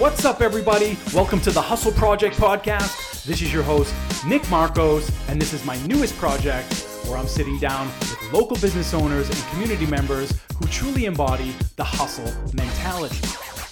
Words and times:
What's 0.00 0.24
up, 0.24 0.40
everybody? 0.40 0.96
Welcome 1.12 1.42
to 1.42 1.50
the 1.50 1.60
Hustle 1.60 1.92
Project 1.92 2.34
podcast. 2.34 3.22
This 3.24 3.42
is 3.42 3.52
your 3.52 3.62
host, 3.62 3.94
Nick 4.26 4.48
Marcos, 4.48 5.12
and 5.28 5.38
this 5.38 5.52
is 5.52 5.62
my 5.66 5.76
newest 5.86 6.16
project 6.16 6.72
where 7.04 7.18
I'm 7.18 7.26
sitting 7.26 7.58
down 7.58 7.88
with 7.88 8.32
local 8.32 8.56
business 8.56 8.94
owners 8.94 9.28
and 9.28 9.38
community 9.50 9.84
members 9.84 10.32
who 10.58 10.66
truly 10.68 11.04
embody 11.04 11.54
the 11.76 11.84
hustle 11.84 12.32
mentality. 12.54 13.20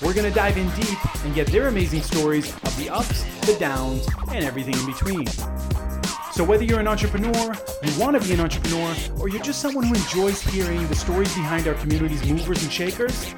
We're 0.04 0.12
going 0.12 0.30
to 0.30 0.34
dive 0.34 0.58
in 0.58 0.68
deep 0.72 1.24
and 1.24 1.34
get 1.34 1.46
their 1.46 1.68
amazing 1.68 2.02
stories 2.02 2.52
of 2.52 2.76
the 2.76 2.90
ups, 2.90 3.24
the 3.46 3.56
downs, 3.58 4.06
and 4.30 4.44
everything 4.44 4.74
in 4.74 4.84
between. 4.84 5.26
So, 6.32 6.44
whether 6.44 6.62
you're 6.62 6.78
an 6.78 6.88
entrepreneur, 6.88 7.54
you 7.82 7.98
want 7.98 8.20
to 8.20 8.28
be 8.28 8.34
an 8.34 8.40
entrepreneur, 8.40 8.94
or 9.18 9.30
you're 9.30 9.42
just 9.42 9.62
someone 9.62 9.84
who 9.86 9.94
enjoys 9.94 10.42
hearing 10.42 10.86
the 10.88 10.94
stories 10.94 11.34
behind 11.34 11.66
our 11.66 11.74
community's 11.76 12.22
movers 12.28 12.62
and 12.62 12.70
shakers, 12.70 13.32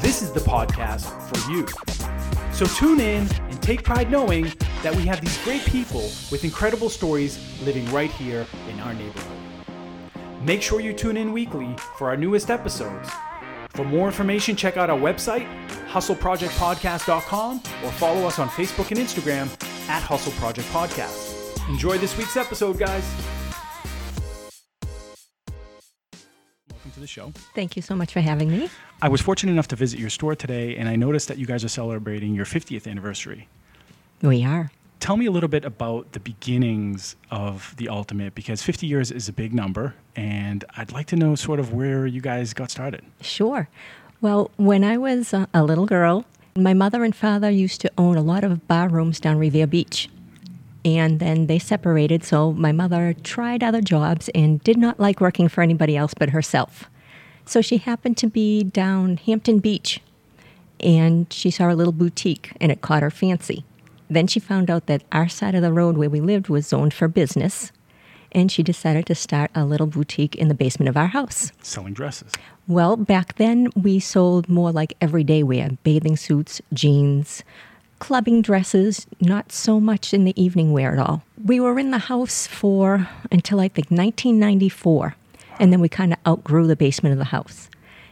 this 0.00 0.22
is 0.22 0.30
the 0.30 0.38
podcast 0.38 1.06
for 1.28 1.50
you. 1.50 1.66
So, 2.56 2.64
tune 2.64 3.00
in 3.00 3.28
and 3.30 3.62
take 3.62 3.82
pride 3.82 4.10
knowing 4.10 4.50
that 4.82 4.96
we 4.96 5.02
have 5.02 5.20
these 5.20 5.36
great 5.44 5.60
people 5.66 6.00
with 6.30 6.42
incredible 6.42 6.88
stories 6.88 7.38
living 7.60 7.84
right 7.92 8.10
here 8.10 8.46
in 8.70 8.80
our 8.80 8.94
neighborhood. 8.94 9.38
Make 10.40 10.62
sure 10.62 10.80
you 10.80 10.94
tune 10.94 11.18
in 11.18 11.34
weekly 11.34 11.76
for 11.98 12.08
our 12.08 12.16
newest 12.16 12.50
episodes. 12.50 13.10
For 13.74 13.84
more 13.84 14.06
information, 14.06 14.56
check 14.56 14.78
out 14.78 14.88
our 14.88 14.98
website, 14.98 15.46
hustleprojectpodcast.com, 15.88 17.62
or 17.84 17.92
follow 17.92 18.26
us 18.26 18.38
on 18.38 18.48
Facebook 18.48 18.90
and 18.90 19.00
Instagram 19.00 19.50
at 19.90 20.02
Hustle 20.02 20.32
Project 20.32 20.66
Podcast. 20.68 21.68
Enjoy 21.68 21.98
this 21.98 22.16
week's 22.16 22.38
episode, 22.38 22.78
guys. 22.78 23.04
To 26.96 27.00
the 27.00 27.06
show. 27.06 27.32
Thank 27.54 27.76
you 27.76 27.82
so 27.82 27.94
much 27.94 28.12
for 28.12 28.20
having 28.20 28.50
me. 28.50 28.68
I 29.00 29.08
was 29.08 29.20
fortunate 29.20 29.52
enough 29.52 29.68
to 29.68 29.76
visit 29.76 30.00
your 30.00 30.10
store 30.10 30.34
today, 30.34 30.76
and 30.76 30.88
I 30.88 30.96
noticed 30.96 31.28
that 31.28 31.38
you 31.38 31.46
guys 31.46 31.64
are 31.64 31.68
celebrating 31.68 32.34
your 32.34 32.46
50th 32.46 32.86
anniversary. 32.90 33.48
We 34.22 34.44
are. 34.44 34.70
Tell 34.98 35.18
me 35.18 35.26
a 35.26 35.30
little 35.30 35.48
bit 35.48 35.64
about 35.64 36.12
the 36.12 36.20
beginnings 36.20 37.16
of 37.30 37.74
the 37.76 37.88
Ultimate 37.90 38.34
because 38.34 38.62
50 38.62 38.86
years 38.86 39.10
is 39.10 39.28
a 39.28 39.32
big 39.32 39.52
number, 39.52 39.94
and 40.16 40.64
I'd 40.76 40.90
like 40.90 41.06
to 41.08 41.16
know 41.16 41.34
sort 41.34 41.60
of 41.60 41.72
where 41.72 42.06
you 42.06 42.22
guys 42.22 42.54
got 42.54 42.70
started. 42.70 43.04
Sure. 43.20 43.68
Well, 44.22 44.50
when 44.56 44.82
I 44.82 44.96
was 44.96 45.34
a, 45.34 45.62
little 45.62 45.84
girl, 45.84 46.24
my 46.56 46.72
mother 46.72 47.04
and 47.04 47.14
father 47.14 47.50
used 47.50 47.82
to 47.82 47.92
own 47.98 48.16
a 48.16 48.22
lot 48.22 48.42
of 48.42 48.66
bar 48.66 48.88
rooms 48.88 49.20
down 49.20 49.38
Revere 49.38 49.66
Beach. 49.66 50.08
And 50.86 51.18
then 51.18 51.48
they 51.48 51.58
separated, 51.58 52.22
so 52.22 52.52
my 52.52 52.70
mother 52.70 53.12
tried 53.24 53.64
other 53.64 53.80
jobs 53.80 54.30
and 54.36 54.62
did 54.62 54.76
not 54.76 55.00
like 55.00 55.20
working 55.20 55.48
for 55.48 55.60
anybody 55.60 55.96
else 55.96 56.14
but 56.14 56.30
herself. 56.30 56.88
So 57.44 57.60
she 57.60 57.78
happened 57.78 58.16
to 58.18 58.28
be 58.28 58.62
down 58.62 59.16
Hampton 59.16 59.58
Beach 59.58 60.00
and 60.78 61.26
she 61.32 61.50
saw 61.50 61.72
a 61.72 61.74
little 61.74 61.92
boutique 61.92 62.52
and 62.60 62.70
it 62.70 62.82
caught 62.82 63.02
her 63.02 63.10
fancy. 63.10 63.64
Then 64.08 64.28
she 64.28 64.38
found 64.38 64.70
out 64.70 64.86
that 64.86 65.02
our 65.10 65.28
side 65.28 65.56
of 65.56 65.62
the 65.62 65.72
road 65.72 65.96
where 65.96 66.08
we 66.08 66.20
lived 66.20 66.48
was 66.48 66.68
zoned 66.68 66.94
for 66.94 67.08
business, 67.08 67.72
and 68.30 68.52
she 68.52 68.62
decided 68.62 69.06
to 69.06 69.16
start 69.16 69.50
a 69.56 69.64
little 69.64 69.88
boutique 69.88 70.36
in 70.36 70.46
the 70.46 70.54
basement 70.54 70.88
of 70.88 70.96
our 70.96 71.08
house. 71.08 71.50
Selling 71.62 71.94
dresses. 71.94 72.30
Well, 72.68 72.96
back 72.96 73.34
then 73.34 73.70
we 73.74 73.98
sold 73.98 74.48
more 74.48 74.70
like 74.70 74.94
everyday 75.00 75.42
wear 75.42 75.70
bathing 75.82 76.16
suits, 76.16 76.60
jeans, 76.72 77.42
clubbing 77.98 78.42
dresses, 78.42 79.06
not 79.20 79.52
so 79.52 79.80
much 79.80 80.12
in 80.12 80.24
the 80.24 80.40
evening 80.40 80.72
wear 80.72 80.92
at 80.92 80.98
all. 80.98 81.22
We 81.44 81.60
were 81.60 81.78
in 81.78 81.90
the 81.90 81.98
house 81.98 82.46
for 82.46 83.08
until 83.30 83.60
I 83.60 83.68
think 83.68 83.90
1994, 83.90 85.14
and 85.58 85.72
then 85.72 85.80
we 85.80 85.88
kind 85.88 86.12
of 86.12 86.18
outgrew 86.26 86.66
the 86.66 86.76
basement 86.76 87.12
of 87.12 87.18
the 87.18 87.24
house. 87.24 87.68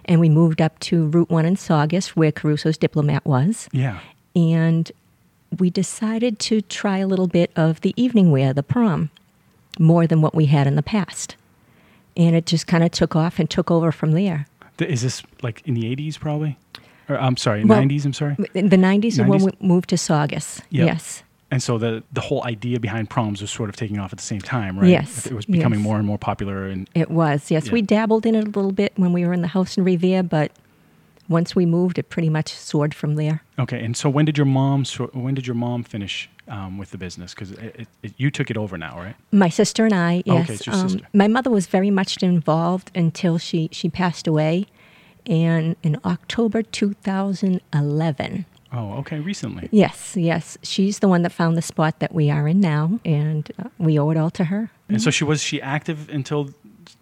And 0.06 0.20
we 0.20 0.28
moved 0.28 0.60
up 0.60 0.78
to 0.80 1.06
Route 1.06 1.30
1 1.30 1.46
in 1.46 1.56
Saugus, 1.56 2.14
where 2.14 2.32
Caruso's 2.32 2.76
Diplomat 2.76 3.24
was. 3.24 3.68
Yeah. 3.72 4.00
And 4.36 4.90
we 5.58 5.70
decided 5.70 6.38
to 6.40 6.60
try 6.60 6.98
a 6.98 7.06
little 7.06 7.28
bit 7.28 7.50
of 7.56 7.80
the 7.80 7.94
evening 7.96 8.30
wear, 8.30 8.52
the 8.52 8.62
prom, 8.62 9.10
more 9.78 10.06
than 10.06 10.20
what 10.20 10.34
we 10.34 10.46
had 10.46 10.66
in 10.66 10.76
the 10.76 10.82
past. 10.82 11.36
And 12.16 12.36
it 12.36 12.46
just 12.46 12.66
kind 12.66 12.84
of 12.84 12.90
took 12.90 13.16
off 13.16 13.38
and 13.38 13.48
took 13.48 13.70
over 13.70 13.92
from 13.92 14.12
there. 14.12 14.46
Is 14.78 15.02
this 15.02 15.22
like 15.42 15.62
in 15.66 15.74
the 15.74 15.84
80s, 15.84 16.18
probably? 16.18 16.58
Or 17.08 17.16
I'm 17.18 17.36
sorry, 17.36 17.64
Well, 17.64 17.80
90s, 17.82 18.04
I'm 18.04 18.12
sorry. 18.12 18.36
In 18.54 18.68
the 18.70 18.76
90s, 18.76 19.04
is 19.04 19.20
when 19.20 19.42
we 19.42 19.52
moved 19.60 19.90
to 19.90 19.96
Saugus. 19.96 20.60
Yep. 20.70 20.86
Yes. 20.86 21.22
And 21.50 21.62
so 21.62 21.78
the, 21.78 22.02
the 22.12 22.20
whole 22.20 22.42
idea 22.44 22.80
behind 22.80 23.10
proms 23.10 23.40
was 23.40 23.50
sort 23.50 23.68
of 23.68 23.76
taking 23.76 23.98
off 23.98 24.12
at 24.12 24.18
the 24.18 24.24
same 24.24 24.40
time, 24.40 24.78
right? 24.78 24.88
Yes, 24.88 25.26
It 25.26 25.34
was 25.34 25.46
becoming 25.46 25.78
yes. 25.80 25.84
more 25.84 25.98
and 25.98 26.06
more 26.06 26.18
popular. 26.18 26.66
And 26.66 26.88
It 26.94 27.10
was, 27.10 27.50
yes. 27.50 27.66
Yeah. 27.66 27.72
We 27.72 27.82
dabbled 27.82 28.26
in 28.26 28.34
it 28.34 28.44
a 28.44 28.50
little 28.50 28.72
bit 28.72 28.92
when 28.96 29.12
we 29.12 29.24
were 29.24 29.32
in 29.32 29.42
the 29.42 29.48
house 29.48 29.76
in 29.76 29.84
Revere, 29.84 30.22
but 30.22 30.50
once 31.28 31.54
we 31.54 31.64
moved, 31.64 31.98
it 31.98 32.08
pretty 32.10 32.28
much 32.28 32.52
soared 32.52 32.92
from 32.92 33.14
there. 33.14 33.42
okay, 33.58 33.82
and 33.82 33.96
so 33.96 34.10
when 34.10 34.24
did 34.26 34.36
your 34.36 34.44
mom 34.46 34.84
when 35.12 35.34
did 35.34 35.46
your 35.46 35.54
mom 35.54 35.82
finish 35.82 36.28
um, 36.48 36.76
with 36.76 36.90
the 36.90 36.98
business? 36.98 37.32
Because 37.34 37.54
you 38.18 38.30
took 38.30 38.50
it 38.50 38.56
over 38.58 38.76
now, 38.76 38.98
right? 38.98 39.14
My 39.32 39.48
sister 39.48 39.84
and 39.86 39.94
I, 39.94 40.22
yes. 40.26 40.44
okay, 40.44 40.54
it's 40.54 40.66
your 40.66 40.74
sister. 40.74 41.06
my 41.14 41.28
mother 41.28 41.50
was 41.50 41.66
very 41.66 41.90
much 41.90 42.22
involved 42.22 42.90
until 42.94 43.38
she, 43.38 43.68
she 43.72 43.88
passed 43.88 44.26
away. 44.26 44.66
And 45.26 45.76
in 45.82 45.98
October 46.04 46.62
2011, 46.62 48.44
Oh, 48.72 48.94
okay, 48.94 49.20
recently. 49.20 49.68
yes, 49.70 50.16
yes, 50.16 50.58
she's 50.62 50.98
the 50.98 51.06
one 51.08 51.22
that 51.22 51.30
found 51.30 51.56
the 51.56 51.62
spot 51.62 52.00
that 52.00 52.12
we 52.12 52.28
are 52.30 52.48
in 52.48 52.60
now, 52.60 52.98
and 53.04 53.48
uh, 53.58 53.68
we 53.78 53.98
owe 53.98 54.10
it 54.10 54.16
all 54.16 54.30
to 54.30 54.44
her. 54.44 54.70
And 54.88 55.00
so 55.00 55.10
she 55.10 55.22
was 55.24 55.40
she 55.42 55.62
active 55.62 56.08
until 56.08 56.50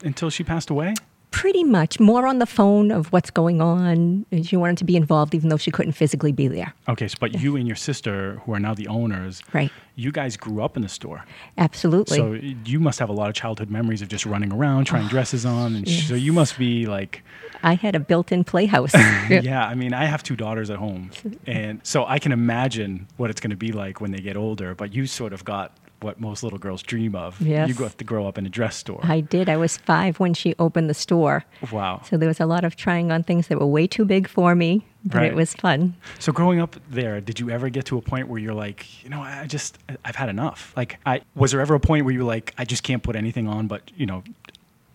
until 0.05 0.29
she 0.31 0.45
passed 0.45 0.69
away? 0.71 0.95
Pretty 1.33 1.65
much 1.65 1.99
more 1.99 2.27
on 2.27 2.39
the 2.39 2.47
phone 2.47 2.91
of 2.91 3.11
what's 3.13 3.31
going 3.31 3.61
on. 3.61 4.25
and 4.31 4.47
She 4.47 4.57
wanted 4.57 4.79
to 4.79 4.85
be 4.85 4.97
involved, 4.97 5.35
even 5.35 5.49
though 5.49 5.57
she 5.57 5.71
couldn't 5.71 5.93
physically 5.93 6.31
be 6.31 6.47
there. 6.47 6.73
Okay, 6.89 7.09
so 7.09 7.17
but 7.19 7.41
you 7.41 7.57
and 7.57 7.67
your 7.67 7.75
sister, 7.77 8.41
who 8.45 8.53
are 8.55 8.61
now 8.61 8.75
the 8.75 8.87
owners, 8.87 9.43
Right. 9.53 9.71
You 9.95 10.11
guys 10.11 10.39
grew 10.39 10.63
up 10.63 10.77
in 10.77 10.83
the 10.83 10.89
store, 10.89 11.23
Absolutely. 11.59 12.17
so 12.17 12.33
you 12.65 12.81
must 12.81 12.99
have 12.99 13.11
a 13.11 13.13
lot 13.13 13.29
of 13.29 13.35
childhood 13.35 13.69
memories 13.69 14.01
of 14.01 14.09
just 14.09 14.25
running 14.25 14.51
around, 14.51 14.87
trying 14.87 15.05
oh, 15.05 15.09
dresses 15.11 15.45
on, 15.45 15.75
and 15.75 15.87
sh 15.87 16.09
so 16.09 16.15
you 16.15 16.33
must 16.33 16.57
be 16.57 16.87
like, 16.87 17.23
I 17.63 17.75
had 17.75 17.95
a 17.95 18.01
built-in 18.01 18.45
playhouse. 18.45 18.95
yeah. 18.95 19.67
I 19.67 19.75
mean, 19.75 19.93
I 19.93 20.07
have 20.07 20.23
two 20.23 20.35
daughters 20.35 20.71
at 20.71 20.79
home, 20.79 21.11
and 21.47 21.81
so 21.83 22.07
I 22.07 22.19
can 22.19 22.33
imagine 22.33 23.07
what 23.19 23.29
it's 23.29 23.41
going 23.41 23.51
to 23.51 23.57
be 23.57 23.73
like 23.73 24.01
when 24.01 24.13
they 24.13 24.21
get 24.21 24.37
older. 24.37 24.75
But 24.75 24.95
you 24.95 25.07
sort 25.07 25.33
of 25.35 25.45
got 25.45 25.77
what 26.03 26.21
most 26.21 26.43
little 26.43 26.59
girls 26.59 26.83
dream 26.83 27.15
of. 27.15 27.41
Yes. 27.41 27.69
you 27.69 27.75
got 27.75 27.97
to 27.99 28.05
grow 28.05 28.27
up 28.27 28.39
in 28.39 28.47
a 28.47 28.49
dress 28.49 28.77
store. 28.77 29.01
I 29.03 29.21
did. 29.21 29.49
I 29.49 29.57
was 29.57 29.77
five 29.77 30.19
when 30.21 30.35
she 30.35 30.55
opened 30.59 30.89
the 30.91 30.95
store. 30.95 31.45
wow. 31.71 32.01
So 32.09 32.17
there 32.17 32.29
was 32.29 32.41
a 32.41 32.47
lot 32.47 32.65
of 32.65 32.77
trying 32.77 33.11
on 33.13 33.23
things 33.23 33.49
that 33.49 33.59
were 33.59 33.67
way 33.67 33.87
too 33.87 34.05
big 34.05 34.29
for 34.29 34.55
me, 34.55 34.85
but 35.05 35.19
Right. 35.19 35.33
it 35.33 35.35
was 35.35 35.55
fun. 35.55 35.95
So 36.19 36.33
growing 36.33 36.61
up 36.61 36.77
there, 36.91 37.21
did 37.21 37.39
you 37.41 37.51
ever 37.51 37.69
get 37.69 37.85
to 37.87 37.99
a 37.99 38.03
point 38.03 38.29
where 38.29 38.39
you're 38.41 38.55
like, 38.55 39.03
you 39.05 39.11
know, 39.11 39.21
I 39.21 39.47
just 39.47 39.79
I've 40.05 40.17
had 40.17 40.29
enough? 40.29 40.73
Like, 40.77 40.99
I 41.07 41.23
was 41.35 41.53
there 41.53 41.61
ever 41.61 41.75
a 41.75 41.81
point 41.81 42.05
where 42.05 42.13
you 42.13 42.21
were 42.21 42.25
like, 42.33 42.55
I 42.59 42.65
just 42.65 42.83
can't 42.83 43.03
put 43.03 43.17
anything 43.17 43.47
on 43.49 43.67
but 43.67 43.91
you 43.97 44.07
know, 44.07 44.23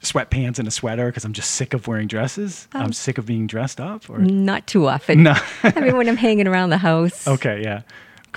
sweatpants 0.01 0.59
and 0.59 0.67
a 0.67 0.71
sweater 0.71 1.07
because 1.07 1.25
I'm 1.25 1.33
just 1.33 1.51
sick 1.51 1.73
of 1.73 1.87
wearing 1.87 2.07
dresses. 2.07 2.67
Um, 2.73 2.83
I'm 2.83 2.93
sick 2.93 3.17
of 3.17 3.25
being 3.25 3.47
dressed 3.47 3.81
up. 3.81 4.09
Or 4.09 4.19
Not 4.19 4.67
too 4.67 4.87
often. 4.87 5.23
no, 5.23 5.35
I 5.63 5.79
mean, 5.79 5.97
when 5.97 6.07
I'm 6.07 6.17
hanging 6.17 6.47
around 6.47 6.69
the 6.69 6.77
house. 6.77 7.27
okay, 7.27 7.61
yeah. 7.63 7.81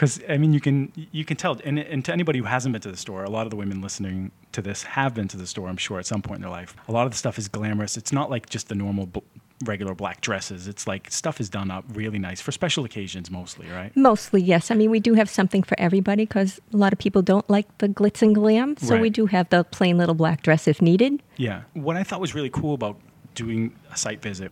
Because 0.01 0.19
I 0.31 0.39
mean, 0.39 0.55
you 0.55 0.61
can 0.61 0.91
you 1.13 1.27
can 1.27 1.37
tell, 1.37 1.61
and, 1.63 1.79
and 1.79 2.03
to 2.07 2.13
anybody 2.13 2.39
who 2.39 2.47
hasn't 2.47 2.73
been 2.73 2.81
to 2.81 2.91
the 2.91 2.97
store, 2.97 3.23
a 3.23 3.29
lot 3.29 3.47
of 3.47 3.51
the 3.51 3.57
women 3.57 3.83
listening 3.83 4.31
to 4.53 4.63
this 4.63 4.83
have 4.83 5.13
been 5.13 5.29
to 5.29 5.37
the 5.37 5.47
store. 5.47 5.69
I'm 5.69 5.77
sure 5.77 5.99
at 5.99 6.07
some 6.07 6.23
point 6.23 6.37
in 6.37 6.41
their 6.41 6.51
life. 6.51 6.75
A 6.89 6.93
lot 6.93 7.05
of 7.05 7.13
the 7.13 7.19
stuff 7.19 7.37
is 7.37 7.49
glamorous. 7.49 7.99
It's 7.99 8.11
not 8.11 8.31
like 8.31 8.49
just 8.49 8.69
the 8.69 8.75
normal. 8.75 9.07
B- 9.07 9.23
regular 9.65 9.95
black 9.95 10.23
dresses 10.23 10.67
it's 10.67 10.87
like 10.87 11.11
stuff 11.11 11.39
is 11.39 11.51
done 11.51 11.71
up 11.71 11.85
really 11.93 12.19
nice 12.19 12.41
for 12.41 12.51
special 12.51 12.83
occasions 12.87 13.31
mostly 13.31 13.69
right 13.69 13.95
Mostly, 13.95 14.41
yes. 14.41 14.71
I 14.71 14.75
mean, 14.75 14.91
we 14.91 15.01
do 15.01 15.13
have 15.13 15.29
something 15.29 15.63
for 15.63 15.79
everybody 15.79 16.25
because 16.25 16.63
a 16.73 16.79
lot 16.79 16.95
of 16.95 16.99
people 16.99 17.21
don't 17.21 17.49
like 17.51 17.67
the 17.77 17.87
glitz 17.87 18.23
and 18.23 18.35
glam. 18.35 18.79
So 18.79 18.97
we 18.97 19.11
do 19.11 19.27
have 19.27 19.51
the 19.51 19.65
plain 19.65 19.99
little 19.99 20.15
black 20.15 20.43
dress 20.43 20.67
if 20.67 20.81
needed. 20.81 21.23
Yeah. 21.37 21.65
What 21.75 21.99
I 21.99 22.05
thought 22.05 22.23
was 22.23 22.35
really 22.35 22.49
cool 22.49 22.73
about 22.73 22.99
doing 23.35 23.77
a 23.93 23.99
site 23.99 24.23
visit, 24.23 24.51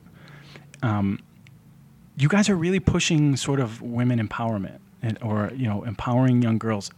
um, 0.83 1.21
you 2.19 2.29
guys 2.29 2.51
are 2.51 2.57
really 2.57 2.81
pushing 2.81 3.35
sort 3.35 3.61
of 3.61 3.81
women 3.81 4.19
empowerment 4.21 4.81
and, 5.03 5.19
or, 5.23 5.51
you 5.55 5.67
know, 5.69 5.85
empowering 5.85 6.43
young 6.43 6.59
girls. 6.59 6.91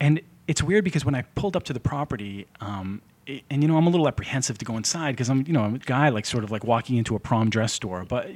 And 0.00 0.20
it's 0.46 0.62
weird 0.62 0.84
because 0.84 1.04
when 1.04 1.14
I 1.14 1.22
pulled 1.34 1.56
up 1.56 1.62
to 1.64 1.72
the 1.72 1.80
property, 1.80 2.46
um, 2.60 3.00
it, 3.26 3.42
and, 3.50 3.62
you 3.62 3.68
know, 3.68 3.76
I'm 3.76 3.86
a 3.86 3.90
little 3.90 4.06
apprehensive 4.08 4.58
to 4.58 4.64
go 4.64 4.76
inside 4.76 5.12
because 5.12 5.30
I'm, 5.30 5.44
you 5.46 5.52
know, 5.52 5.62
I'm 5.62 5.74
a 5.76 5.78
guy 5.78 6.08
like 6.10 6.26
sort 6.26 6.44
of 6.44 6.50
like 6.50 6.64
walking 6.64 6.96
into 6.96 7.14
a 7.16 7.18
prom 7.20 7.50
dress 7.50 7.72
store. 7.72 8.04
But 8.04 8.30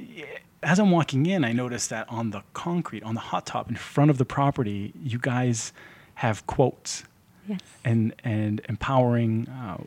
as 0.63 0.79
I'm 0.79 0.91
walking 0.91 1.25
in, 1.25 1.43
I 1.45 1.53
noticed 1.53 1.89
that 1.91 2.09
on 2.09 2.31
the 2.31 2.41
concrete, 2.53 3.03
on 3.03 3.13
the 3.13 3.19
hot 3.21 3.45
top 3.45 3.69
in 3.69 3.75
front 3.75 4.09
of 4.11 4.17
the 4.17 4.25
property, 4.25 4.93
you 5.01 5.19
guys 5.19 5.71
have 6.15 6.45
quotes 6.47 7.03
Yes. 7.47 7.61
and 7.83 8.13
and 8.23 8.61
empowering 8.69 9.47
uh, 9.47 9.77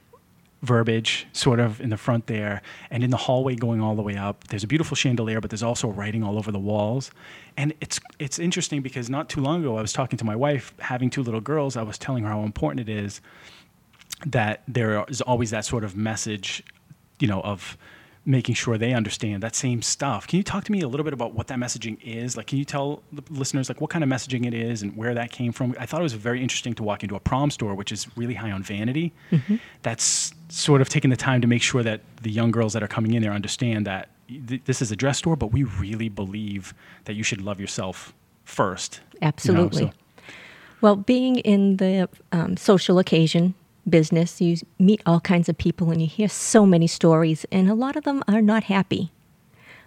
verbiage 0.62 1.26
sort 1.32 1.59
of 1.59 1.81
in 1.81 1.91
the 1.91 1.97
front 1.97 2.26
there. 2.26 2.62
And 2.91 3.03
in 3.03 3.11
the 3.11 3.17
hallway 3.17 3.56
going 3.56 3.81
all 3.81 3.94
the 3.94 4.03
way 4.03 4.17
up 4.17 4.49
there's 4.49 4.64
a 4.64 4.67
beautiful 4.67 4.97
chandelier 4.97 5.41
but 5.41 5.50
there's 5.50 5.62
also 5.62 5.88
writing 5.88 6.23
all 6.23 6.38
over 6.38 6.50
the 6.50 6.59
walls. 6.59 7.11
And 7.56 7.75
it's 7.81 8.00
it's 8.19 8.38
interesting 8.38 8.81
because 8.81 9.11
not 9.11 9.29
too 9.29 9.41
long 9.41 9.61
ago 9.61 9.76
I 9.76 9.82
was 9.82 9.93
talking 9.93 10.17
to 10.19 10.25
my 10.25 10.37
wife 10.37 10.73
having 10.79 11.11
two 11.11 11.23
little 11.23 11.41
girls 11.41 11.76
I 11.76 11.82
was 11.82 11.99
telling 11.99 12.25
her 12.25 12.31
how 12.31 12.43
important 12.43 12.88
it 12.88 12.93
is 12.93 13.20
that 14.26 14.62
there 14.69 15.05
is 15.09 15.20
always 15.20 15.50
that 15.50 15.64
sort 15.64 15.85
of 15.85 15.97
message 15.97 16.62
you 17.19 17.26
know 17.26 17.41
of 17.43 17.76
making 18.24 18.54
sure 18.54 18.78
they 18.78 18.92
understand 18.92 19.42
that 19.42 19.56
same 19.56 19.82
stuff. 19.82 20.28
Can 20.28 20.36
you 20.36 20.44
talk 20.44 20.62
to 20.64 20.72
me 20.72 20.80
a 20.80 20.86
little 20.86 21.02
bit 21.02 21.12
about 21.12 21.34
what 21.34 21.48
that 21.48 21.58
messaging 21.58 21.98
is? 22.04 22.36
Like, 22.36 22.46
can 22.46 22.58
you 22.58 22.64
tell 22.64 23.02
the 23.12 23.22
listeners 23.30 23.69
like 23.69 23.80
what 23.80 23.90
kind 23.90 24.04
of 24.04 24.08
messaging 24.10 24.46
it 24.46 24.54
is 24.54 24.80
and 24.82 24.96
where 24.96 25.12
that 25.14 25.32
came 25.32 25.50
from? 25.50 25.74
I 25.78 25.86
thought 25.86 26.00
it 26.00 26.04
was 26.04 26.12
very 26.12 26.40
interesting 26.40 26.72
to 26.74 26.84
walk 26.84 27.02
into 27.02 27.16
a 27.16 27.20
prom 27.20 27.50
store, 27.50 27.74
which 27.74 27.90
is 27.90 28.06
really 28.16 28.34
high 28.34 28.52
on 28.52 28.62
vanity. 28.62 29.12
Mm-hmm. 29.32 29.56
That's 29.82 30.32
sort 30.48 30.80
of 30.80 30.88
taking 30.88 31.10
the 31.10 31.16
time 31.16 31.40
to 31.40 31.48
make 31.48 31.62
sure 31.62 31.82
that 31.82 32.00
the 32.22 32.30
young 32.30 32.52
girls 32.52 32.74
that 32.74 32.82
are 32.82 32.88
coming 32.88 33.12
in 33.14 33.22
there 33.22 33.32
understand 33.32 33.86
that 33.88 34.08
th- 34.28 34.62
this 34.66 34.80
is 34.80 34.92
a 34.92 34.96
dress 34.96 35.18
store, 35.18 35.34
but 35.34 35.48
we 35.48 35.64
really 35.64 36.08
believe 36.08 36.75
that 37.06 37.14
you 37.14 37.25
should 37.25 37.40
love 37.40 37.58
yourself 37.60 38.14
first. 38.44 39.00
you 39.14 39.18
know, 39.20 39.26
Absolutely. 39.28 39.82
so- 39.86 39.92
Well, 40.80 40.94
being 40.96 41.36
in 41.38 41.78
the 41.78 42.08
um, 42.30 42.56
social 42.56 42.98
occasion 43.00 43.54
business, 43.88 44.40
you 44.40 44.56
meet 44.79 45.02
all 45.06 45.20
kinds 45.20 45.49
of 45.49 45.58
people 45.58 45.90
and 45.90 46.00
you 46.00 46.06
hear 46.08 46.29
so 46.29 46.64
many 46.67 46.87
stories, 46.87 47.44
and 47.52 47.69
a 47.69 47.75
lot 47.75 47.96
of 47.96 48.05
them 48.05 48.23
are 48.29 48.43
not 48.43 48.64
happy. 48.64 49.11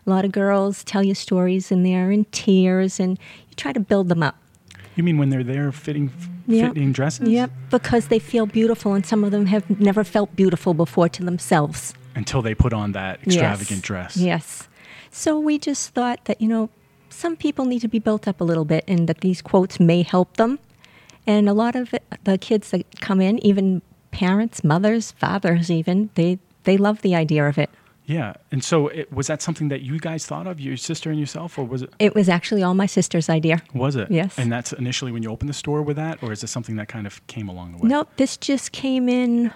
A 0.05 0.09
lot 0.09 0.25
of 0.25 0.31
girls 0.31 0.83
tell 0.83 1.03
you 1.03 1.15
stories 1.15 1.71
and 1.71 1.85
they're 1.85 2.11
in 2.11 2.25
tears, 2.25 2.99
and 2.99 3.17
you 3.49 3.55
try 3.55 3.73
to 3.73 3.79
build 3.79 4.09
them 4.09 4.21
up. 4.23 4.35
you 4.95 5.03
mean 5.03 5.17
when 5.17 5.29
they're 5.29 5.43
there 5.43 5.71
fitting 5.73 6.09
Yep. 6.47 6.73
fitting 6.75 6.91
dresses? 6.93 7.27
Yep, 7.27 7.51
because 7.71 8.07
they 8.07 8.19
feel 8.19 8.45
beautiful, 8.45 8.93
and 8.93 9.05
some 9.05 9.23
of 9.23 9.31
them 9.31 9.47
have 9.47 9.67
never 9.79 10.03
felt 10.03 10.35
beautiful 10.35 10.73
before 10.75 11.09
to 11.09 11.23
themselves. 11.23 11.93
Until 12.15 12.41
they 12.43 12.53
put 12.55 12.71
on 12.71 12.91
that 12.93 13.19
extravagant 13.23 13.79
yes. 13.79 13.81
dress. 13.81 14.17
Yes. 14.17 14.67
So 15.11 15.39
we 15.39 15.57
just 15.57 15.89
thought 15.95 16.23
that, 16.25 16.39
you 16.39 16.47
know, 16.47 16.69
some 17.09 17.35
people 17.35 17.65
need 17.65 17.79
to 17.81 17.87
be 17.87 17.99
built 17.99 18.27
up 18.27 18.39
a 18.39 18.43
little 18.43 18.63
bit 18.65 18.83
and 18.87 19.07
that 19.09 19.21
these 19.21 19.41
quotes 19.41 19.79
may 19.79 20.01
help 20.03 20.37
them. 20.37 20.59
And 21.27 21.49
a 21.49 21.53
lot 21.53 21.75
of 21.75 21.93
the 22.23 22.37
kids 22.37 22.71
that 22.71 23.01
come 23.01 23.21
in, 23.21 23.43
even 23.45 23.81
parents, 24.11 24.63
mothers, 24.63 25.11
fathers, 25.11 25.71
even, 25.71 26.09
they, 26.15 26.39
they 26.63 26.77
love 26.77 27.01
the 27.01 27.15
idea 27.15 27.47
of 27.47 27.57
it. 27.57 27.69
Yeah. 28.05 28.33
And 28.51 28.63
so 28.63 28.87
it, 28.89 29.11
was 29.11 29.27
that 29.27 29.41
something 29.41 29.69
that 29.69 29.81
you 29.81 29.99
guys 29.99 30.25
thought 30.25 30.45
of, 30.45 30.59
your 30.59 30.77
sister 30.77 31.09
and 31.09 31.19
yourself, 31.19 31.57
or 31.57 31.65
was 31.65 31.81
it? 31.81 31.93
It 31.97 32.13
was 32.13 32.29
actually 32.29 32.61
all 32.61 32.75
my 32.75 32.85
sister's 32.85 33.29
idea. 33.29 33.63
Was 33.73 33.95
it? 33.95 34.11
Yes. 34.11 34.37
And 34.37 34.51
that's 34.51 34.73
initially 34.73 35.11
when 35.11 35.23
you 35.23 35.31
opened 35.31 35.49
the 35.49 35.55
store 35.55 35.81
with 35.81 35.97
that, 35.97 36.21
or 36.21 36.31
is 36.31 36.43
it 36.43 36.47
something 36.47 36.75
that 36.75 36.87
kind 36.87 37.07
of 37.07 37.25
came 37.27 37.49
along 37.49 37.71
the 37.71 37.77
way? 37.79 37.89
Nope, 37.89 38.09
this 38.17 38.37
just 38.37 38.71
came 38.71 39.09
in 39.09 39.51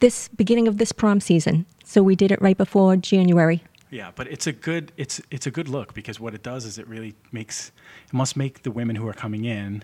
this 0.00 0.28
beginning 0.28 0.68
of 0.68 0.76
this 0.78 0.92
prom 0.92 1.20
season. 1.20 1.66
So 1.84 2.02
we 2.02 2.14
did 2.14 2.30
it 2.30 2.40
right 2.42 2.56
before 2.56 2.96
January. 2.96 3.64
Yeah, 3.90 4.10
but 4.14 4.28
it's 4.28 4.46
a 4.46 4.52
good 4.52 4.92
it's 4.98 5.20
it's 5.30 5.46
a 5.46 5.50
good 5.50 5.66
look 5.66 5.94
because 5.94 6.20
what 6.20 6.34
it 6.34 6.42
does 6.42 6.66
is 6.66 6.78
it 6.78 6.86
really 6.86 7.14
makes 7.32 7.72
it 8.06 8.12
must 8.12 8.36
make 8.36 8.62
the 8.62 8.70
women 8.70 8.96
who 8.96 9.08
are 9.08 9.14
coming 9.14 9.46
in 9.46 9.82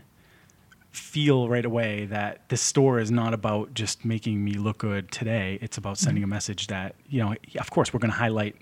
feel 0.97 1.49
right 1.49 1.65
away 1.65 2.07
that 2.07 2.49
this 2.49 2.63
store 2.63 2.99
is 2.99 3.11
not 3.11 3.35
about 3.35 3.75
just 3.75 4.05
making 4.05 4.45
me 4.45 4.55
look 4.55 4.79
good 4.79 5.11
today. 5.11 5.59
It's 5.61 5.77
about 5.77 5.99
sending 5.99 6.23
mm-hmm. 6.23 6.33
a 6.33 6.37
message 6.37 6.69
that, 6.69 6.95
you 7.09 7.21
know, 7.21 7.35
of 7.59 7.71
course 7.71 7.93
we're 7.93 8.01
going 8.01 8.13
to 8.13 8.17
highlight 8.17 8.57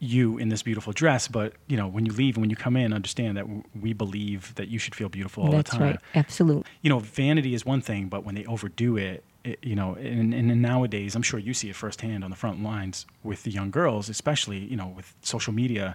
you 0.00 0.36
in 0.38 0.48
this 0.48 0.64
beautiful 0.64 0.92
dress, 0.92 1.28
but 1.28 1.52
you 1.68 1.76
know, 1.76 1.86
when 1.86 2.04
you 2.04 2.12
leave 2.12 2.34
and 2.34 2.42
when 2.42 2.50
you 2.50 2.56
come 2.56 2.76
in, 2.76 2.92
understand 2.92 3.36
that 3.36 3.42
w- 3.42 3.62
we 3.80 3.92
believe 3.92 4.52
that 4.56 4.66
you 4.66 4.78
should 4.80 4.96
feel 4.96 5.08
beautiful 5.08 5.44
all 5.44 5.52
That's 5.52 5.70
the 5.70 5.78
time. 5.78 5.86
right. 5.86 6.00
Absolutely. 6.16 6.64
you 6.82 6.90
know, 6.90 6.98
vanity 6.98 7.54
is 7.54 7.64
one 7.64 7.80
thing, 7.80 8.08
but 8.08 8.24
when 8.24 8.34
they 8.34 8.44
overdo 8.46 8.96
it, 8.96 9.22
it 9.44 9.60
you 9.62 9.76
know, 9.76 9.94
and, 9.94 10.34
and 10.34 10.60
nowadays, 10.60 11.14
I'm 11.14 11.22
sure 11.22 11.38
you 11.38 11.54
see 11.54 11.70
it 11.70 11.76
firsthand 11.76 12.24
on 12.24 12.30
the 12.30 12.36
front 12.36 12.64
lines 12.64 13.06
with 13.22 13.44
the 13.44 13.52
young 13.52 13.70
girls, 13.70 14.08
especially, 14.08 14.58
you 14.58 14.76
know, 14.76 14.88
with 14.88 15.14
social 15.22 15.52
media. 15.52 15.94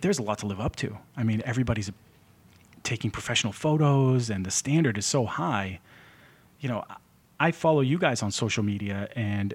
There's 0.00 0.18
a 0.18 0.22
lot 0.22 0.38
to 0.38 0.46
live 0.46 0.58
up 0.58 0.76
to. 0.76 0.96
I 1.14 1.22
mean, 1.22 1.42
everybody's 1.44 1.90
taking 2.82 3.10
professional 3.10 3.52
photos, 3.52 4.30
and 4.30 4.44
the 4.46 4.50
standard 4.50 4.98
is 4.98 5.06
so 5.06 5.26
high. 5.26 5.80
You 6.60 6.68
know, 6.68 6.84
I- 7.40 7.52
follow 7.52 7.80
you 7.80 7.98
guys 7.98 8.22
on 8.22 8.30
social 8.30 8.62
media, 8.62 9.08
and 9.16 9.54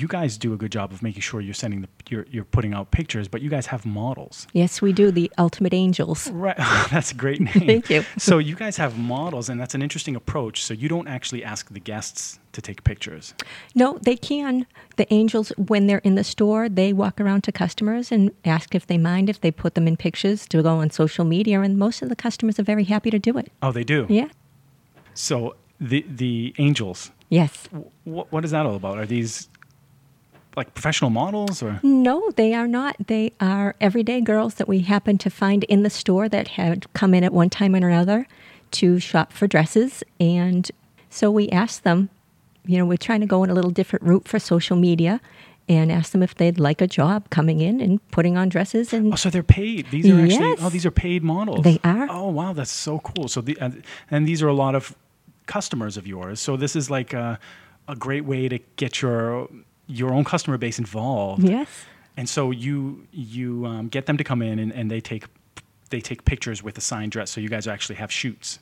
you 0.00 0.08
guys 0.08 0.36
do 0.38 0.52
a 0.52 0.56
good 0.56 0.72
job 0.72 0.92
of 0.92 1.02
making 1.02 1.22
sure 1.22 1.40
you're 1.40 1.54
sending 1.54 1.80
the 1.82 1.88
you're, 2.08 2.26
you're 2.30 2.44
putting 2.44 2.72
out 2.74 2.90
pictures, 2.90 3.26
but 3.28 3.40
you 3.42 3.50
guys 3.50 3.66
have 3.66 3.84
models. 3.86 4.46
Yes, 4.52 4.80
we 4.82 4.92
do. 4.92 5.10
The 5.10 5.30
Ultimate 5.38 5.74
Angels. 5.74 6.30
Right. 6.30 6.56
that's 6.90 7.12
a 7.12 7.14
great 7.14 7.40
name. 7.48 7.66
Thank 7.66 7.90
you. 7.90 8.04
so 8.18 8.38
you 8.38 8.54
guys 8.54 8.76
have 8.76 8.98
models, 8.98 9.48
and 9.48 9.60
that's 9.60 9.74
an 9.74 9.82
interesting 9.82 10.14
approach. 10.16 10.62
So 10.64 10.74
you 10.74 10.88
don't 10.88 11.08
actually 11.08 11.42
ask 11.44 11.72
the 11.72 11.80
guests 11.80 12.38
to 12.52 12.60
take 12.62 12.84
pictures. 12.84 13.34
No, 13.74 13.98
they 14.02 14.16
can. 14.16 14.66
The 14.96 15.12
angels, 15.12 15.52
when 15.56 15.86
they're 15.88 15.98
in 16.04 16.14
the 16.14 16.24
store, 16.24 16.68
they 16.68 16.92
walk 16.92 17.20
around 17.20 17.42
to 17.44 17.52
customers 17.52 18.10
and 18.12 18.30
ask 18.44 18.74
if 18.74 18.86
they 18.86 18.98
mind 18.98 19.28
if 19.28 19.40
they 19.40 19.50
put 19.50 19.74
them 19.74 19.86
in 19.88 19.96
pictures 19.96 20.46
to 20.48 20.62
go 20.62 20.76
on 20.76 20.90
social 20.90 21.24
media, 21.24 21.60
and 21.60 21.76
most 21.78 22.02
of 22.02 22.08
the 22.08 22.16
customers 22.16 22.58
are 22.58 22.62
very 22.64 22.84
happy 22.84 23.10
to 23.10 23.18
do 23.18 23.36
it. 23.38 23.50
Oh, 23.62 23.72
they 23.72 23.84
do. 23.84 24.06
Yeah. 24.08 24.28
So 25.14 25.56
the 25.80 26.04
the 26.08 26.54
angels, 26.58 27.10
Yes. 27.28 27.68
what 28.04 28.30
what 28.32 28.44
is 28.44 28.50
that 28.52 28.64
all 28.66 28.76
about? 28.76 28.98
Are 28.98 29.06
these 29.06 29.48
like 30.56 30.72
professional 30.74 31.10
models 31.10 31.62
or? 31.62 31.80
No, 31.82 32.30
they 32.36 32.54
are 32.54 32.66
not. 32.66 32.96
They 33.06 33.32
are 33.40 33.74
everyday 33.80 34.20
girls 34.20 34.54
that 34.54 34.66
we 34.68 34.80
happen 34.80 35.18
to 35.18 35.30
find 35.30 35.64
in 35.64 35.82
the 35.82 35.90
store 35.90 36.28
that 36.28 36.48
had 36.48 36.92
come 36.94 37.12
in 37.14 37.22
at 37.24 37.32
one 37.32 37.50
time 37.50 37.74
or 37.74 37.88
another 37.88 38.26
to 38.72 38.98
shop 38.98 39.32
for 39.32 39.46
dresses. 39.46 40.02
And 40.18 40.70
so 41.10 41.30
we 41.30 41.48
asked 41.50 41.84
them, 41.84 42.08
you 42.64 42.78
know, 42.78 42.86
we're 42.86 42.96
trying 42.96 43.20
to 43.20 43.26
go 43.26 43.44
in 43.44 43.50
a 43.50 43.54
little 43.54 43.70
different 43.70 44.04
route 44.04 44.26
for 44.26 44.38
social 44.38 44.76
media 44.76 45.20
and 45.68 45.90
asked 45.92 46.12
them 46.12 46.22
if 46.22 46.34
they'd 46.34 46.58
like 46.60 46.80
a 46.80 46.86
job 46.86 47.28
coming 47.30 47.60
in 47.60 47.80
and 47.80 48.00
putting 48.10 48.36
on 48.36 48.48
dresses. 48.48 48.92
And 48.92 49.12
Oh, 49.12 49.16
so 49.16 49.30
they're 49.30 49.42
paid. 49.42 49.86
These 49.90 50.06
are 50.08 50.20
actually 50.20 50.48
Yes. 50.50 50.58
oh, 50.62 50.68
these 50.70 50.86
are 50.86 50.90
paid 50.90 51.22
models. 51.22 51.62
They 51.64 51.78
are. 51.84 52.06
Oh, 52.10 52.28
wow, 52.28 52.52
that's 52.52 52.70
so 52.70 53.00
cool. 53.00 53.28
So 53.28 53.40
the 53.40 53.58
and, 53.60 53.82
and 54.10 54.26
these 54.26 54.42
are 54.42 54.48
a 54.48 54.54
lot 54.54 54.74
of 54.74 54.94
customers 55.46 55.96
of 55.96 56.06
yours. 56.06 56.40
So 56.40 56.56
this 56.56 56.76
is 56.76 56.88
like 56.90 57.12
a, 57.12 57.38
a 57.88 57.94
great 57.96 58.24
way 58.24 58.48
to 58.48 58.58
get 58.76 59.02
your 59.02 59.48
your 59.86 60.12
own 60.12 60.24
customer 60.24 60.58
base 60.58 60.78
involved. 60.78 61.42
yes. 61.42 61.68
And 62.16 62.28
so 62.28 62.50
you 62.50 63.06
you 63.12 63.66
um, 63.66 63.88
get 63.88 64.06
them 64.06 64.16
to 64.16 64.24
come 64.24 64.40
in 64.42 64.58
and, 64.58 64.72
and 64.72 64.90
they 64.90 65.00
take 65.00 65.24
they 65.90 66.00
take 66.00 66.24
pictures 66.24 66.62
with 66.62 66.76
a 66.78 66.80
signed 66.80 67.12
dress. 67.12 67.30
So 67.30 67.40
you 67.40 67.48
guys 67.48 67.66
actually 67.66 67.96
have 67.96 68.10
shoots. 68.10 68.58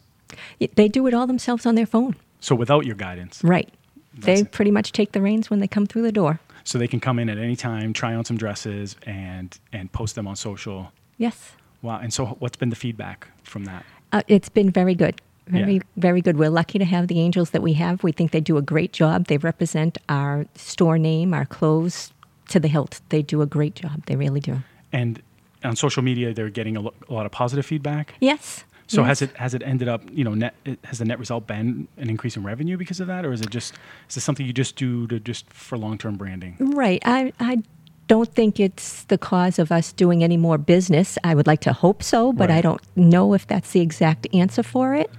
They 0.75 0.89
do 0.89 1.07
it 1.07 1.15
all 1.15 1.27
themselves 1.27 1.65
on 1.65 1.75
their 1.77 1.87
phone. 1.87 2.17
So 2.41 2.55
without 2.55 2.85
your 2.85 2.97
guidance, 2.97 3.41
Right. 3.45 3.69
That's 4.15 4.27
They 4.27 4.41
it. 4.41 4.53
pretty 4.53 4.71
much 4.71 4.93
take 4.93 5.13
the 5.13 5.21
reins 5.21 5.51
when 5.51 5.61
they 5.61 5.67
come 5.69 5.87
through 5.87 6.03
the 6.03 6.13
door. 6.13 6.39
so 6.65 6.79
they 6.79 6.89
can 6.89 7.01
come 7.01 7.19
in 7.19 7.29
at 7.29 7.39
any 7.39 7.57
time, 7.57 7.93
try 7.93 8.15
on 8.15 8.25
some 8.25 8.37
dresses, 8.37 8.97
and 9.07 9.59
and 9.73 9.91
post 9.93 10.15
them 10.17 10.27
on 10.27 10.37
social. 10.37 10.93
Yes. 11.19 11.53
Wow! 11.83 11.99
And 12.03 12.13
so 12.13 12.27
what's 12.41 12.57
been 12.57 12.71
the 12.71 12.77
feedback 12.77 13.29
from 13.45 13.65
that? 13.67 13.85
Uh, 14.13 14.23
it's 14.29 14.49
been 14.49 14.71
very 14.71 14.95
good. 14.95 15.21
Very, 15.47 15.75
Yeah. 15.75 15.81
very 15.97 16.21
good. 16.23 16.39
We're 16.39 16.51
lucky 16.51 16.79
to 16.79 16.85
have 16.85 17.09
the 17.09 17.21
angels 17.21 17.51
that 17.51 17.63
we 17.63 17.75
have. 17.75 18.03
We 18.03 18.13
think 18.13 18.31
they 18.31 18.41
do 18.41 18.57
a 18.57 18.63
great 18.63 18.93
job. 18.93 19.27
They 19.27 19.37
represent 19.37 19.99
our 20.09 20.47
store 20.55 20.99
name, 20.99 21.35
our 21.35 21.45
clothes 21.45 22.13
to 22.49 22.61
the 22.61 22.69
hilt. 22.69 23.01
They 23.11 23.23
do 23.23 23.43
a 23.43 23.47
great 23.47 23.75
job. 23.75 24.07
They 24.07 24.17
really 24.17 24.41
do. 24.41 24.63
And 24.93 25.21
on 25.63 25.77
social 25.77 26.03
media, 26.03 26.33
they're 26.33 26.51
getting 26.51 26.77
a, 26.77 26.81
lo- 26.81 26.95
a 27.09 27.13
lot 27.13 27.27
of 27.27 27.33
positive 27.33 27.67
feedback. 27.67 28.15
Yes. 28.21 28.65
So 28.87 29.01
yes. 29.01 29.09
has 29.09 29.23
it 29.23 29.37
has 29.37 29.55
it 29.55 29.63
ended 29.65 29.89
up 29.89 30.03
you 30.13 30.25
know 30.25 30.35
net 30.35 30.55
has 30.85 30.99
the 30.99 31.07
net 31.07 31.19
result 31.19 31.47
been 31.47 31.89
an 31.97 32.11
increase 32.11 32.37
in 32.37 32.43
revenue 32.43 32.77
because 32.77 33.01
of 33.01 33.07
that, 33.07 33.25
or 33.25 33.33
is 33.33 33.41
it 33.41 33.49
just 33.49 33.73
is 34.11 34.15
this 34.17 34.25
something 34.25 34.45
you 34.45 34.53
just 34.53 34.77
do 34.77 35.07
to 35.07 35.19
just 35.19 35.51
for 35.51 35.79
long 35.79 35.97
term 35.97 36.17
branding? 36.17 36.57
Right. 36.59 37.03
I, 37.07 37.33
I 37.41 37.63
don't 38.09 38.31
think 38.35 38.61
it's 38.61 39.05
the 39.05 39.17
cause 39.17 39.59
of 39.59 39.73
us 39.73 39.91
doing 39.95 40.23
any 40.23 40.37
more 40.37 40.59
business. 40.59 41.17
I 41.25 41.35
would 41.35 41.47
like 41.47 41.63
to 41.63 41.73
hope 41.73 42.03
so, 42.03 42.35
but 42.35 42.51
I 42.51 42.61
don't 42.61 42.83
know 42.95 43.33
if 43.33 43.47
that's 43.47 43.71
the 43.73 43.81
exact 43.81 44.27
answer 44.35 44.63
for 44.63 44.95
it. 44.95 45.11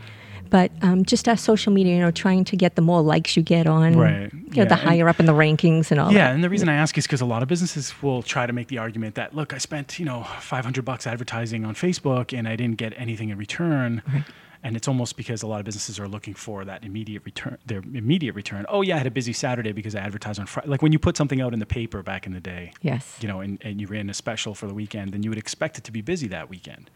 But 0.55 0.71
um, 0.81 1.03
just 1.03 1.27
our 1.27 1.35
social 1.35 1.73
media, 1.73 1.95
you 1.95 1.99
know, 1.99 2.11
trying 2.11 2.45
to 2.45 2.55
get 2.55 2.75
the 2.75 2.81
more 2.81 3.01
likes 3.01 3.35
you 3.35 3.43
get 3.43 3.67
on, 3.67 3.97
Right. 3.97 4.31
you 4.31 4.39
know, 4.39 4.45
Yeah, 4.53 4.63
the 4.63 4.75
and- 4.75 4.83
higher 4.89 5.09
up 5.09 5.19
in 5.19 5.25
the 5.25 5.33
rankings 5.33 5.91
and 5.91 5.99
all 5.99 6.13
Yeah, 6.13 6.27
that. 6.29 6.35
and 6.35 6.41
the 6.45 6.49
reason 6.49 6.69
I 6.69 6.75
ask 6.75 6.97
is 6.97 7.05
because 7.05 7.19
a 7.19 7.25
lot 7.25 7.41
of 7.43 7.49
businesses 7.49 7.93
will 8.01 8.23
try 8.23 8.45
to 8.45 8.53
make 8.53 8.69
the 8.69 8.77
argument 8.77 9.15
that 9.15 9.35
look, 9.35 9.53
I 9.53 9.57
spent 9.57 9.99
you 9.99 10.05
know 10.05 10.23
500 10.39 10.85
bucks 10.85 11.05
advertising 11.05 11.65
on 11.65 11.75
Facebook 11.75 12.31
and 12.37 12.47
I 12.47 12.55
didn't 12.55 12.77
get 12.77 12.93
anything 12.95 13.27
in 13.31 13.37
return. 13.37 14.01
Right. 14.07 14.23
And 14.63 14.77
it's 14.77 14.87
almost 14.87 15.17
because 15.17 15.43
a 15.43 15.47
lot 15.47 15.59
of 15.59 15.65
businesses 15.65 15.99
are 15.99 16.07
looking 16.07 16.33
for 16.33 16.63
that 16.63 16.85
immediate 16.85 17.23
return, 17.25 17.57
their 17.65 17.83
immediate 17.93 18.33
return. 18.33 18.65
Oh 18.69 18.81
yeah, 18.81 18.95
I 18.95 18.99
had 18.99 19.07
a 19.07 19.11
busy 19.11 19.33
Saturday 19.33 19.73
because 19.73 19.93
I 19.93 19.99
advertised 19.99 20.39
on 20.39 20.45
Friday. 20.45 20.69
Like 20.69 20.81
when 20.81 20.93
you 20.93 20.99
put 20.99 21.17
something 21.17 21.41
out 21.41 21.53
in 21.53 21.59
the 21.59 21.65
paper 21.67 22.01
back 22.01 22.25
in 22.25 22.31
the 22.33 22.39
day, 22.39 22.71
Yes. 22.81 23.17
you 23.21 23.27
know, 23.27 23.41
and, 23.41 23.59
and 23.61 23.81
you 23.81 23.87
ran 23.87 24.09
a 24.09 24.13
special 24.13 24.55
for 24.55 24.67
the 24.67 24.73
weekend, 24.73 25.11
then 25.11 25.21
you 25.21 25.29
would 25.31 25.37
expect 25.37 25.77
it 25.77 25.83
to 25.83 25.91
be 25.91 25.99
busy 26.01 26.27
that 26.29 26.49
weekend. 26.49 26.89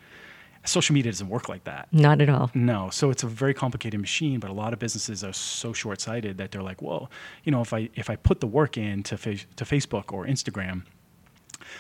Social 0.69 0.93
media 0.93 1.11
doesn't 1.11 1.29
work 1.29 1.49
like 1.49 1.63
that. 1.65 1.87
Not 1.91 2.21
at 2.21 2.29
all. 2.29 2.51
No, 2.53 2.89
so 2.91 3.09
it's 3.09 3.23
a 3.23 3.27
very 3.27 3.53
complicated 3.53 3.99
machine, 3.99 4.39
but 4.39 4.49
a 4.49 4.53
lot 4.53 4.71
of 4.73 4.79
businesses 4.79 5.23
are 5.23 5.33
so 5.33 5.73
short-sighted 5.73 6.37
that 6.37 6.51
they're 6.51 6.63
like, 6.63 6.81
well, 6.81 7.09
you 7.43 7.51
know, 7.51 7.61
if 7.61 7.73
I 7.73 7.89
if 7.95 8.09
I 8.09 8.15
put 8.15 8.39
the 8.39 8.47
work 8.47 8.77
in 8.77 9.03
to 9.03 9.17
fa- 9.17 9.45
to 9.55 9.65
Facebook 9.65 10.13
or 10.13 10.25
Instagram, 10.25 10.83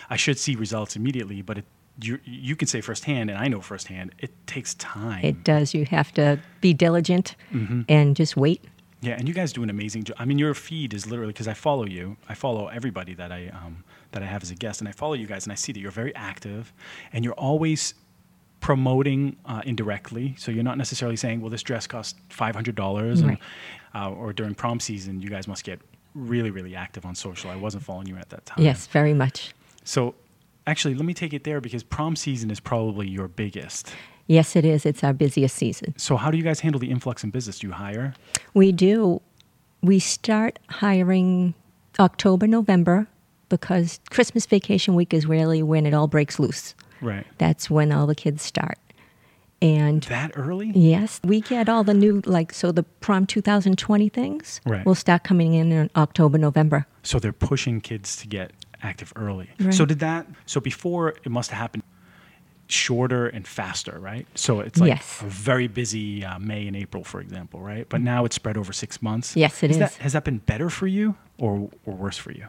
I 0.09 0.17
should 0.17 0.37
see 0.39 0.55
results 0.55 0.95
immediately. 0.95 1.41
But 1.41 1.59
it, 1.59 1.65
you 2.01 2.19
you 2.25 2.55
can 2.55 2.67
say 2.67 2.81
firsthand, 2.81 3.29
and 3.29 3.37
I 3.39 3.47
know 3.47 3.61
firsthand, 3.61 4.13
it 4.19 4.31
takes 4.47 4.73
time. 4.75 5.23
It 5.23 5.43
does. 5.43 5.73
You 5.73 5.85
have 5.85 6.11
to 6.13 6.39
be 6.61 6.73
diligent 6.73 7.35
Mm-hmm. 7.53 7.81
and 7.89 8.15
just 8.15 8.35
wait. 8.37 8.63
Yeah, 9.01 9.15
and 9.17 9.27
you 9.29 9.33
guys 9.33 9.53
do 9.53 9.63
an 9.63 9.69
amazing 9.69 10.03
job. 10.03 10.17
I 10.19 10.25
mean, 10.25 10.37
your 10.39 10.53
feed 10.53 10.93
is 10.93 11.07
literally 11.07 11.31
because 11.31 11.47
I 11.47 11.53
follow 11.53 11.85
you. 11.85 12.17
I 12.27 12.33
follow 12.33 12.67
everybody 12.67 13.13
that 13.15 13.31
I 13.31 13.47
um, 13.49 13.83
that 14.11 14.21
I 14.23 14.25
have 14.25 14.43
as 14.43 14.51
a 14.51 14.55
guest, 14.55 14.81
and 14.81 14.89
I 14.89 14.91
follow 14.91 15.13
you 15.13 15.27
guys, 15.27 15.45
and 15.45 15.51
I 15.53 15.55
see 15.55 15.71
that 15.71 15.79
you're 15.79 15.91
very 16.03 16.13
active, 16.15 16.73
and 17.13 17.23
you're 17.23 17.33
always 17.49 17.93
promoting 18.59 19.35
uh, 19.45 19.61
indirectly. 19.65 20.35
So 20.37 20.51
you're 20.51 20.63
not 20.63 20.77
necessarily 20.77 21.15
saying, 21.15 21.41
"Well, 21.41 21.49
this 21.49 21.63
dress 21.63 21.87
costs 21.87 22.19
five 22.29 22.55
hundred 22.55 22.75
dollars," 22.75 23.23
Right. 23.23 23.39
uh, 23.95 24.11
or 24.11 24.33
during 24.33 24.55
prom 24.55 24.79
season, 24.79 25.21
you 25.21 25.29
guys 25.29 25.47
must 25.47 25.63
get 25.63 25.79
really, 26.15 26.49
really 26.51 26.75
active 26.75 27.05
on 27.05 27.15
social. 27.15 27.49
I 27.49 27.55
wasn't 27.55 27.83
following 27.83 28.07
you 28.07 28.17
at 28.17 28.29
that 28.29 28.45
time. 28.45 28.63
Yes, 28.63 28.87
very 28.87 29.13
much. 29.13 29.53
So, 29.83 30.15
actually, 30.67 30.95
let 30.95 31.05
me 31.05 31.13
take 31.13 31.33
it 31.33 31.43
there 31.43 31.61
because 31.61 31.83
prom 31.83 32.15
season 32.15 32.51
is 32.51 32.59
probably 32.59 33.07
your 33.07 33.27
biggest. 33.27 33.93
Yes, 34.27 34.55
it 34.55 34.63
is. 34.65 34.85
It's 34.85 35.03
our 35.03 35.13
busiest 35.13 35.55
season. 35.55 35.97
So, 35.97 36.15
how 36.17 36.29
do 36.29 36.37
you 36.37 36.43
guys 36.43 36.59
handle 36.59 36.79
the 36.79 36.91
influx 36.91 37.23
in 37.23 37.29
business? 37.31 37.59
Do 37.59 37.67
you 37.67 37.73
hire? 37.73 38.13
We 38.53 38.71
do. 38.71 39.21
We 39.81 39.99
start 39.99 40.59
hiring 40.69 41.53
October, 41.99 42.45
November 42.45 43.07
because 43.47 43.99
Christmas 44.11 44.45
vacation 44.45 44.93
week 44.93 45.13
is 45.13 45.25
really 45.25 45.63
when 45.63 45.85
it 45.85 45.93
all 45.93 46.07
breaks 46.07 46.37
loose. 46.37 46.75
Right. 47.01 47.25
That's 47.37 47.69
when 47.69 47.91
all 47.91 48.07
the 48.07 48.15
kids 48.15 48.43
start. 48.43 48.77
And 49.61 50.03
That 50.03 50.31
early? 50.35 50.71
yes, 50.73 51.19
we 51.23 51.41
get 51.41 51.67
all 51.67 51.83
the 51.83 51.93
new, 51.93 52.21
like, 52.25 52.53
so 52.53 52.71
the 52.71 52.83
prom 52.83 53.25
2020 53.25 54.07
things 54.07 54.61
Right. 54.65 54.85
will 54.85 54.95
start 54.95 55.23
coming 55.25 55.53
in 55.53 55.71
in 55.73 55.89
October, 55.97 56.37
November. 56.37 56.87
So 57.03 57.19
they're 57.19 57.33
pushing 57.33 57.81
kids 57.81 58.15
to 58.17 58.27
get 58.27 58.51
active 58.81 59.11
early. 59.17 59.49
Right. 59.59 59.73
So 59.73 59.85
did 59.85 59.99
that? 59.99 60.27
So 60.45 60.61
before 60.61 61.09
it 61.09 61.29
must 61.29 61.51
have 61.51 61.59
happened 61.59 61.83
shorter 62.67 63.27
and 63.27 63.47
faster, 63.47 63.97
right? 63.99 64.27
So 64.35 64.59
it's 64.61 64.79
like 64.79 64.89
Yes. 64.89 65.21
a 65.21 65.25
very 65.25 65.67
busy 65.67 66.23
uh, 66.23 66.37
May 66.39 66.67
and 66.67 66.75
April, 66.75 67.03
for 67.03 67.19
example, 67.19 67.59
right? 67.61 67.87
But 67.89 67.99
now 68.01 68.25
it's 68.25 68.35
spread 68.35 68.57
over 68.57 68.71
six 68.71 69.01
months. 69.01 69.35
Yes, 69.35 69.63
it 69.63 69.71
Is 69.71 69.79
That, 69.79 69.91
is. 69.91 69.97
has 69.97 70.13
that 70.13 70.23
been 70.23 70.37
better 70.37 70.69
for 70.69 70.87
you 70.87 71.15
or 71.37 71.69
or 71.85 71.95
worse 71.95 72.17
for 72.17 72.31
you? 72.31 72.45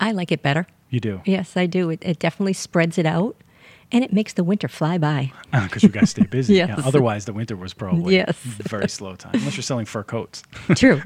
I 0.00 0.12
like 0.12 0.32
it 0.32 0.42
better. 0.42 0.66
You 0.90 1.00
do 1.00 1.20
Yes, 1.26 1.56
I 1.56 1.66
do. 1.66 1.90
It, 1.90 1.98
it 2.02 2.18
definitely 2.18 2.54
spreads 2.54 2.96
it 2.98 3.04
out 3.06 3.36
and 3.90 4.04
it 4.04 4.12
makes 4.12 4.34
the 4.34 4.44
winter 4.44 4.68
fly 4.68 4.98
by. 4.98 5.32
because 5.52 5.82
you 5.82 5.88
guys 5.88 6.10
stay 6.10 6.24
busy. 6.24 6.54
Yes. 6.58 6.68
Yeah, 6.78 6.86
otherwise, 6.86 7.24
the 7.24 7.32
winter 7.32 7.56
was 7.56 7.72
probably 7.74 8.16
Yes. 8.16 8.36
very 8.38 8.88
slow 8.88 9.14
time, 9.16 9.32
unless 9.34 9.56
you're 9.56 9.62
selling 9.62 9.86
fur 9.86 10.02
coats. 10.04 10.42
True. 10.76 11.00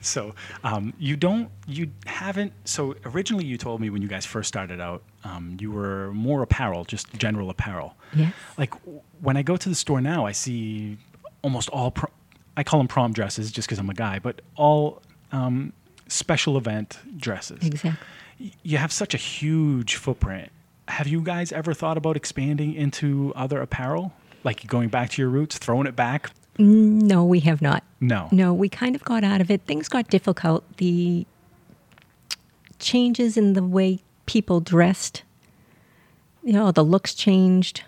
So 0.00 0.34
um, 0.64 0.94
you 0.98 1.16
don't, 1.16 1.50
you 1.66 1.90
haven't. 2.06 2.52
So 2.64 2.94
originally, 3.04 3.44
you 3.44 3.56
told 3.56 3.80
me 3.80 3.90
when 3.90 4.02
you 4.02 4.08
guys 4.08 4.24
first 4.26 4.48
started 4.48 4.80
out, 4.80 5.02
um, 5.24 5.56
you 5.60 5.70
were 5.72 6.12
more 6.12 6.42
apparel, 6.42 6.84
just 6.84 7.12
general 7.14 7.50
apparel. 7.50 7.94
Yes. 8.14 8.32
Like 8.56 8.70
w- 8.84 9.00
when 9.20 9.36
I 9.36 9.42
go 9.42 9.56
to 9.56 9.68
the 9.68 9.74
store 9.74 10.00
now, 10.00 10.26
I 10.26 10.32
see 10.32 10.98
almost 11.42 11.68
all. 11.70 11.90
Pro- 11.90 12.10
I 12.56 12.64
call 12.64 12.80
them 12.80 12.88
prom 12.88 13.12
dresses 13.12 13.52
just 13.52 13.68
because 13.68 13.78
I'm 13.78 13.90
a 13.90 13.94
guy, 13.94 14.18
but 14.18 14.40
all 14.56 15.00
um, 15.32 15.72
special 16.08 16.56
event 16.56 16.98
dresses. 17.16 17.64
exactly. 17.64 18.06
You 18.62 18.78
have 18.78 18.92
such 18.92 19.14
a 19.14 19.16
huge 19.16 19.96
footprint. 19.96 20.50
Have 20.88 21.06
you 21.06 21.20
guys 21.20 21.52
ever 21.52 21.74
thought 21.74 21.96
about 21.96 22.16
expanding 22.16 22.74
into 22.74 23.32
other 23.36 23.60
apparel? 23.60 24.12
Like 24.42 24.66
going 24.66 24.88
back 24.88 25.10
to 25.10 25.22
your 25.22 25.28
roots, 25.28 25.58
throwing 25.58 25.86
it 25.86 25.94
back? 25.94 26.30
No, 26.58 27.24
we 27.24 27.40
have 27.40 27.62
not. 27.62 27.84
No. 28.00 28.28
No, 28.32 28.52
we 28.52 28.68
kind 28.68 28.96
of 28.96 29.04
got 29.04 29.22
out 29.22 29.40
of 29.40 29.50
it. 29.50 29.62
Things 29.62 29.88
got 29.88 30.08
difficult. 30.08 30.64
The 30.78 31.26
changes 32.78 33.36
in 33.36 33.52
the 33.52 33.62
way 33.62 34.00
people 34.26 34.60
dressed, 34.60 35.22
you 36.42 36.52
know, 36.52 36.72
the 36.72 36.84
looks 36.84 37.14
changed, 37.14 37.84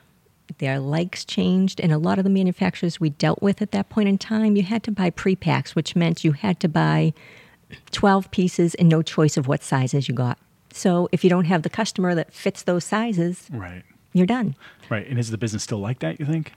their 0.59 0.78
likes 0.78 1.25
changed, 1.25 1.80
and 1.80 1.92
a 1.92 1.99
lot 1.99 2.19
of 2.19 2.25
the 2.25 2.30
manufacturers 2.30 3.00
we 3.00 3.11
dealt 3.11 3.42
with 3.42 3.62
at 3.62 3.73
that 3.73 3.88
point 3.88 4.09
in 4.09 4.19
time, 4.19 4.57
you 4.57 4.62
had 4.62 4.83
to 4.85 4.90
buy 4.90 5.11
pre-packs, 5.11 5.75
which 5.75 5.97
meant 5.97 6.25
you 6.25 6.33
had 6.33 6.61
to 6.61 6.69
buy 6.69 7.12
12 7.92 8.30
pieces 8.30 8.75
and 8.76 8.88
no 8.88 9.02
choice 9.02 9.37
of 9.37 9.47
what 9.47 9.62
sizes 9.62 10.09
you 10.09 10.14
got. 10.14 10.38
So 10.73 11.09
if 11.12 11.25
you 11.25 11.31
don't 11.31 11.45
have 11.47 11.62
the 11.62 11.71
customer 11.71 12.15
that 12.15 12.33
fits 12.33 12.62
those 12.62 12.85
sizes, 12.85 13.47
Right. 13.53 13.83
you're 14.12 14.27
done. 14.27 14.55
Right. 14.89 15.07
And 15.07 15.19
is 15.19 15.31
the 15.31 15.39
business 15.39 15.62
still 15.62 15.79
like 15.79 15.99
that, 16.00 16.21
you 16.21 16.27
think? 16.27 16.53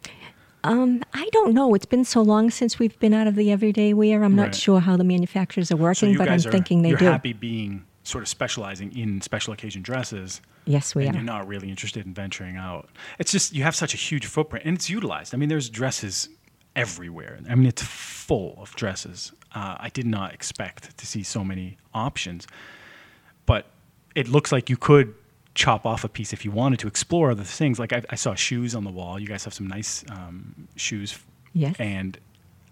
I 0.66 1.30
don't 1.34 1.54
know. 1.54 1.74
It's 1.76 1.86
been 1.86 2.06
so 2.06 2.22
long 2.22 2.50
since 2.50 2.80
we've 2.80 2.98
been 3.00 3.14
out 3.14 3.28
of 3.28 3.36
the 3.36 3.52
everyday 3.52 3.94
wear. 3.94 4.24
I'm 4.24 4.36
not 4.36 4.44
Right. 4.44 4.56
sure 4.56 4.80
how 4.80 4.96
the 4.96 5.04
manufacturers 5.04 5.72
are 5.72 5.76
working, 5.78 6.12
you 6.12 6.18
but 6.18 6.30
I'm 6.30 6.36
are 6.36 6.52
thinking 6.52 6.84
they 6.84 6.92
do. 6.96 7.04
you're 7.04 7.12
happy 7.12 7.34
being 7.34 7.84
sort 8.04 8.22
of 8.22 8.28
specializing 8.30 8.96
in 8.98 9.22
special 9.22 9.54
occasion 9.54 9.82
dresses 9.82 10.42
Yes, 10.66 10.94
we 10.96 11.06
and 11.06 11.16
are. 11.16 11.20
you're 11.20 11.26
not 11.26 11.48
really 11.48 11.70
interested 11.70 12.06
in 12.06 12.14
venturing 12.14 12.56
out. 12.58 12.90
It's 13.20 13.32
just 13.32 13.54
you 13.54 13.64
have 13.64 13.76
such 13.76 13.94
a 13.94 13.98
huge 13.98 14.26
footprint 14.26 14.66
and 14.66 14.76
it's 14.76 14.90
utilized. 14.90 15.34
I 15.34 15.38
mean, 15.38 15.50
there's 15.50 15.70
dresses 15.70 16.30
everywhere. 16.76 17.40
I 17.50 17.56
mean, 17.56 17.68
it's 17.68 17.82
full 17.84 18.58
of 18.62 18.74
dresses. 18.76 19.32
Uh, 19.54 19.76
I 19.80 19.90
did 19.90 20.06
not 20.06 20.34
expect 20.34 20.98
to 20.98 21.06
see 21.06 21.24
so 21.24 21.44
many 21.44 21.78
options, 21.94 22.48
but 23.46 23.68
it 24.16 24.28
looks 24.28 24.52
like 24.52 24.70
you 24.70 24.78
could 24.78 25.14
chop 25.56 25.86
off 25.86 26.04
a 26.04 26.10
piece 26.10 26.34
if 26.34 26.44
you 26.44 26.52
wanted 26.52 26.80
to 26.80 26.88
explore 26.88 27.32
other 27.32 27.44
things. 27.44 27.80
Like 27.80 27.94
I, 27.94 28.02
I 28.10 28.16
saw 28.16 28.34
shoes 28.36 28.76
on 28.76 28.84
the 28.84 28.92
wall. 28.92 29.20
You 29.20 29.28
guys 29.28 29.44
have 29.46 29.54
some 29.54 29.68
nice 29.68 30.04
um, 30.10 30.68
shoes. 30.76 31.18
Yes. 31.54 31.76
And 31.80 32.18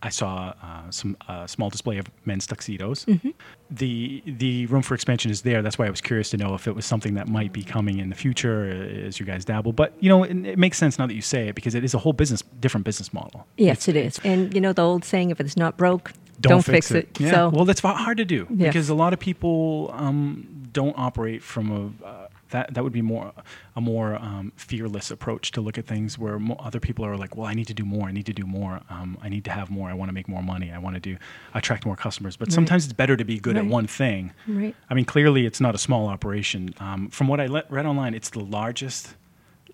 I 0.04 0.10
saw 0.10 0.54
uh, 0.64 0.90
some 0.90 1.16
uh, 1.28 1.46
small 1.46 1.70
display 1.70 2.00
of 2.00 2.08
men's 2.26 2.48
tuxedos. 2.48 3.06
Mm-hmm. 3.06 3.30
The 3.70 4.24
the 4.26 4.66
room 4.66 4.82
for 4.82 4.96
expansion 4.96 5.30
is 5.30 5.44
there. 5.44 5.62
That's 5.62 5.78
why 5.78 5.86
I 5.86 5.92
was 5.92 6.02
curious 6.02 6.32
to 6.32 6.38
know 6.38 6.56
if 6.56 6.68
it 6.68 6.76
was 6.76 6.86
something 6.86 7.14
that 7.14 7.28
might 7.28 7.54
be 7.54 7.64
coming 7.64 8.00
in 8.00 8.10
the 8.10 8.16
future 8.16 8.64
uh, 8.64 9.08
as 9.08 9.20
you 9.20 9.26
guys 9.28 9.46
dabble. 9.46 9.74
But 9.74 9.94
you 10.00 10.10
know, 10.10 10.24
it, 10.24 10.36
it 10.46 10.58
makes 10.58 10.80
sense 10.80 10.98
now 10.98 11.06
that 11.06 11.14
you 11.14 11.22
say 11.22 11.50
it 11.50 11.56
because 11.56 11.76
it 11.76 11.84
is 11.84 11.94
a 11.94 12.00
whole 12.00 12.14
business, 12.14 12.42
different 12.60 12.84
business 12.84 13.14
model. 13.14 13.46
Yes, 13.58 13.88
it 13.88 13.96
is. 13.96 14.20
And 14.24 14.54
you 14.56 14.62
know 14.62 14.74
the 14.74 14.84
old 14.84 15.06
saying, 15.06 15.30
if 15.30 15.40
it's 15.40 15.56
not 15.56 15.78
broke, 15.78 16.14
don't, 16.42 16.62
fix, 16.64 16.92
it. 16.92 17.20
Yeah. 17.20 17.32
So 17.32 17.50
well, 17.50 17.66
that's 17.66 17.80
hard 17.82 18.18
to 18.18 18.26
do 18.26 18.48
Yes. 18.50 18.70
because 18.70 18.90
a 18.90 18.96
lot 18.96 19.14
of 19.14 19.20
people 19.20 19.92
um, 19.94 20.68
don't 20.74 20.98
operate 20.98 21.42
from 21.44 21.94
a 22.04 22.06
uh, 22.06 22.28
that 22.50 22.74
that 22.74 22.84
would 22.84 22.92
be 22.94 23.02
more 23.02 23.32
a 23.76 23.82
more 23.82 24.16
um, 24.16 24.52
fearless 24.58 25.10
approach 25.10 25.52
to 25.52 25.62
look 25.62 25.78
at 25.78 25.86
things 25.88 26.20
where 26.20 26.38
mo- 26.38 26.58
other 26.60 26.80
people 26.82 27.06
are 27.06 27.16
like, 27.16 27.36
well, 27.38 27.48
I 27.48 27.54
need 27.54 27.68
to 27.68 27.74
do 27.74 27.86
more, 27.86 28.08
I 28.08 28.12
need 28.12 28.26
to 28.26 28.34
do 28.34 28.46
more, 28.46 28.82
um, 28.90 29.18
I 29.22 29.30
need 29.30 29.46
to 29.46 29.52
have 29.52 29.70
more, 29.70 29.90
I 29.90 29.94
want 29.94 30.10
to 30.10 30.14
make 30.14 30.28
more 30.28 30.44
money, 30.44 30.70
I 30.72 30.78
want 30.78 30.96
to 30.96 31.00
do 31.00 31.16
attract 31.54 31.86
more 31.86 31.96
customers. 31.96 32.36
But 32.36 32.52
sometimes 32.52 32.84
it's 32.84 32.94
better 32.94 33.16
to 33.16 33.24
be 33.24 33.40
good 33.40 33.56
at 33.58 33.66
one 33.66 33.88
thing. 33.88 34.34
Right. 34.48 34.76
I 34.90 34.94
mean, 34.94 35.06
clearly 35.06 35.46
it's 35.46 35.62
not 35.62 35.76
a 35.76 35.78
small 35.78 36.08
operation. 36.08 36.74
Um, 36.80 37.10
from 37.10 37.28
what 37.30 37.40
I 37.40 37.48
le- 37.48 37.64
read 37.70 37.86
online, 37.86 38.14
it's 38.14 38.30
the 38.30 38.42
largest 38.42 39.16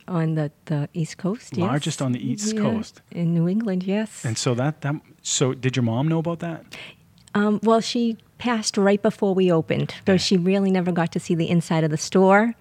on 0.07 0.35
the, 0.35 0.51
the 0.65 0.87
East 0.93 1.17
Coast, 1.17 1.57
yes. 1.57 1.61
Largest 1.67 2.01
on 2.01 2.11
the 2.11 2.19
East 2.31 2.53
Yeah, 2.53 2.61
Coast. 2.61 3.01
in 3.11 3.33
New 3.33 3.47
England, 3.47 3.83
yes. 3.83 4.23
and 4.25 4.37
so 4.37 4.53
that 4.55 4.81
that 4.81 4.95
so 5.21 5.53
did 5.53 5.75
your 5.75 5.83
mom 5.83 6.07
know 6.07 6.19
about 6.19 6.39
that? 6.39 6.63
Um, 7.35 7.59
well, 7.63 7.81
she 7.81 8.17
passed 8.37 8.77
right 8.77 9.01
before 9.01 9.35
we 9.35 9.51
opened, 9.51 9.93
so 10.07 10.17
she 10.17 10.37
really 10.37 10.71
never 10.71 10.91
got 10.91 11.11
to 11.11 11.19
see 11.19 11.35
the 11.35 11.49
inside 11.49 11.83
of 11.83 11.91
the 11.91 11.97
store. 11.97 12.53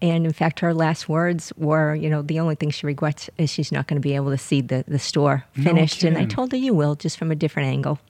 And 0.00 0.26
in 0.26 0.32
fact, 0.32 0.58
her 0.60 0.74
last 0.74 1.08
words 1.08 1.52
were, 1.56 1.94
you 1.94 2.10
know, 2.10 2.22
the 2.22 2.40
only 2.40 2.56
thing 2.56 2.70
she 2.70 2.86
regrets 2.86 3.30
is 3.38 3.50
she's 3.50 3.70
not 3.70 3.86
going 3.86 4.02
to 4.02 4.06
be 4.08 4.16
able 4.16 4.30
to 4.30 4.38
see 4.38 4.60
the, 4.60 4.84
the 4.88 4.98
store 4.98 5.44
No 5.56 5.62
finished. 5.64 6.02
and 6.02 6.18
I 6.18 6.24
told 6.24 6.50
her, 6.50 6.58
you 6.58 6.74
will, 6.74 6.96
just 6.96 7.16
from 7.18 7.30
a 7.30 7.36
different 7.36 7.68
angle. 7.68 8.00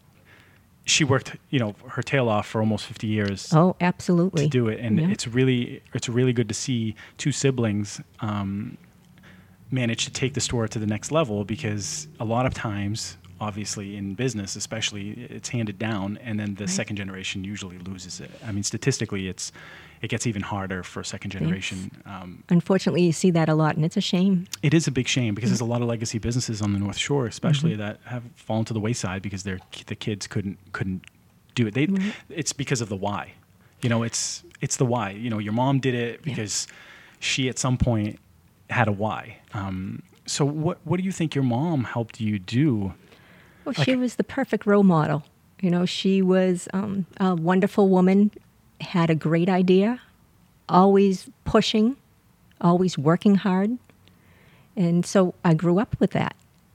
She 0.85 1.05
worked, 1.05 1.37
you 1.51 1.59
know, 1.61 1.75
her 1.89 2.03
tail 2.03 2.29
off 2.29 2.47
for 2.49 2.61
almost 2.61 2.87
50 2.87 3.07
years. 3.07 3.53
Oh, 3.55 3.77
absolutely. 3.81 4.45
to 4.45 4.49
do 4.49 4.69
it, 4.69 4.81
and 4.81 4.99
Yeah. 5.01 5.09
it's 5.11 5.27
really 5.29 5.81
it's 5.95 6.09
really 6.09 6.33
good 6.33 6.49
to 6.49 6.55
see 6.55 6.95
two 7.19 7.31
siblings 7.33 8.01
um, 8.21 8.77
manage 9.71 10.05
to 10.05 10.11
take 10.11 10.35
the 10.35 10.41
store 10.41 10.67
to 10.69 10.79
the 10.79 10.87
next 10.87 11.11
level 11.13 11.45
because 11.45 12.09
a 12.21 12.25
lot 12.25 12.47
of 12.47 12.53
times, 12.55 13.17
obviously 13.41 13.97
in 13.97 14.15
business, 14.15 14.57
especially, 14.57 15.11
it's 15.31 15.49
handed 15.51 15.79
down, 15.79 16.19
and 16.23 16.39
then 16.39 16.55
the 16.57 16.67
second 16.69 16.97
generation 16.97 17.45
usually 17.45 17.79
loses 17.79 18.21
it. 18.21 18.31
I 18.45 18.53
mean, 18.53 18.63
statistically, 18.65 19.29
it's 19.29 19.53
it 20.03 20.09
gets 20.09 20.27
even 20.27 20.43
harder 20.43 20.83
for 20.83 21.03
second 21.05 21.31
generation. 21.31 21.91
Um, 22.05 22.43
Unfortunately, 22.49 23.03
you 23.03 23.13
see 23.13 23.31
that 23.31 23.49
a 23.49 23.55
lot, 23.55 23.77
and 23.77 23.85
it's 23.85 23.97
a 23.97 24.01
shame. 24.01 24.47
it 24.63 24.75
is 24.75 24.87
a 24.87 24.91
big 24.91 25.07
shame 25.09 25.35
because 25.35 25.51
there's 25.51 25.61
a 25.61 25.65
lot 25.65 25.81
of 25.81 25.89
legacy 25.89 26.19
businesses 26.19 26.61
on 26.61 26.73
the 26.73 26.79
North 26.79 26.99
Shore, 26.99 27.27
especially 27.27 27.71
Mm-hmm. 27.73 27.81
that 27.83 28.01
have 28.05 28.25
fallen 28.35 28.65
to 28.67 28.75
the 28.75 28.81
wayside 28.81 29.23
because 29.23 29.45
their 29.45 29.59
the 29.87 29.95
kids 29.95 30.27
couldn't 30.27 30.59
couldn't 30.73 31.05
do 31.55 31.67
it. 31.67 31.75
They 31.75 31.89
it's 32.29 32.53
because 32.53 32.81
of 32.81 32.89
the 32.89 32.97
why. 32.97 33.33
You 33.81 33.89
know, 33.89 34.03
it's 34.03 34.43
it's 34.61 34.77
the 34.77 34.85
why. 34.87 35.11
You 35.11 35.31
know, 35.31 35.39
your 35.39 35.53
mom 35.55 35.79
did 35.81 35.95
it 35.95 36.21
Yeah. 36.25 36.35
because 36.35 36.67
she 37.21 37.49
at 37.49 37.59
some 37.59 37.77
point 37.79 38.19
had 38.71 38.89
a 38.89 38.93
why. 38.93 39.39
Um, 39.55 40.03
so 40.27 40.45
what 40.45 40.79
what 40.85 40.97
do 40.99 41.05
you 41.05 41.13
think 41.13 41.35
your 41.35 41.45
mom 41.45 41.85
helped 41.85 42.21
you 42.21 42.39
do? 42.39 42.95
Well, 43.65 43.75
Like- 43.77 43.85
she 43.85 43.95
was 43.97 44.17
the 44.17 44.25
perfect 44.25 44.67
role 44.67 44.83
model. 44.85 45.23
You 45.61 45.71
know, 45.71 45.87
she 45.87 46.23
was 46.23 46.67
um, 46.73 47.07
a 47.21 47.37
wonderful 47.37 47.89
woman, 47.89 48.33
had 48.83 49.11
a 49.11 49.15
great 49.15 49.49
idea, 49.49 50.01
always 50.69 51.29
pushing, 51.45 51.97
always 52.61 52.97
working 52.99 53.37
hard. 53.37 53.79
And 54.77 55.05
so 55.05 55.35
I 55.45 55.55
grew 55.55 55.79
up 55.79 55.97
with 56.01 56.13
that. 56.13 56.35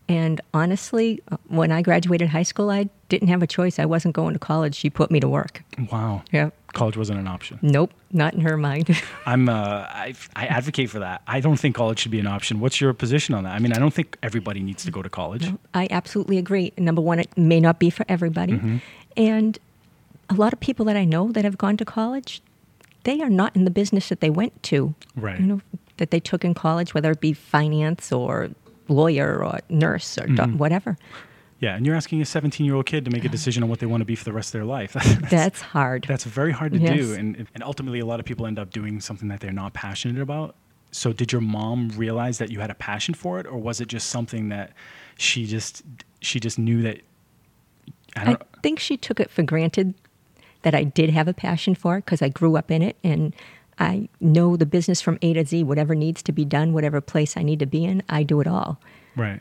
And 0.10 0.40
honestly, 0.54 1.22
uh, 1.32 1.38
when 1.50 1.70
I 1.72 1.82
graduated 1.82 2.30
high 2.30 2.44
school, 2.44 2.70
I 2.70 2.88
didn't 3.10 3.28
have 3.28 3.44
a 3.44 3.48
choice. 3.48 3.78
I 3.78 3.86
wasn't 3.86 4.16
going 4.16 4.34
to 4.34 4.40
college. 4.40 4.74
She 4.76 4.90
put 4.90 5.12
me 5.12 5.20
to 5.20 5.28
work. 5.28 5.64
Wow, 5.92 6.24
Yeah. 6.32 6.52
college 6.74 6.96
wasn't 6.96 7.20
an 7.20 7.28
option. 7.28 7.60
Nope, 7.62 7.92
not 8.14 8.34
in 8.34 8.40
her 8.42 8.56
mind. 8.56 8.90
I'm 9.26 9.50
uh, 9.50 9.54
I 9.90 10.14
I 10.36 10.46
advocate 10.46 10.90
for 10.90 11.00
that. 11.00 11.24
I 11.28 11.42
don't 11.42 11.58
think 11.60 11.76
college 11.76 12.00
should 12.00 12.12
be 12.12 12.20
an 12.20 12.28
option. 12.28 12.62
What's 12.62 12.80
your 12.80 12.94
position 12.94 13.36
on 13.36 13.44
that? 13.44 13.54
I 13.54 13.60
mean, 13.60 13.74
I 13.74 13.80
don't 13.80 13.94
think 13.94 14.18
everybody 14.24 14.62
needs 14.62 14.86
to 14.86 14.92
go 14.92 15.02
to 15.02 15.10
college. 15.10 15.52
I 15.74 15.88
absolutely 15.92 16.38
agree. 16.38 16.72
Number 16.78 17.02
one, 17.02 17.20
it 17.20 17.36
may 17.38 17.60
not 17.60 17.78
be 17.80 17.90
for 17.90 18.06
everybody. 18.08 18.54
Mm-hmm. 18.54 18.78
And 19.18 19.60
a 20.30 20.34
lot 20.34 20.54
of 20.54 20.60
people 20.60 20.86
that 20.86 20.98
I 20.98 21.06
know 21.06 21.32
that 21.32 21.44
have 21.46 21.58
gone 21.58 21.78
to 21.78 21.86
college, 21.86 22.42
they 23.04 23.22
are 23.22 23.30
not 23.30 23.56
in 23.56 23.64
the 23.66 23.72
business 23.72 24.10
that 24.10 24.20
they 24.20 24.30
went 24.30 24.62
to. 24.64 24.94
Right. 25.16 25.40
You 25.40 25.46
know, 25.46 25.62
that 25.98 26.12
they 26.12 26.20
took 26.20 26.44
in 26.46 26.54
college, 26.54 26.94
whether 26.94 27.12
it 27.12 27.20
be 27.22 27.34
finance 27.34 28.12
or 28.12 28.50
lawyer 28.88 29.44
or 29.44 29.60
nurse 29.70 30.18
or 30.18 30.28
Mm-hmm. 30.28 30.58
whatever. 30.58 30.98
Yeah, 31.60 31.76
and 31.76 31.88
you're 31.88 31.96
asking 31.96 32.22
a 32.22 32.26
17 32.26 32.66
year 32.68 32.76
old 32.76 32.86
kid 32.86 33.04
to 33.06 33.12
make 33.12 33.26
a 33.26 33.30
decision 33.30 33.64
on 33.64 33.70
what 33.70 33.80
they 33.80 33.88
want 33.88 34.02
to 34.02 34.06
be 34.06 34.16
for 34.16 34.26
the 34.26 34.32
rest 34.34 34.50
of 34.50 34.54
their 34.54 34.66
life. 34.66 34.94
That's 35.30 35.60
hard. 35.60 36.06
That's 36.08 36.24
very 36.24 36.52
hard 36.52 36.74
to 36.74 36.78
Yes. 36.80 37.00
do, 37.00 37.14
and 37.16 37.48
and 37.56 37.64
ultimately, 37.64 38.00
a 38.00 38.06
lot 38.06 38.20
of 38.20 38.28
people 38.28 38.46
end 38.46 38.60
up 38.60 38.70
doing 38.72 39.02
something 39.02 39.28
that 39.30 39.40
they're 39.40 39.52
not 39.52 39.74
passionate 39.74 40.22
about. 40.22 40.54
So, 40.92 41.14
did 41.14 41.32
your 41.32 41.42
mom 41.42 41.90
realize 41.98 42.38
that 42.38 42.52
you 42.52 42.60
had 42.60 42.70
a 42.70 42.76
passion 42.76 43.16
for 43.16 43.40
it, 43.40 43.48
or 43.48 43.58
was 43.58 43.82
it 43.82 43.88
just 43.88 44.10
something 44.10 44.50
that 44.50 44.72
she 45.18 45.48
just 45.48 45.82
she 46.22 46.40
just 46.40 46.60
knew 46.60 46.84
that? 46.84 47.02
I 48.16 48.34
I 48.34 48.38
think 48.62 48.80
she 48.80 48.96
took 48.96 49.20
it 49.20 49.32
for 49.32 49.42
granted 49.42 49.96
that 50.68 50.76
I 50.76 50.84
did 50.84 51.10
have 51.12 51.30
a 51.30 51.34
passion 51.34 51.76
for 51.76 51.96
because 51.96 52.22
I 52.22 52.28
grew 52.28 52.58
up 52.58 52.70
in 52.72 52.82
it 52.82 52.98
and 53.02 53.34
I 53.80 54.10
know 54.20 54.58
the 54.58 54.66
business 54.66 55.00
from 55.00 55.18
A 55.22 55.32
to 55.32 55.46
Z. 55.46 55.64
Whatever 55.64 55.96
needs 55.96 56.22
to 56.24 56.34
be 56.34 56.44
done, 56.44 56.74
whatever 56.74 57.00
place 57.00 57.38
I 57.38 57.42
need 57.42 57.60
to 57.60 57.66
be 57.66 57.86
in, 57.86 58.04
I 58.10 58.24
do 58.24 58.42
it 58.42 58.48
all. 58.48 58.82
right. 59.16 59.40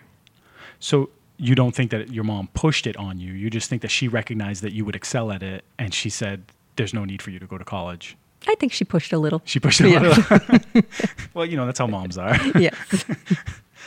So 0.78 1.10
you 1.36 1.56
don't 1.56 1.74
think 1.74 1.90
that 1.90 2.12
your 2.12 2.22
mom 2.22 2.48
pushed 2.54 2.86
it 2.86 2.96
on 2.96 3.18
you. 3.18 3.32
You 3.32 3.50
just 3.50 3.68
think 3.68 3.82
that 3.82 3.90
she 3.90 4.06
recognized 4.06 4.62
that 4.62 4.72
you 4.72 4.84
would 4.84 4.94
excel 4.94 5.32
at 5.32 5.42
it, 5.42 5.64
and 5.80 5.92
she 5.92 6.10
said, 6.10 6.44
"There's 6.76 6.94
no 6.94 7.04
need 7.04 7.22
for 7.22 7.30
you 7.30 7.40
to 7.40 7.46
go 7.46 7.58
to 7.58 7.64
college." 7.64 8.16
I 8.46 8.54
think 8.54 8.72
she 8.72 8.84
pushed 8.84 9.12
a 9.12 9.18
little. 9.18 9.42
She 9.46 9.58
pushed 9.58 9.80
it. 9.80 9.88
Yeah. 9.88 10.00
a 10.00 10.02
little. 10.02 10.82
well, 11.34 11.44
you 11.44 11.56
know 11.56 11.66
that's 11.66 11.80
how 11.80 11.88
moms 11.88 12.18
are. 12.18 12.36
yes. 12.58 13.04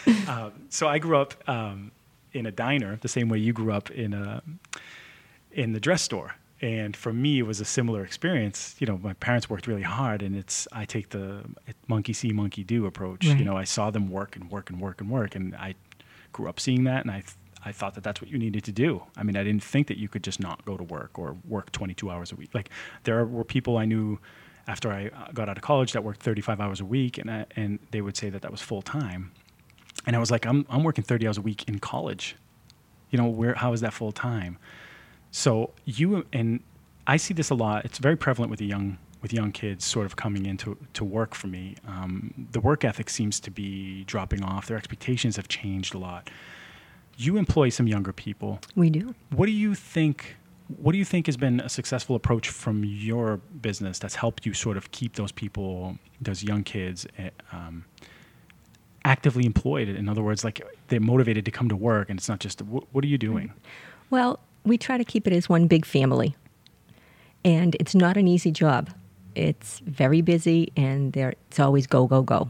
so 0.70 0.90
I 0.90 1.00
grew 1.00 1.18
up 1.18 1.36
um, 1.48 1.92
in 2.34 2.46
a 2.46 2.52
diner, 2.52 2.98
the 3.02 3.08
same 3.08 3.30
way 3.30 3.38
you 3.38 3.54
grew 3.54 3.72
up 3.72 3.90
in 3.92 4.14
a 4.14 4.42
in 5.54 5.72
the 5.72 5.80
dress 5.80 6.02
store. 6.02 6.36
And 6.62 6.96
for 6.96 7.14
me, 7.14 7.40
it 7.40 7.44
was 7.44 7.62
a 7.62 7.66
similar 7.66 8.04
experience. 8.04 8.76
You 8.80 8.88
know, 8.88 8.98
my 8.98 9.14
parents 9.14 9.50
worked 9.50 9.66
really 9.66 9.82
hard, 9.82 10.22
and 10.22 10.36
it's 10.36 10.68
I 10.74 10.86
take 10.86 11.10
the 11.10 11.46
monkey 11.88 12.12
see, 12.12 12.32
monkey 12.32 12.64
do 12.64 12.86
approach. 12.86 13.26
Right. 13.28 13.40
You 13.40 13.46
know, 13.46 13.56
I 13.56 13.64
saw 13.64 13.92
them 13.92 14.10
work 14.10 14.36
and 14.36 14.52
work 14.52 14.70
and 14.70 14.80
work 14.82 15.00
and 15.00 15.10
work, 15.10 15.36
and 15.36 15.56
I 15.56 15.76
grew 16.34 16.50
up 16.50 16.60
seeing 16.60 16.84
that, 16.84 17.04
and 17.04 17.12
I 17.12 17.22
th- 17.22 17.36
I 17.64 17.72
thought 17.72 17.96
that 17.96 18.04
that's 18.04 18.22
what 18.22 18.30
you 18.30 18.38
needed 18.38 18.64
to 18.66 18.72
do. 18.72 19.04
I 19.18 19.24
mean, 19.24 19.36
I 19.36 19.44
didn't 19.44 19.64
think 19.64 19.88
that 19.88 19.98
you 19.98 20.08
could 20.08 20.24
just 20.24 20.40
not 20.40 20.64
go 20.66 20.78
to 20.78 20.84
work 20.84 21.20
or 21.20 21.36
work 21.48 21.72
22 21.72 22.10
hours 22.10 22.32
a 22.32 22.36
week. 22.36 22.54
Like 22.54 22.70
there 23.04 23.26
were 23.26 23.44
people 23.44 23.78
I 23.78 23.86
knew 23.86 24.20
after 24.68 24.92
I 24.92 25.08
uh, 25.08 25.32
got 25.34 25.50
out 25.50 25.58
of 25.58 25.64
college 25.64 25.92
that 25.94 26.04
worked 26.04 26.22
35 26.22 26.62
hours 26.62 26.80
a 26.80 26.86
week, 26.86 27.18
and 27.18 27.30
I, 27.30 27.46
and 27.56 27.80
they 27.92 28.02
would 28.02 28.16
say 28.16 28.30
that 28.30 28.42
that 28.44 28.52
was 28.52 28.62
full 28.62 28.82
time. 28.82 29.32
And 30.06 30.16
I 30.16 30.20
was 30.20 30.32
like, 30.32 30.46
I'm, 30.46 30.66
I'm 30.70 30.84
working 30.84 31.04
30 31.04 31.28
hours 31.28 31.38
a 31.38 31.42
week 31.42 31.68
in 31.68 31.80
college. 31.80 32.36
You 33.10 33.18
know, 33.18 33.28
where, 33.28 33.56
how 33.56 33.74
is 33.74 33.82
that 33.82 33.94
full 33.94 34.12
time? 34.12 34.58
So 35.32 35.72
you, 35.86 36.26
and 36.34 36.62
I 37.08 37.18
see 37.18 37.34
this 37.34 37.50
a 37.50 37.56
lot. 37.56 37.86
It's 37.86 37.98
very 37.98 38.16
prevalent 38.16 38.50
with 38.50 38.60
the 38.60 38.66
young, 38.66 38.98
with 39.22 39.34
young 39.34 39.52
kids 39.52 39.86
sort 39.86 40.06
of 40.06 40.16
coming 40.16 40.46
into 40.46 40.78
to 40.94 41.04
work 41.04 41.36
for 41.36 41.48
me. 41.48 41.76
Um, 41.88 42.48
the 42.52 42.60
work 42.60 42.84
ethic 42.84 43.10
seems 43.10 43.40
to 43.42 43.52
be 43.52 44.04
dropping 44.06 44.44
off. 44.44 44.68
Their 44.68 44.78
expectations 44.78 45.36
have 45.36 45.48
changed 45.48 45.94
a 45.94 45.98
lot. 45.98 46.30
You 47.18 47.38
employ 47.38 47.70
some 47.70 47.88
younger 47.88 48.14
people. 48.14 48.60
We 48.76 48.90
do. 48.90 49.14
What 49.32 49.48
do 49.48 49.52
you 49.52 49.76
think? 49.76 50.38
What 50.78 50.92
do 50.92 51.00
you 51.00 51.06
think 51.06 51.26
has 51.26 51.36
been 51.36 51.60
a 51.60 51.70
successful 51.70 52.16
approach 52.16 52.50
from 52.50 52.84
your 52.86 53.38
business 53.38 53.98
that's 53.98 54.16
helped 54.16 54.46
you 54.46 54.54
sort 54.54 54.78
of 54.78 54.92
keep 54.92 55.16
those 55.16 55.32
people, 55.32 55.98
those 56.22 56.44
young 56.44 56.64
kids, 56.64 57.08
eh, 57.18 57.32
um, 57.52 57.86
actively 59.04 59.46
employed? 59.46 59.90
In 59.90 60.08
other 60.08 60.22
words, 60.22 60.44
like 60.44 60.62
they're 60.88 61.00
motivated 61.00 61.44
to 61.46 61.52
come 61.52 61.70
to 61.70 61.76
work, 61.76 62.10
and 62.10 62.20
it's 62.20 62.30
not 62.30 62.40
just 62.40 62.62
what, 62.62 62.84
what 62.92 63.04
are 63.04 63.08
you 63.08 63.18
doing? 63.18 63.52
Well, 64.12 64.40
we 64.70 64.78
try 64.78 64.98
to 64.98 65.04
keep 65.04 65.28
it 65.28 65.34
as 65.34 65.50
one 65.50 65.68
big 65.68 65.86
family. 65.86 66.36
And 67.44 67.76
it's 67.80 67.96
not 67.96 68.18
an 68.18 68.28
easy 68.28 68.52
job. 68.52 68.90
It's 69.36 69.80
very 69.80 70.22
busy 70.22 70.72
and 70.76 71.14
there 71.14 71.30
it's 71.50 71.60
always 71.60 71.88
go, 71.88 72.08
go, 72.08 72.22
go. 72.22 72.50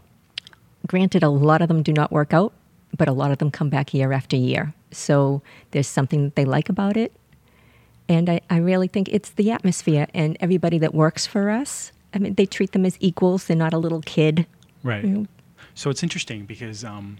Granted, 0.88 1.23
a 1.23 1.29
lot 1.29 1.61
of 1.61 1.67
them 1.67 1.83
do 1.83 1.93
not 1.93 2.11
work 2.11 2.33
out, 2.33 2.53
but 2.97 3.07
a 3.07 3.11
lot 3.11 3.31
of 3.31 3.38
them 3.38 3.51
come 3.51 3.69
back 3.69 3.93
year 3.93 4.11
after 4.11 4.35
year. 4.35 4.73
So 4.91 5.41
there's 5.71 5.88
something 5.88 6.23
that 6.23 6.35
they 6.35 6.45
like 6.45 6.69
about 6.69 6.97
it. 6.97 7.13
And 8.07 8.29
I, 8.29 8.41
I 8.49 8.57
really 8.57 8.88
think 8.88 9.09
it's 9.09 9.29
the 9.31 9.51
atmosphere 9.51 10.07
and 10.13 10.35
everybody 10.39 10.79
that 10.79 10.96
works 10.96 11.27
for 11.27 11.51
us. 11.51 11.91
I 12.13 12.17
mean, 12.17 12.33
they 12.33 12.48
treat 12.48 12.72
them 12.72 12.85
as 12.85 12.98
equals. 13.00 13.46
They're 13.46 13.55
not 13.55 13.74
a 13.74 13.77
little 13.77 14.01
kid. 14.01 14.48
Right. 14.81 15.05
Mm. 15.05 15.27
So 15.75 15.91
it's 15.91 16.01
interesting 16.01 16.46
because, 16.46 16.83
um, 16.83 17.20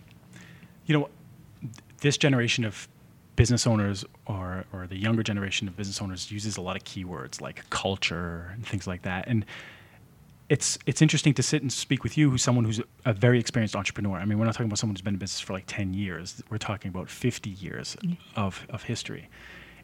you 0.88 0.98
know, 0.98 1.10
this 2.02 2.18
generation 2.18 2.66
of 2.66 2.88
business 3.40 3.66
owners 3.66 4.04
or, 4.26 4.66
or 4.74 4.86
the 4.86 4.98
younger 4.98 5.24
generation 5.24 5.70
of 5.70 5.78
business 5.78 6.02
owners 6.02 6.30
uses 6.30 6.58
a 6.58 6.62
lot 6.62 6.76
of 6.76 6.84
keywords 6.84 7.40
like 7.40 7.58
culture 7.70 8.52
and 8.54 8.68
things 8.68 8.86
like 8.86 9.04
that. 9.04 9.30
And 9.30 9.46
it's 10.50 10.78
it's 10.86 11.02
interesting 11.02 11.34
to 11.36 11.42
sit 11.42 11.62
and 11.62 11.72
speak 11.72 12.04
with 12.04 12.18
you, 12.18 12.30
who's 12.30 12.44
someone 12.44 12.66
who's 12.66 12.82
a 13.06 13.14
very 13.14 13.40
experienced 13.40 13.78
entrepreneur. 13.78 14.18
I 14.18 14.26
mean, 14.26 14.40
we're 14.40 14.46
not 14.46 14.56
talking 14.56 14.66
about 14.66 14.78
someone 14.78 14.96
who's 14.96 15.02
been 15.02 15.14
in 15.14 15.20
business 15.20 15.40
for 15.40 15.54
like 15.54 15.64
ten 15.68 15.94
years. 15.94 16.44
We're 16.50 16.58
talking 16.58 16.90
about 16.90 17.10
fifty 17.10 17.52
years 17.52 17.96
of 18.36 18.68
of 18.70 18.84
history, 18.84 19.30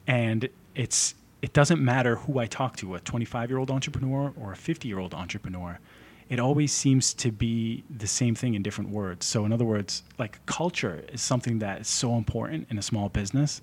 and 0.06 0.50
it's 0.76 1.16
it 1.42 1.54
doesn't 1.54 1.80
matter 1.82 2.18
who 2.18 2.40
I 2.40 2.48
talk 2.48 2.76
to, 2.78 2.96
a 2.96 3.00
twenty 3.00 3.24
five 3.24 3.50
year 3.50 3.58
old 3.58 3.72
entrepreneur 3.72 4.34
or 4.36 4.52
a 4.52 4.58
fifty 4.58 4.90
year 4.90 5.00
old 5.00 5.14
entrepreneur. 5.14 5.80
It 6.28 6.40
always 6.40 6.72
seems 6.72 7.14
to 7.16 7.32
be 7.32 7.84
the 7.90 8.08
same 8.08 8.34
thing 8.34 8.56
in 8.56 8.64
different 8.64 8.90
words. 8.90 9.26
So, 9.26 9.46
in 9.46 9.54
other 9.54 9.66
words, 9.66 10.04
like 10.18 10.44
culture 10.48 11.06
is 11.14 11.22
something 11.22 11.60
that 11.60 11.82
is 11.82 11.88
so 11.88 12.16
important 12.16 12.68
in 12.72 12.78
a 12.78 12.82
small 12.82 13.10
business 13.10 13.62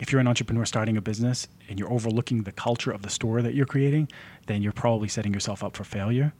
if 0.00 0.12
you're 0.12 0.20
an 0.20 0.28
entrepreneur 0.28 0.64
starting 0.64 0.96
a 0.96 1.00
business 1.00 1.48
and 1.68 1.78
you're 1.78 1.92
overlooking 1.92 2.42
the 2.42 2.52
culture 2.52 2.90
of 2.90 3.02
the 3.02 3.10
store 3.10 3.42
that 3.42 3.54
you're 3.54 3.66
creating, 3.66 4.08
then 4.46 4.62
you're 4.62 4.72
probably 4.72 5.08
setting 5.08 5.34
yourself 5.34 5.64
up 5.64 5.76
for 5.76 5.84
failure. 5.84 6.32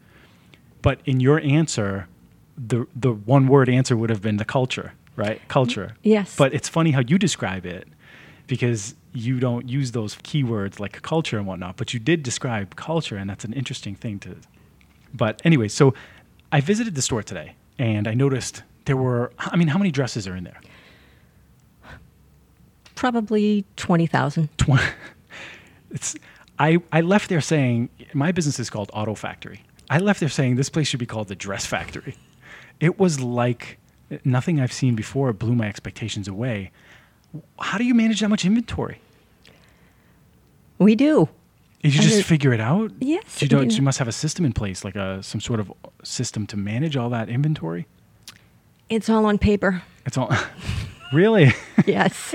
But 0.80 1.00
in 1.04 1.20
your 1.20 1.40
answer, 1.40 2.08
the 2.56 2.86
the 2.94 3.12
one 3.12 3.48
word 3.48 3.68
answer 3.68 3.96
would 3.96 4.10
have 4.10 4.22
been 4.22 4.36
the 4.36 4.44
culture, 4.44 4.92
right? 5.16 5.40
Culture. 5.48 5.86
Mm-hmm. 5.86 6.08
Yes. 6.08 6.36
But 6.36 6.54
it's 6.54 6.68
funny 6.68 6.92
how 6.92 7.00
you 7.00 7.18
describe 7.18 7.66
it 7.66 7.88
because 8.46 8.94
you 9.12 9.40
don't 9.40 9.68
use 9.68 9.92
those 9.92 10.16
keywords 10.16 10.78
like 10.78 11.02
culture 11.02 11.38
and 11.38 11.46
whatnot, 11.46 11.76
but 11.76 11.92
you 11.92 12.00
did 12.00 12.22
describe 12.22 12.76
culture, 12.76 13.16
and 13.16 13.28
that's 13.28 13.44
an 13.44 13.52
interesting 13.52 13.94
thing 13.94 14.18
to. 14.20 14.36
But 15.14 15.40
anyway, 15.44 15.68
so 15.68 15.94
I 16.52 16.60
visited 16.60 16.94
the 16.94 17.02
store 17.02 17.22
today 17.22 17.54
and 17.78 18.06
I 18.08 18.14
noticed 18.14 18.62
there 18.84 18.96
were, 18.96 19.32
I 19.38 19.56
mean, 19.56 19.68
how 19.68 19.78
many 19.78 19.90
dresses 19.90 20.26
are 20.28 20.36
in 20.36 20.44
there? 20.44 20.60
Probably 22.94 23.64
20,000. 23.76 24.48
twenty. 24.58 24.84
It's 25.90 26.14
I 26.58 26.82
I 26.92 27.00
left 27.00 27.30
there 27.30 27.40
saying 27.40 27.88
my 28.12 28.30
business 28.30 28.58
is 28.60 28.68
called 28.68 28.90
Auto 28.92 29.14
Factory. 29.14 29.62
I 29.88 29.98
left 30.00 30.20
there 30.20 30.28
saying 30.28 30.56
this 30.56 30.68
place 30.68 30.86
should 30.86 31.00
be 31.00 31.06
called 31.06 31.28
the 31.28 31.34
Dress 31.34 31.64
Factory. 31.64 32.14
It 32.78 32.98
was 32.98 33.20
like 33.20 33.78
nothing 34.22 34.60
I've 34.60 34.72
seen 34.72 34.94
before. 34.94 35.30
it 35.30 35.38
Blew 35.38 35.54
my 35.54 35.66
expectations 35.66 36.28
away. 36.28 36.72
How 37.58 37.78
do 37.78 37.84
you 37.84 37.94
manage 37.94 38.20
that 38.20 38.28
much 38.28 38.44
inventory? 38.44 39.00
We 40.78 40.94
do. 40.94 41.30
Did 41.82 41.94
you 41.94 42.02
just 42.02 42.22
figure 42.24 42.52
it 42.52 42.60
out? 42.60 42.90
Yes, 43.00 43.40
You 43.40 43.48
don't. 43.48 43.74
You 43.76 43.82
must 43.82 43.98
have 43.98 44.08
a 44.08 44.12
system 44.12 44.44
in 44.44 44.52
place, 44.52 44.84
like 44.84 44.96
a 44.96 45.22
some 45.22 45.40
sort 45.40 45.60
of 45.60 45.72
system 46.02 46.46
to 46.48 46.56
manage 46.56 46.96
all 46.96 47.08
that 47.10 47.28
inventory. 47.28 47.86
It's 48.88 49.08
all 49.08 49.26
on 49.26 49.38
paper. 49.38 49.82
It's 50.06 50.16
all. 50.18 50.32
really? 51.12 51.52
Yes. 51.86 52.34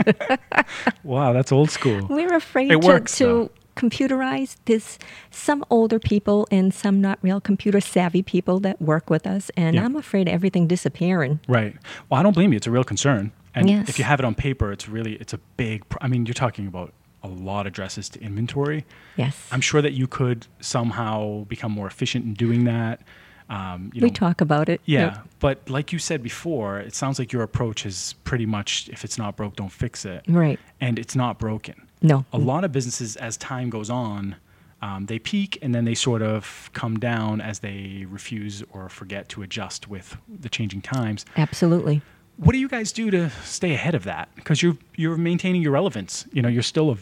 wow, 1.03 1.33
that's 1.33 1.51
old 1.51 1.69
school. 1.71 2.07
We're 2.09 2.33
afraid 2.35 2.71
It 2.71 2.81
to, 2.81 2.87
works, 2.87 3.17
to 3.17 3.23
though. 3.25 3.49
computerize. 3.75 4.55
this. 4.65 4.97
some 5.31 5.65
older 5.69 5.99
people 5.99 6.47
and 6.51 6.73
some 6.73 7.01
not 7.01 7.19
real 7.21 7.41
computer 7.41 7.81
savvy 7.81 8.21
people 8.21 8.59
that 8.61 8.81
work 8.81 9.09
with 9.09 9.25
us, 9.27 9.51
and 9.57 9.75
Yeah. 9.75 9.83
I'm 9.85 9.95
afraid 9.95 10.27
of 10.27 10.33
everything 10.33 10.67
disappearing. 10.67 11.39
Right. 11.47 11.75
Well, 12.09 12.19
I 12.19 12.23
don't 12.23 12.33
blame 12.33 12.53
you. 12.53 12.57
It's 12.57 12.67
a 12.67 12.71
real 12.71 12.83
concern. 12.83 13.31
And 13.55 13.69
Yes. 13.69 13.89
if 13.89 13.99
you 13.99 14.05
have 14.05 14.19
it 14.19 14.25
on 14.25 14.35
paper, 14.35 14.71
it's 14.71 14.87
really 14.87 15.13
it's 15.15 15.33
a 15.33 15.39
big. 15.57 15.87
Pr- 15.89 15.97
I 16.01 16.07
mean, 16.07 16.25
you're 16.25 16.33
talking 16.33 16.65
about 16.67 16.93
a 17.23 17.27
lot 17.27 17.65
of 17.67 17.73
dresses 17.73 18.09
to 18.09 18.21
inventory. 18.21 18.85
Yes. 19.15 19.47
I'm 19.51 19.61
sure 19.61 19.81
that 19.81 19.93
you 19.93 20.07
could 20.07 20.47
somehow 20.59 21.43
become 21.45 21.71
more 21.71 21.87
efficient 21.87 22.25
in 22.25 22.33
doing 22.33 22.65
that. 22.65 23.01
Um, 23.49 23.91
you 23.93 24.01
we 24.01 24.07
know, 24.07 24.13
talk 24.13 24.41
about 24.41 24.69
it. 24.69 24.81
Yeah, 24.85 25.05
Yep. 25.05 25.27
but 25.39 25.69
like 25.69 25.91
you 25.93 25.99
said 25.99 26.23
before, 26.23 26.79
it 26.79 26.95
sounds 26.95 27.19
like 27.19 27.31
your 27.31 27.43
approach 27.43 27.85
is 27.85 28.15
pretty 28.23 28.45
much 28.45 28.89
if 28.91 29.03
it's 29.03 29.17
not 29.17 29.35
broke, 29.35 29.55
don't 29.55 29.71
fix 29.71 30.05
it. 30.05 30.23
Right. 30.27 30.59
And 30.81 30.97
it's 30.97 31.15
not 31.15 31.39
broken. 31.39 31.87
No. 32.01 32.25
A 32.33 32.37
lot 32.37 32.63
of 32.63 32.71
businesses, 32.71 33.15
as 33.17 33.37
time 33.37 33.69
goes 33.69 33.89
on, 33.89 34.35
um, 34.81 35.05
they 35.05 35.19
peak 35.19 35.57
and 35.61 35.73
then 35.73 35.85
they 35.85 35.93
sort 35.95 36.21
of 36.21 36.69
come 36.73 36.99
down 36.99 37.39
as 37.41 37.59
they 37.59 38.05
refuse 38.09 38.63
or 38.71 38.89
forget 38.89 39.29
to 39.29 39.41
adjust 39.43 39.87
with 39.87 40.17
the 40.27 40.49
changing 40.49 40.81
times. 40.81 41.25
Absolutely. 41.37 42.01
What 42.37 42.53
do 42.53 42.57
you 42.59 42.67
guys 42.67 42.91
do 42.91 43.11
to 43.11 43.29
stay 43.43 43.73
ahead 43.73 43.93
of 43.95 44.03
that? 44.05 44.29
Because 44.35 44.63
you're 44.63 44.77
you're 44.95 45.15
maintaining 45.17 45.61
your 45.61 45.71
relevance. 45.71 46.25
You 46.33 46.41
know, 46.41 46.49
you're 46.49 46.63
still 46.63 46.91
a, 46.91 46.97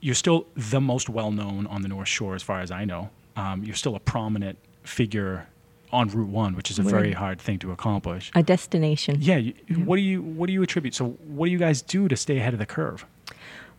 you're 0.00 0.14
still 0.14 0.46
the 0.56 0.80
most 0.80 1.08
well 1.08 1.30
known 1.30 1.66
on 1.66 1.82
the 1.82 1.88
North 1.88 2.08
Shore, 2.08 2.34
as 2.34 2.42
far 2.42 2.60
as 2.60 2.70
I 2.70 2.84
know. 2.84 3.10
Um, 3.36 3.62
you're 3.64 3.76
still 3.76 3.94
a 3.94 4.00
prominent 4.00 4.58
figure 4.82 5.46
on 5.92 6.08
Route 6.08 6.28
One, 6.28 6.54
which 6.54 6.70
is 6.70 6.78
a 6.78 6.82
very 6.82 7.12
hard 7.12 7.40
thing 7.40 7.58
to 7.60 7.72
accomplish. 7.72 8.30
A 8.34 8.42
destination. 8.42 9.16
Yeah. 9.20 9.36
You, 9.36 9.54
What 9.84 9.96
do 9.96 10.02
you 10.02 10.22
What 10.22 10.46
do 10.46 10.52
you 10.52 10.62
attribute? 10.62 10.94
So, 10.94 11.10
what 11.26 11.46
do 11.46 11.52
you 11.52 11.58
guys 11.58 11.82
do 11.82 12.08
to 12.08 12.16
stay 12.16 12.38
ahead 12.38 12.52
of 12.52 12.58
the 12.58 12.66
curve? 12.66 13.04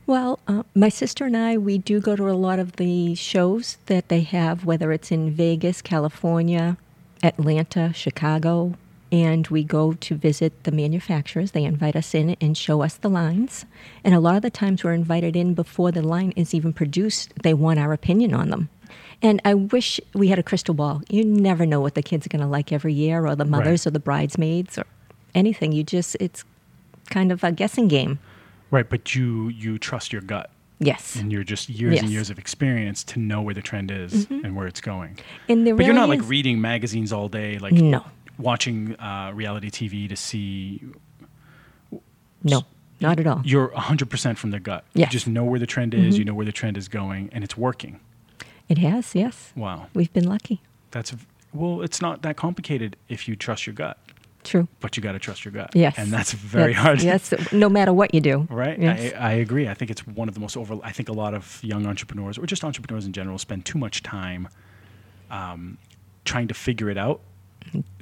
Well, 0.08 0.40
uh, 0.48 0.64
my 0.76 0.90
sister 0.90 1.26
and 1.26 1.38
I, 1.38 1.58
we 1.58 1.78
do 1.78 2.02
go 2.02 2.16
to 2.16 2.30
a 2.30 2.34
lot 2.34 2.60
of 2.60 2.74
the 2.74 3.16
shows 3.16 3.78
that 3.86 4.10
they 4.10 4.22
have, 4.22 4.66
whether 4.66 4.92
it's 4.92 5.12
in 5.12 5.32
Vegas, 5.32 5.82
California, 5.82 6.78
Atlanta, 7.24 7.94
Chicago, 7.94 8.76
and 9.12 9.48
we 9.48 9.64
go 9.64 9.94
to 9.94 10.16
visit 10.16 10.64
the 10.64 10.72
manufacturers. 10.72 11.52
They 11.52 11.64
invite 11.66 11.96
us 11.96 12.14
in 12.14 12.38
and 12.40 12.58
show 12.58 12.82
us 12.82 12.96
the 12.96 13.10
lines. 13.10 13.66
And 14.04 14.16
a 14.16 14.20
lot 14.20 14.36
of 14.36 14.42
the 14.42 14.50
times 14.50 14.84
we're 14.84 14.94
invited 14.94 15.36
in 15.36 15.54
before 15.54 15.92
the 15.92 16.02
line 16.02 16.32
is 16.36 16.54
even 16.54 16.72
produced. 16.74 17.34
They 17.44 17.54
want 17.54 17.80
our 17.80 17.92
opinion 17.94 18.34
on 18.34 18.50
them. 18.50 18.70
And 19.22 19.42
I 19.46 19.54
wish 19.54 20.00
we 20.14 20.30
had 20.30 20.40
a 20.40 20.44
crystal 20.44 20.74
ball. 20.74 21.02
You 21.10 21.24
never 21.24 21.66
know 21.66 21.80
what 21.82 21.96
the 21.96 22.02
kids 22.02 22.26
are 22.26 22.30
going 22.30 22.42
to 22.42 22.48
like 22.48 22.72
every 22.72 22.94
year, 22.94 23.26
or 23.28 23.36
the 23.36 23.46
mothers, 23.46 23.86
Right. 23.86 23.88
or 23.88 23.92
the 23.92 24.00
bridesmaids, 24.00 24.78
or 24.78 24.86
anything. 25.36 25.72
You 25.74 25.84
just, 25.84 26.18
it's 26.20 26.44
kind 27.10 27.32
of 27.32 27.44
a 27.44 27.52
guessing 27.52 27.88
game. 27.88 28.20
Right, 28.72 28.90
but 28.90 29.14
you 29.14 29.50
you 29.50 29.78
trust 29.78 30.14
your 30.14 30.22
gut, 30.22 30.50
Yes. 30.80 31.18
and 31.18 31.32
you're 31.32 31.44
just 31.44 31.68
years 31.70 32.00
and 32.00 32.10
years 32.10 32.30
of 32.30 32.40
experience 32.40 33.04
to 33.04 33.20
know 33.20 33.42
where 33.42 33.54
the 33.54 33.62
trend 33.62 33.92
is 33.92 34.26
mm-hmm. 34.26 34.46
and 34.46 34.56
where 34.56 34.66
it's 34.66 34.80
going. 34.82 35.18
And 35.50 35.68
there 35.68 35.76
But 35.76 35.86
you're 35.86 35.94
not 35.94 36.08
really 36.08 36.20
like 36.20 36.30
reading 36.30 36.62
magazines 36.62 37.12
all 37.14 37.28
day, 37.28 37.60
like 37.60 37.74
No. 37.74 38.06
Watching 38.42 38.96
uh, 39.00 39.32
reality 39.34 39.70
TV 39.70 40.10
to 40.10 40.16
see. 40.16 40.82
No, 42.44 42.64
not 43.00 43.20
at 43.20 43.28
all. 43.28 43.42
You're 43.46 43.70
100% 43.70 44.38
from 44.38 44.52
the 44.52 44.60
gut. 44.60 44.84
Yes. 44.94 44.94
Mm-hmm. 44.94 45.00
You 45.00 45.12
just 45.12 45.28
know 45.28 45.44
where 45.44 45.60
the 45.60 45.68
trend 45.68 45.94
is. 45.94 46.18
You 46.18 46.26
know 46.26 46.34
where 46.34 46.46
the 46.46 46.52
trend 46.52 46.78
is 46.78 46.88
going, 46.88 47.30
and 47.32 47.44
it's 47.44 47.56
working. 47.58 48.00
It 48.68 48.78
has, 48.80 49.14
yes. 49.16 49.52
Wow, 49.56 49.88
We've 49.94 50.12
been 50.14 50.28
lucky. 50.28 50.62
that's 50.92 51.14
well. 51.54 51.82
It's 51.82 52.02
not 52.02 52.22
that 52.22 52.38
complicated 52.38 52.96
if 53.10 53.28
you 53.28 53.36
trust 53.36 53.68
your 53.68 53.74
gut, 53.74 53.98
True. 54.46 54.68
but 54.80 54.96
you 54.96 55.04
got 55.04 55.12
to 55.12 55.20
trust 55.20 55.44
your 55.44 55.52
gut. 55.52 55.72
Yes. 55.76 55.96
and 55.98 56.12
that's 56.12 56.32
very 56.32 56.74
That's- 56.74 56.84
hard. 56.86 57.02
Yes, 57.04 57.34
no 57.52 57.68
matter 57.68 57.92
what 57.92 58.14
you 58.14 58.22
do. 58.22 58.48
Right. 58.50 58.80
Yes. 58.80 59.14
I, 59.18 59.18
I 59.18 59.32
agree. 59.34 59.68
I 59.68 59.74
think 59.74 59.92
it's 59.92 60.08
one 60.08 60.30
of 60.30 60.34
the 60.36 60.40
most 60.40 60.56
over. 60.56 60.78
I 60.84 60.92
think 60.94 61.10
a 61.10 61.14
lot 61.14 61.34
of 61.34 61.60
young 61.64 61.86
entrepreneurs, 61.86 62.38
or 62.38 62.46
just 62.46 62.64
entrepreneurs 62.64 63.06
in 63.06 63.12
general, 63.12 63.38
spend 63.38 63.66
too 63.66 63.78
much 63.78 64.04
time 64.04 64.48
um, 65.30 65.78
trying 66.24 66.48
to 66.48 66.54
figure 66.54 66.90
it 66.90 66.98
out. 66.98 67.20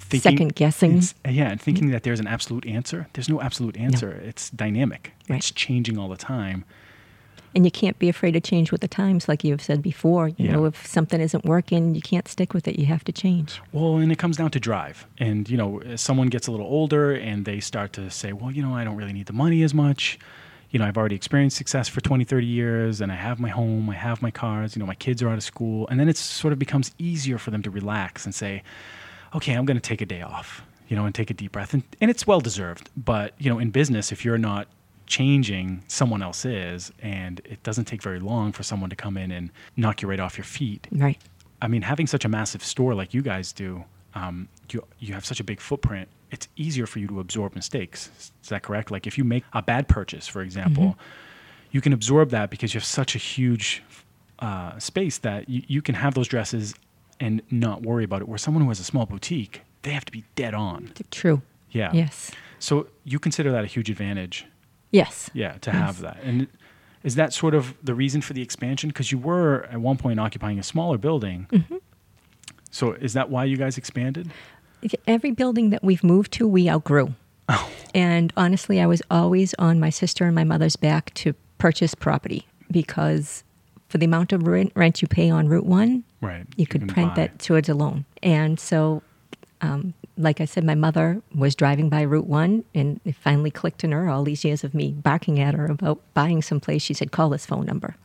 Thinking, 0.10 0.32
Second 0.32 0.56
guessing. 0.56 1.02
Uh, 1.26 1.30
yeah, 1.30 1.52
and 1.52 1.62
thinking 1.62 1.86
mm-hmm. 1.86 1.91
that 1.93 2.04
there's 2.04 2.19
an 2.19 2.26
absolute 2.26 2.65
answer. 2.65 3.08
There's 3.13 3.30
no 3.30 3.41
absolute 3.41 3.78
answer. 3.78 4.12
It's 4.12 4.50
dynamic. 4.50 5.12
Right. 5.30 5.38
It's 5.38 5.52
changing 5.52 6.00
all 6.00 6.10
the 6.10 6.17
time. 6.17 6.65
And 7.56 7.65
you 7.65 7.72
can't 7.72 7.98
be 8.00 8.10
afraid 8.10 8.32
to 8.32 8.41
change 8.41 8.72
with 8.72 8.82
the 8.82 8.88
times, 8.88 9.28
like 9.28 9.43
you've 9.43 9.62
said 9.62 9.82
before. 9.82 10.30
You 10.30 10.36
Yeah. 10.38 10.52
know, 10.54 10.65
if 10.65 10.86
something 10.86 11.19
isn't 11.19 11.45
working, 11.45 11.95
you 11.95 12.02
can't 12.02 12.28
stick 12.28 12.54
with 12.54 12.67
it. 12.67 12.80
You 12.80 12.86
have 12.88 13.04
to 13.06 13.12
change. 13.12 13.60
Well, 13.72 13.98
and 13.98 14.12
it 14.12 14.17
comes 14.17 14.38
down 14.38 14.52
to 14.52 14.60
drive. 14.60 15.06
And, 15.17 15.50
you 15.50 15.58
know, 15.58 15.82
someone 15.95 16.28
gets 16.28 16.48
a 16.48 16.52
little 16.52 16.67
older 16.67 17.13
and 17.13 17.45
they 17.45 17.60
start 17.60 17.93
to 17.93 18.10
say, 18.10 18.34
well, 18.34 18.52
you 18.52 18.62
know, 18.62 18.76
I 18.76 18.84
don't 18.84 18.95
really 18.95 19.13
need 19.13 19.26
the 19.26 19.34
money 19.34 19.63
as 19.63 19.74
much. 19.74 20.19
You 20.72 20.78
know, 20.78 20.86
I've 20.86 20.98
already 20.98 21.15
experienced 21.15 21.58
success 21.58 21.88
for 21.88 22.02
20, 22.02 22.24
30 22.24 22.45
years 22.45 23.02
and 23.02 23.12
I 23.12 23.15
have 23.15 23.39
my 23.39 23.50
home, 23.50 23.89
I 23.89 23.95
have 23.95 24.22
my 24.22 24.30
cars, 24.30 24.76
you 24.76 24.80
know, 24.80 24.86
my 24.86 24.93
kids 24.95 25.24
are 25.24 25.30
out 25.30 25.38
of 25.38 25.43
school. 25.43 25.88
And 25.88 26.00
then 26.00 26.08
it 26.08 26.17
sort 26.17 26.54
of 26.54 26.60
becomes 26.60 26.93
easier 27.00 27.39
for 27.39 27.50
them 27.50 27.63
to 27.63 27.72
relax 27.72 28.26
and 28.26 28.36
say, 28.36 28.62
okay, 29.35 29.53
I'm 29.53 29.65
going 29.65 29.77
to 29.77 29.81
take 29.81 30.01
a 30.01 30.05
day 30.05 30.21
off, 30.21 30.63
you 30.87 30.95
know, 30.95 31.05
and 31.05 31.13
take 31.13 31.29
a 31.29 31.33
deep 31.33 31.51
breath. 31.51 31.73
And, 31.73 31.83
and 32.01 32.09
it's 32.09 32.25
well 32.25 32.39
deserved. 32.41 32.89
But, 32.97 33.33
you 33.37 33.49
know, 33.49 33.59
in 33.59 33.71
business, 33.71 34.11
if 34.11 34.25
you're 34.25 34.37
not 34.37 34.67
changing, 35.05 35.83
someone 35.87 36.21
else 36.21 36.45
is. 36.45 36.91
And 37.01 37.41
it 37.45 37.61
doesn't 37.63 37.85
take 37.85 38.01
very 38.01 38.19
long 38.19 38.51
for 38.51 38.63
someone 38.63 38.89
to 38.89 38.95
come 38.95 39.17
in 39.17 39.31
and 39.31 39.51
knock 39.75 40.01
you 40.01 40.07
right 40.07 40.19
off 40.19 40.37
your 40.37 40.45
feet. 40.45 40.87
Right. 40.91 41.17
I 41.61 41.67
mean, 41.67 41.81
having 41.81 42.07
such 42.07 42.25
a 42.25 42.29
massive 42.29 42.63
store 42.63 42.93
like 42.93 43.13
you 43.13 43.21
guys 43.21 43.51
do, 43.51 43.83
um, 44.15 44.47
you 44.71 44.85
you 44.99 45.13
have 45.13 45.25
such 45.25 45.39
a 45.39 45.43
big 45.43 45.59
footprint. 45.59 46.07
It's 46.31 46.47
easier 46.55 46.85
for 46.85 46.99
you 46.99 47.07
to 47.07 47.19
absorb 47.19 47.55
mistakes. 47.55 48.09
Is 48.43 48.49
that 48.49 48.63
correct? 48.63 48.91
Like 48.91 49.07
if 49.07 49.17
you 49.17 49.23
make 49.23 49.43
a 49.53 49.61
bad 49.61 49.87
purchase, 49.87 50.27
for 50.27 50.41
example, 50.41 50.97
you 51.71 51.81
can 51.81 51.91
absorb 51.91 52.29
that 52.29 52.49
because 52.49 52.73
you 52.73 52.79
have 52.79 52.85
such 52.85 53.15
a 53.15 53.17
huge 53.17 53.83
uh, 54.39 54.77
space 54.79 55.17
that 55.19 55.49
you, 55.49 55.63
you 55.67 55.81
can 55.81 55.95
have 55.95 56.13
those 56.13 56.27
dresses 56.27 56.73
and 57.19 57.41
not 57.51 57.84
worry 57.84 58.03
about 58.03 58.21
it. 58.21 58.27
Where 58.27 58.38
someone 58.38 58.63
who 58.63 58.69
has 58.69 58.79
a 58.79 58.84
small 58.84 59.05
boutique, 59.05 59.62
they 59.82 59.91
have 59.91 60.05
to 60.05 60.12
be 60.12 60.23
dead 60.36 60.53
on. 60.53 60.91
True. 61.12 61.41
Yeah. 61.71 61.91
Yes. 61.93 62.32
So 62.60 62.88
you 63.03 63.19
consider 63.19 63.51
that 63.51 63.63
a 63.63 63.67
huge 63.67 63.89
advantage. 63.89 64.45
Yes. 64.91 65.29
Yeah, 65.34 65.53
to 65.60 65.71
have 65.71 66.01
that. 66.01 66.17
And 66.23 66.47
is 67.03 67.15
that 67.15 67.32
sort 67.32 67.53
of 67.53 67.75
the 67.84 67.93
reason 67.93 68.21
for 68.21 68.34
the 68.34 68.41
expansion? 68.41 68.89
Because 68.89 69.12
you 69.12 69.17
were 69.17 69.67
at 69.71 69.79
one 69.79 69.97
point 69.97 70.19
occupying 70.19 70.60
a 70.60 70.63
smaller 70.63 70.97
building. 70.97 71.47
Mm-hmm. 71.51 71.77
So 72.71 72.93
is 72.93 73.13
that 73.13 73.29
why 73.29 73.45
you 73.45 73.55
guys 73.58 73.77
expanded? 73.77 74.32
Every 75.08 75.32
building 75.32 75.69
that 75.69 75.84
we've 75.84 76.03
moved 76.03 76.32
to, 76.34 76.47
we 76.47 76.69
outgrew. 76.69 77.13
Oh. 77.47 77.69
And 77.95 78.32
honestly, 78.38 78.79
I 78.79 78.86
was 78.86 79.01
always 79.10 79.53
on 79.55 79.79
my 79.79 79.89
sister 79.89 80.25
and 80.25 80.36
my 80.36 80.43
mother's 80.43 80.75
back 80.75 81.13
to 81.15 81.34
purchase 81.58 81.95
property 81.95 82.47
because 82.69 83.43
for 83.88 83.97
the 83.97 84.05
amount 84.05 84.32
of 84.34 84.45
rent, 84.45 84.71
rent 84.75 85.01
you 85.01 85.08
pay 85.08 85.29
on 85.29 85.49
Route 85.49 85.65
1, 85.65 86.03
Right. 86.21 86.45
you 86.58 86.67
could 86.67 86.88
print 86.88 87.10
buy. 87.10 87.15
that 87.27 87.39
towards 87.39 87.69
a 87.69 87.73
loan. 87.73 88.05
And 88.21 88.60
so, 88.60 89.01
um, 89.62 89.93
like 90.17 90.41
I 90.41 90.45
said, 90.45 90.63
my 90.63 90.75
mother 90.75 91.21
was 91.34 91.55
driving 91.55 91.88
by 91.89 92.01
Route 92.01 92.27
1 92.27 92.63
and 92.75 92.99
it 93.05 93.15
finally 93.15 93.51
clicked 93.51 93.84
in 93.84 93.91
her 93.93 94.10
all 94.10 94.23
these 94.23 94.43
years 94.43 94.63
of 94.63 94.73
me 94.73 94.91
barking 94.91 95.39
at 95.39 95.53
her 95.53 95.65
about 95.67 96.01
buying 96.13 96.41
someplace. 96.41 96.82
She 96.82 96.93
said, 96.93 97.12
call 97.12 97.29
this 97.29 97.45
phone 97.45 97.65
number. 97.65 97.95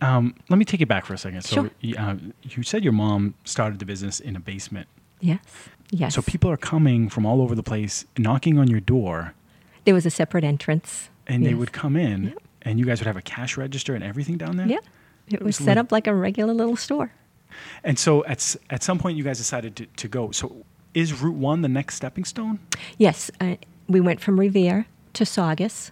Um, 0.00 0.34
let 0.48 0.58
me 0.58 0.64
take 0.64 0.80
it 0.80 0.86
back 0.86 1.04
for 1.04 1.14
a 1.14 1.18
second. 1.18 1.42
So 1.42 1.68
Sure. 1.82 1.98
uh, 1.98 2.16
you 2.42 2.62
said 2.62 2.84
your 2.84 2.92
mom 2.92 3.34
started 3.44 3.80
the 3.80 3.84
business 3.84 4.20
in 4.20 4.36
a 4.36 4.40
basement. 4.40 4.86
Yes. 5.20 5.40
Yes. 5.90 6.14
So 6.14 6.22
people 6.22 6.50
are 6.50 6.56
coming 6.56 7.08
from 7.08 7.26
all 7.26 7.40
over 7.42 7.54
the 7.54 7.62
place, 7.62 8.04
knocking 8.16 8.58
on 8.58 8.68
your 8.68 8.80
door, 8.80 9.34
there 9.84 9.94
was 9.94 10.06
a 10.06 10.10
separate 10.10 10.44
entrance. 10.44 11.10
and 11.26 11.44
they 11.44 11.54
would 11.54 11.72
come 11.72 11.94
in, 11.96 12.24
Yep. 12.24 12.38
and 12.62 12.78
you 12.78 12.86
guys 12.86 13.00
would 13.00 13.06
have 13.06 13.16
a 13.16 13.22
cash 13.22 13.56
register 13.56 13.94
and 13.94 14.02
everything 14.04 14.36
down 14.38 14.56
there. 14.56 14.66
Yeah. 14.66 14.78
It 15.28 15.40
was 15.40 15.46
was 15.46 15.56
set 15.56 15.76
lit- 15.76 15.78
up 15.78 15.92
like 15.92 16.06
a 16.06 16.14
regular 16.14 16.54
little 16.54 16.76
store. 16.76 17.12
And 17.84 17.98
so 17.98 18.24
at 18.24 18.56
at 18.70 18.82
some 18.82 18.98
point, 18.98 19.16
you 19.16 19.24
guys 19.24 19.38
decided 19.38 19.76
to, 19.76 19.86
to 19.86 20.08
go. 20.08 20.30
So 20.32 20.64
is 20.92 21.12
Route 21.22 21.34
One 21.36 21.62
the 21.62 21.68
next 21.68 21.94
stepping 21.96 22.24
stone? 22.24 22.58
Yes, 22.98 23.30
uh, 23.40 23.56
we 23.88 24.00
went 24.00 24.20
from 24.20 24.38
Revere 24.40 24.86
to 25.14 25.24
Saugus, 25.24 25.90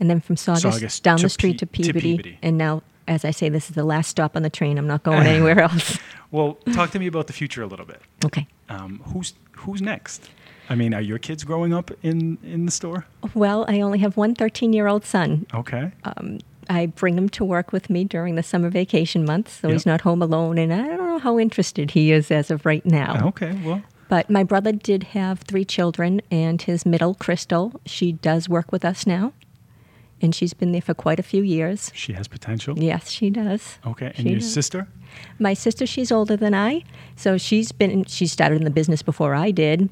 and 0.00 0.10
then 0.10 0.20
from 0.20 0.36
Saugus, 0.36 0.62
Saugus 0.74 1.00
down 1.00 1.20
the 1.20 1.28
street 1.28 1.58
to 1.58 1.66
Pe- 1.66 1.82
to 1.84 1.92
Peabody, 1.92 2.16
Peabody. 2.16 2.38
and 2.42 2.58
now, 2.58 2.82
as 3.06 3.24
I 3.24 3.30
say, 3.30 3.48
this 3.48 3.68
is 3.68 3.74
the 3.76 3.84
last 3.84 4.08
stop 4.08 4.34
on 4.36 4.42
the 4.42 4.50
train. 4.50 4.76
I'm 4.78 4.86
not 4.88 5.02
going 5.04 5.26
anywhere 5.26 5.60
else. 5.68 5.98
Well, 6.30 6.54
talk 6.72 6.90
to 6.90 6.98
me 6.98 7.06
about 7.06 7.26
the 7.28 7.32
future 7.32 7.62
a 7.62 7.66
little 7.66 7.86
bit. 7.86 8.00
Okay. 8.24 8.46
Um, 8.68 9.00
who's 9.12 9.34
who's 9.52 9.80
next? 9.80 10.28
I 10.68 10.74
mean, 10.74 10.94
are 10.94 11.00
your 11.02 11.18
kids 11.18 11.44
growing 11.44 11.72
up 11.74 11.90
in 12.02 12.38
in 12.42 12.66
the 12.66 12.72
store? 12.72 13.04
Well, 13.34 13.64
I 13.68 13.80
only 13.80 13.98
have 14.00 14.16
one 14.16 14.34
13 14.34 14.72
year 14.72 14.88
old 14.88 15.04
son. 15.04 15.46
Okay. 15.54 15.92
Um, 16.04 16.38
I 16.68 16.86
bring 16.86 17.16
him 17.18 17.28
to 17.30 17.44
work 17.44 17.72
with 17.72 17.90
me 17.90 18.04
during 18.04 18.34
the 18.34 18.42
summer 18.42 18.70
vacation 18.70 19.24
months, 19.24 19.52
so 19.60 19.68
he's 19.70 19.86
not 19.86 20.00
home 20.02 20.22
alone, 20.22 20.58
and 20.58 20.72
I 20.72 20.78
don't 20.88 20.96
know 21.06 21.18
how 21.18 21.38
interested 21.38 21.90
he 21.92 22.12
is 22.12 22.30
as 22.30 22.50
of 22.50 22.64
right 22.66 22.84
now. 22.86 23.28
okay. 23.28 23.58
Well, 23.64 23.82
But 24.08 24.30
my 24.30 24.44
brother 24.44 24.72
did 24.72 25.02
have 25.04 25.40
three 25.40 25.64
children, 25.64 26.20
and 26.30 26.60
his 26.62 26.84
middle, 26.86 27.14
Crystal, 27.14 27.80
she 27.86 28.12
does 28.12 28.48
work 28.48 28.70
with 28.72 28.84
us 28.84 29.06
now, 29.06 29.32
and 30.22 30.34
she's 30.34 30.54
been 30.54 30.72
there 30.72 30.80
for 30.82 30.94
quite 30.94 31.18
a 31.18 31.22
few 31.22 31.42
years. 31.42 31.90
she 31.94 32.12
has 32.14 32.28
potential. 32.28 32.78
Yes, 32.78 33.10
she 33.10 33.30
does. 33.30 33.78
Okay. 33.86 34.06
And 34.16 34.16
She 34.26 34.28
your 34.30 34.38
does. 34.40 34.52
sister? 34.52 34.88
My 35.38 35.54
sister, 35.54 35.86
she's 35.86 36.10
older 36.10 36.36
than 36.36 36.54
I, 36.54 36.82
so 37.16 37.36
she's 37.38 37.72
been 37.72 38.04
she 38.04 38.26
started 38.26 38.56
in 38.56 38.64
the 38.64 38.70
business 38.70 39.02
before 39.02 39.34
I 39.34 39.50
did. 39.50 39.88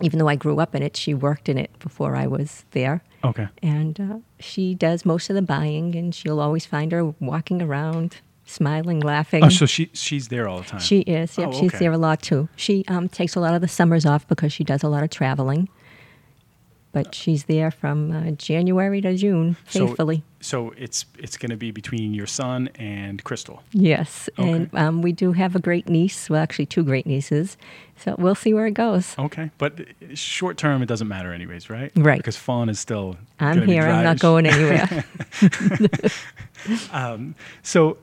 Even 0.00 0.18
though 0.18 0.28
I 0.28 0.36
grew 0.36 0.60
up 0.60 0.74
in 0.74 0.82
it, 0.82 0.96
she 0.96 1.14
worked 1.14 1.48
in 1.48 1.58
it 1.58 1.70
before 1.78 2.14
I 2.16 2.26
was 2.26 2.64
there, 2.72 3.02
Okay. 3.24 3.48
and 3.62 3.98
uh, 4.00 4.18
she 4.40 4.74
does 4.74 5.04
most 5.04 5.28
of 5.30 5.34
the 5.34 5.42
buying. 5.42 5.94
And 5.96 6.14
she'll 6.14 6.40
always 6.40 6.64
find 6.66 6.92
her 6.92 7.04
walking 7.20 7.60
around, 7.62 8.16
smiling, 8.44 9.00
laughing. 9.00 9.44
Oh, 9.44 9.48
so 9.48 9.66
she 9.66 9.90
she's 9.92 10.28
there 10.28 10.48
all 10.48 10.58
the 10.58 10.64
time. 10.64 10.80
She 10.80 11.00
is. 11.00 11.36
Yep, 11.38 11.48
Oh, 11.48 11.60
she's 11.60 11.72
there 11.78 11.92
a 11.92 11.98
lot 11.98 12.22
too. 12.22 12.48
She 12.56 12.84
um, 12.88 13.08
takes 13.08 13.34
a 13.36 13.40
lot 13.40 13.54
of 13.54 13.60
the 13.60 13.68
summers 13.68 14.06
off 14.06 14.26
because 14.28 14.52
she 14.52 14.64
does 14.64 14.82
a 14.82 14.88
lot 14.88 15.02
of 15.02 15.10
traveling. 15.10 15.68
But 17.02 17.14
she's 17.14 17.44
there 17.44 17.70
from 17.70 18.10
uh, 18.10 18.30
January 18.32 19.00
to 19.02 19.16
June, 19.16 19.56
faithfully. 19.64 20.24
So 20.40 20.74
it's 20.76 21.06
it's 21.18 21.36
going 21.36 21.50
to 21.50 21.56
be 21.56 21.70
between 21.70 22.14
your 22.14 22.26
son 22.26 22.68
and 22.74 23.22
Crystal. 23.22 23.62
yes, 23.72 24.28
and 24.36 24.68
um, 24.74 25.02
we 25.02 25.12
do 25.12 25.32
have 25.32 25.54
a 25.54 25.60
great 25.60 25.88
niece. 25.88 26.28
Well, 26.28 26.42
actually, 26.42 26.66
two 26.66 26.82
great 26.82 27.06
nieces. 27.06 27.56
So 27.96 28.16
we'll 28.18 28.34
see 28.34 28.54
where 28.54 28.66
it 28.66 28.74
goes. 28.74 29.16
Okay. 29.18 29.50
But 29.58 29.86
short 30.14 30.56
term, 30.56 30.82
it 30.82 30.86
doesn't 30.86 31.08
matter, 31.08 31.32
anyways, 31.32 31.70
right? 31.70 31.90
Right. 31.96 32.18
Because 32.18 32.36
Fawn 32.36 32.68
is 32.68 32.78
still. 32.78 33.16
I'm 33.40 33.62
here. 33.62 33.82
I'm 33.82 34.04
not 34.04 34.18
going 34.18 34.46
anywhere. 34.46 35.04
So, 37.62 37.98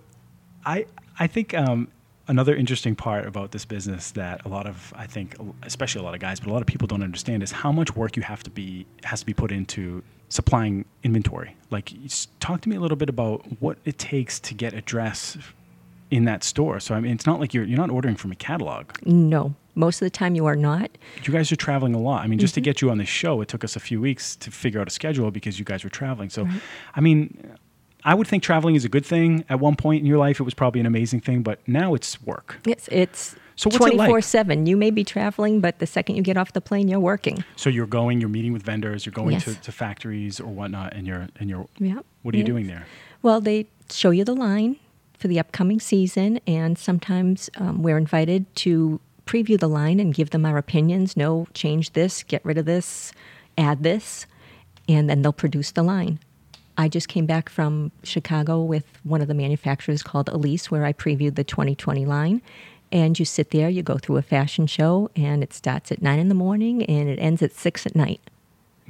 I 0.65 0.85
I 1.19 1.27
think 1.27 1.53
um, 1.53 1.89
another 2.27 2.55
interesting 2.55 2.95
part 2.95 3.25
about 3.27 3.51
this 3.51 3.65
business 3.65 4.11
that 4.11 4.45
a 4.45 4.49
lot 4.49 4.65
of 4.67 4.93
I 4.95 5.07
think 5.07 5.35
especially 5.63 6.01
a 6.01 6.03
lot 6.03 6.13
of 6.13 6.19
guys, 6.19 6.39
but 6.39 6.49
a 6.49 6.53
lot 6.53 6.61
of 6.61 6.67
people 6.67 6.87
don't 6.87 7.03
understand 7.03 7.43
is 7.43 7.51
how 7.51 7.71
much 7.71 7.95
work 7.95 8.15
you 8.17 8.23
have 8.23 8.43
to 8.43 8.49
be 8.49 8.85
has 9.03 9.19
to 9.21 9.25
be 9.25 9.33
put 9.33 9.51
into 9.51 10.03
supplying 10.29 10.85
inventory. 11.03 11.55
Like, 11.69 11.91
talk 12.39 12.61
to 12.61 12.69
me 12.69 12.75
a 12.75 12.79
little 12.79 12.97
bit 12.97 13.09
about 13.09 13.45
what 13.61 13.77
it 13.85 13.97
takes 13.99 14.39
to 14.41 14.53
get 14.53 14.73
a 14.73 14.81
dress 14.81 15.37
in 16.11 16.25
that 16.25 16.43
store. 16.43 16.79
So 16.79 16.95
I 16.95 16.99
mean, 16.99 17.11
it's 17.13 17.25
not 17.25 17.39
like 17.39 17.53
you're 17.53 17.63
you're 17.63 17.77
not 17.77 17.89
ordering 17.91 18.15
from 18.15 18.31
a 18.31 18.35
catalog. 18.35 18.91
no, 19.05 19.53
most 19.75 20.01
of 20.01 20.05
the 20.05 20.09
time 20.09 20.35
you 20.35 20.45
are 20.45 20.55
not. 20.55 20.89
You 21.23 21.33
guys 21.33 21.51
are 21.51 21.55
traveling 21.57 21.93
a 21.95 21.99
lot. 21.99 22.23
I 22.23 22.27
mean, 22.27 22.39
just 22.39 22.53
Mm-hmm. 22.53 22.61
to 22.63 22.69
get 22.69 22.81
you 22.81 22.89
on 22.91 22.97
the 22.97 23.05
show, 23.05 23.41
it 23.41 23.47
took 23.49 23.63
us 23.63 23.75
a 23.75 23.79
few 23.79 23.99
weeks 24.01 24.35
to 24.37 24.49
figure 24.51 24.79
out 24.81 24.87
a 24.87 24.91
schedule 24.91 25.31
because 25.31 25.59
you 25.59 25.65
guys 25.65 25.83
were 25.83 25.89
traveling. 25.89 26.29
So, 26.29 26.47
I 26.95 27.01
mean, 27.01 27.55
I 28.05 28.13
would 28.13 28.27
think 28.27 28.43
traveling 28.43 28.75
is 28.75 28.85
a 28.85 28.89
good 28.89 29.05
thing. 29.05 29.43
At 29.49 29.59
one 29.59 29.75
point 29.75 29.99
in 30.01 30.05
your 30.05 30.19
life, 30.19 30.39
it 30.39 30.43
was 30.43 30.53
probably 30.53 30.79
an 30.79 30.85
amazing 30.85 31.21
thing, 31.21 31.41
but 31.41 31.59
now 31.67 31.95
it's 31.95 32.21
work. 32.21 32.59
It's 32.65 32.87
it's 32.91 33.35
So 33.55 33.69
what's 33.69 33.77
it 33.77 33.95
like? 33.95 34.07
24 34.09 34.21
7. 34.21 34.65
You 34.67 34.77
may 34.77 34.91
be 34.91 35.03
traveling, 35.03 35.59
but 35.59 35.79
the 35.79 35.87
second 35.87 36.15
you 36.15 36.21
get 36.21 36.37
off 36.37 36.53
the 36.53 36.61
plane, 36.61 36.87
you're 36.87 36.99
working. 36.99 37.43
So 37.55 37.69
you're 37.69 37.87
going, 37.87 38.21
you're 38.21 38.29
meeting 38.29 38.53
with 38.53 38.61
vendors, 38.63 39.05
you're 39.05 39.13
going 39.13 39.31
Yes. 39.31 39.45
to, 39.45 39.55
to 39.55 39.71
factories 39.71 40.39
or 40.39 40.47
whatnot, 40.53 40.93
and 40.93 41.07
you're 41.07 41.27
and 41.39 41.49
you're. 41.49 41.67
Yeah. 41.79 41.99
What 42.21 42.35
are 42.35 42.37
you 42.37 42.43
doing 42.43 42.67
there? 42.67 42.85
Well, 43.23 43.41
they 43.41 43.67
show 43.89 44.11
you 44.11 44.23
the 44.23 44.35
line 44.35 44.77
for 45.17 45.27
the 45.27 45.39
upcoming 45.39 45.79
season, 45.79 46.39
and 46.45 46.77
sometimes 46.77 47.49
um, 47.57 47.81
we're 47.81 47.97
invited 47.97 48.53
to 48.57 48.99
preview 49.25 49.59
the 49.59 49.67
line 49.69 49.99
and 49.99 50.13
give 50.13 50.29
them 50.29 50.45
our 50.45 50.57
opinions. 50.57 51.17
No, 51.17 51.47
change 51.55 51.93
this, 51.93 52.21
get 52.21 52.45
rid 52.45 52.59
of 52.59 52.65
this, 52.65 53.11
add 53.57 53.81
this, 53.81 54.27
and 54.87 55.09
then 55.09 55.23
they'll 55.23 55.33
produce 55.33 55.71
the 55.71 55.81
line. 55.81 56.19
I 56.77 56.87
just 56.89 57.07
came 57.07 57.25
back 57.25 57.49
from 57.49 57.91
Chicago 58.03 58.61
with 58.61 58.85
one 59.03 59.21
of 59.21 59.27
the 59.27 59.33
manufacturers 59.33 60.03
called 60.03 60.27
Elise, 60.29 60.69
where 60.69 60.85
I 60.85 60.93
previewed 60.93 61.35
the 61.35 61.43
2020 61.43 62.05
line. 62.05 62.41
And 62.91 63.17
you 63.17 63.25
sit 63.25 63.51
there, 63.51 63.67
you 63.69 63.81
go 63.81 63.97
through 63.97 64.17
a 64.17 64.21
fashion 64.21 64.67
show, 64.67 65.09
and 65.15 65.41
it 65.43 65.53
starts 65.53 65.91
at 65.91 66.01
nine 66.01 66.19
in 66.19 66.29
the 66.29 66.35
morning 66.35 66.83
and 66.85 67.09
it 67.09 67.17
ends 67.19 67.41
at 67.41 67.51
six 67.53 67.85
at 67.85 67.95
night. 67.95 68.21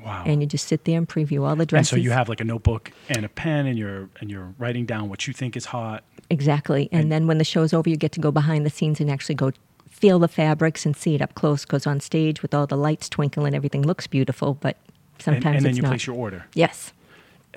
Wow. 0.03 0.23
And 0.25 0.41
you 0.41 0.47
just 0.47 0.67
sit 0.67 0.83
there 0.83 0.97
and 0.97 1.07
preview 1.07 1.47
all 1.47 1.55
the 1.55 1.65
dresses. 1.65 1.93
And 1.93 2.01
so 2.01 2.03
you 2.03 2.11
have 2.11 2.27
like 2.29 2.41
a 2.41 2.43
notebook 2.43 2.91
and 3.09 3.25
a 3.25 3.29
pen, 3.29 3.65
and 3.65 3.77
you're 3.79 4.09
and 4.19 4.29
you're 4.29 4.53
writing 4.59 4.85
down 4.85 5.09
what 5.09 5.25
you 5.25 5.33
think 5.33 5.55
is 5.55 5.65
hot. 5.65 6.03
Exactly. 6.29 6.89
And, 6.91 7.03
And- 7.03 7.11
then 7.11 7.27
when 7.27 7.37
the 7.37 7.43
show's 7.43 7.73
over, 7.73 7.89
you 7.89 7.95
get 7.97 8.11
to 8.13 8.19
go 8.19 8.31
behind 8.31 8.65
the 8.65 8.69
scenes 8.69 8.99
and 8.99 9.09
actually 9.09 9.35
go 9.35 9.51
feel 9.89 10.19
the 10.19 10.27
fabrics 10.27 10.85
and 10.85 10.95
see 10.95 11.15
it 11.15 11.21
up 11.21 11.33
close. 11.33 11.63
Because 11.65 11.87
on 11.87 11.99
stage, 12.01 12.41
with 12.41 12.53
all 12.53 12.67
the 12.67 12.77
lights 12.77 13.09
twinkling, 13.09 13.47
and 13.47 13.55
everything 13.55 13.81
looks 13.83 14.05
beautiful, 14.05 14.55
but 14.55 14.75
And, 15.15 15.23
sometimes 15.23 15.55
and 15.57 15.65
then 15.65 15.69
it's 15.71 15.77
you 15.77 15.83
not. 15.83 15.89
place 15.89 16.05
your 16.05 16.15
order. 16.17 16.45
yes. 16.53 16.91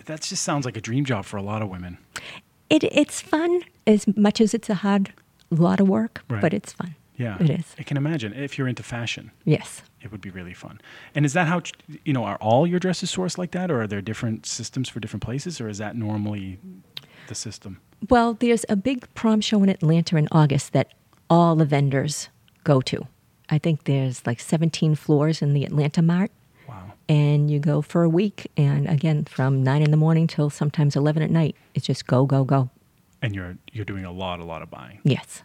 That 0.06 0.22
just 0.22 0.42
sounds 0.42 0.64
like 0.64 0.76
a 0.76 0.80
dream 0.80 1.04
job 1.04 1.24
for 1.24 1.36
a 1.36 1.42
lot 1.42 1.62
of 1.62 1.68
women. 1.68 1.98
It, 2.70 2.84
it's 2.84 3.20
fun 3.20 3.62
as 3.86 4.06
much 4.16 4.40
as 4.40 4.54
it's 4.54 4.68
a 4.70 4.74
hard 4.76 5.12
lot 5.50 5.80
of 5.80 5.88
work, 5.88 6.22
Right. 6.28 6.40
but 6.42 6.52
it's 6.54 6.72
fun. 6.72 6.94
Yeah, 7.16 7.36
It 7.40 7.50
is. 7.50 7.74
I 7.78 7.82
can 7.82 7.96
imagine 7.96 8.32
if 8.32 8.56
you're 8.58 8.68
into 8.68 8.82
fashion, 8.84 9.32
Yes. 9.44 9.82
it 10.00 10.12
would 10.12 10.20
be 10.20 10.30
really 10.30 10.54
fun. 10.54 10.80
And 11.14 11.24
is 11.26 11.32
that 11.32 11.48
how 11.48 11.62
you 12.04 12.12
know? 12.12 12.24
Are 12.24 12.36
all 12.36 12.64
your 12.66 12.78
dresses 12.78 13.10
sourced 13.12 13.36
like 13.38 13.50
that, 13.52 13.70
or 13.72 13.82
are 13.82 13.86
there 13.88 14.00
different 14.00 14.46
systems 14.46 14.88
for 14.88 15.00
different 15.00 15.24
places, 15.24 15.60
or 15.60 15.68
is 15.68 15.78
that 15.78 15.96
normally 15.96 16.58
the 17.26 17.34
system? 17.34 17.80
Well, 18.08 18.34
there's 18.34 18.64
a 18.68 18.76
big 18.76 19.12
prom 19.14 19.40
show 19.40 19.62
in 19.64 19.68
Atlanta 19.68 20.16
in 20.16 20.28
August 20.30 20.72
that 20.74 20.92
all 21.28 21.56
the 21.56 21.64
vendors 21.64 22.28
go 22.62 22.80
to. 22.82 23.08
I 23.50 23.58
think 23.58 23.84
there's 23.84 24.24
like 24.24 24.38
17 24.38 24.94
floors 24.94 25.42
in 25.42 25.54
the 25.54 25.64
Atlanta 25.64 26.02
Mart. 26.02 26.30
And 27.08 27.50
you 27.50 27.58
go 27.58 27.80
for 27.82 28.02
a 28.02 28.08
week 28.08 28.50
and 28.56 28.86
again 28.88 29.24
from 29.24 29.62
9 29.62 29.82
in 29.82 29.90
the 29.90 29.96
morning 29.96 30.26
till 30.26 30.50
sometimes 30.50 30.94
11 30.96 31.22
at 31.22 31.30
night 31.30 31.56
it's 31.74 31.86
just 31.86 32.06
go 32.06 32.26
go 32.26 32.44
go 32.44 32.68
And 33.22 33.34
you're 33.34 33.56
you're 33.72 33.84
doing 33.86 34.04
a 34.04 34.12
lot, 34.12 34.40
a 34.40 34.44
lot 34.44 34.62
of 34.62 34.70
buying. 34.70 34.98
yes 35.04 35.42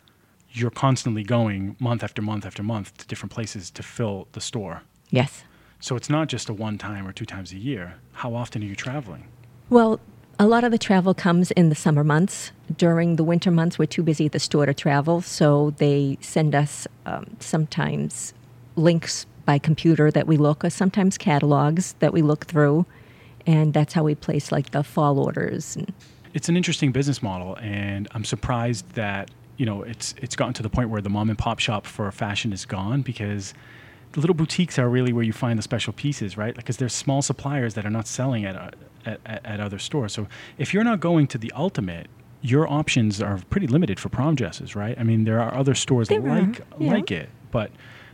You're 0.52 0.72
constantly 0.72 1.24
going 1.24 1.76
month 1.80 2.04
after 2.04 2.22
month 2.22 2.46
after 2.46 2.64
month 2.64 2.98
to 2.98 3.08
different 3.08 3.32
places 3.32 3.72
to 3.72 3.84
fill 3.84 4.28
the 4.34 4.42
store. 4.42 4.82
yes 5.10 5.44
So 5.80 5.96
it's 5.96 6.10
not 6.10 6.28
just 6.28 6.50
a 6.50 6.54
one 6.54 6.78
time 6.78 7.08
or 7.08 7.14
two 7.14 7.26
times 7.26 7.52
a 7.54 7.58
year. 7.58 7.96
How 8.14 8.36
often 8.36 8.62
are 8.64 8.66
you 8.68 8.76
traveling? 8.76 9.24
well 9.70 10.00
a 10.40 10.48
lot 10.48 10.64
of 10.64 10.72
the 10.72 10.78
travel 10.90 11.14
comes 11.14 11.52
in 11.52 11.70
the 11.70 11.76
summer 11.76 12.04
months 12.04 12.52
during 12.78 13.16
the 13.16 13.24
winter 13.24 13.52
months 13.52 13.80
we're 13.80 13.86
too 13.86 14.04
busy 14.04 14.26
at 14.26 14.32
the 14.34 14.40
store 14.40 14.66
to 14.66 14.74
travel 14.74 15.22
so 15.22 15.72
they 15.78 16.18
send 16.20 16.54
us 16.56 16.88
um, 17.06 17.26
sometimes 17.40 18.34
links 18.76 19.26
by 19.46 19.58
computer 19.60 20.12
that 20.12 20.28
we 20.28 20.38
look 20.38 20.64
or 20.64 20.70
sometimes 20.70 21.18
catalogs 21.18 21.96
that 22.00 22.14
we 22.14 22.22
look 22.22 22.46
through 22.46 22.86
and 23.46 23.74
that's 23.74 23.94
how 23.94 24.04
we 24.04 24.16
place 24.16 24.52
like 24.52 24.72
the 24.72 24.84
fall 24.84 25.20
orders 25.20 25.78
It's 26.34 26.50
an 26.50 26.58
interesting 26.58 26.92
business 26.92 27.22
model, 27.22 27.56
and 27.58 28.08
I'm 28.12 28.26
surprised 28.26 28.90
that 28.96 29.30
you 29.58 29.66
know 29.68 29.84
it's 29.84 30.16
it's 30.18 30.36
gotten 30.36 30.54
to 30.56 30.64
the 30.64 30.70
point 30.70 30.90
where 30.90 31.02
the 31.02 31.10
mom 31.10 31.30
and 31.30 31.38
pop 31.38 31.60
shop 31.60 31.86
for 31.86 32.12
fashion 32.12 32.52
is 32.52 32.66
gone 32.66 33.04
because 33.04 33.54
the 34.14 34.20
little 34.20 34.36
boutiques 34.36 34.80
are 34.80 34.90
really 34.90 35.14
where 35.14 35.24
you 35.24 35.34
find 35.34 35.60
the 35.60 35.64
special 35.64 35.94
pieces, 35.94 36.36
right? 36.38 36.56
Because 36.56 36.78
there's 36.78 36.94
small 36.94 37.22
suppliers 37.22 37.76
that 37.76 37.86
are 37.86 37.92
not 37.92 38.08
selling 38.08 38.46
at, 38.46 38.76
at 39.06 39.20
at 39.26 39.60
other 39.60 39.78
stores. 39.80 40.14
So 40.14 40.28
if 40.58 40.74
you're 40.74 40.84
not 40.84 41.00
going 41.00 41.28
to 41.28 41.38
the 41.38 41.52
ultimate, 41.56 42.08
your 42.42 42.68
options 42.68 43.22
are 43.22 43.40
pretty 43.52 43.68
limited 43.68 44.00
for 44.00 44.10
prom 44.10 44.34
dresses, 44.36 44.76
right? 44.76 44.98
I 44.98 45.04
mean, 45.04 45.26
there 45.26 45.40
are 45.40 45.54
other 45.56 45.76
stores 45.76 46.08
There 46.08 46.20
are, 46.20 46.42
like 46.42 46.62
yeah. 46.80 46.92
like 46.92 47.12
it, 47.12 47.30
but 47.52 47.70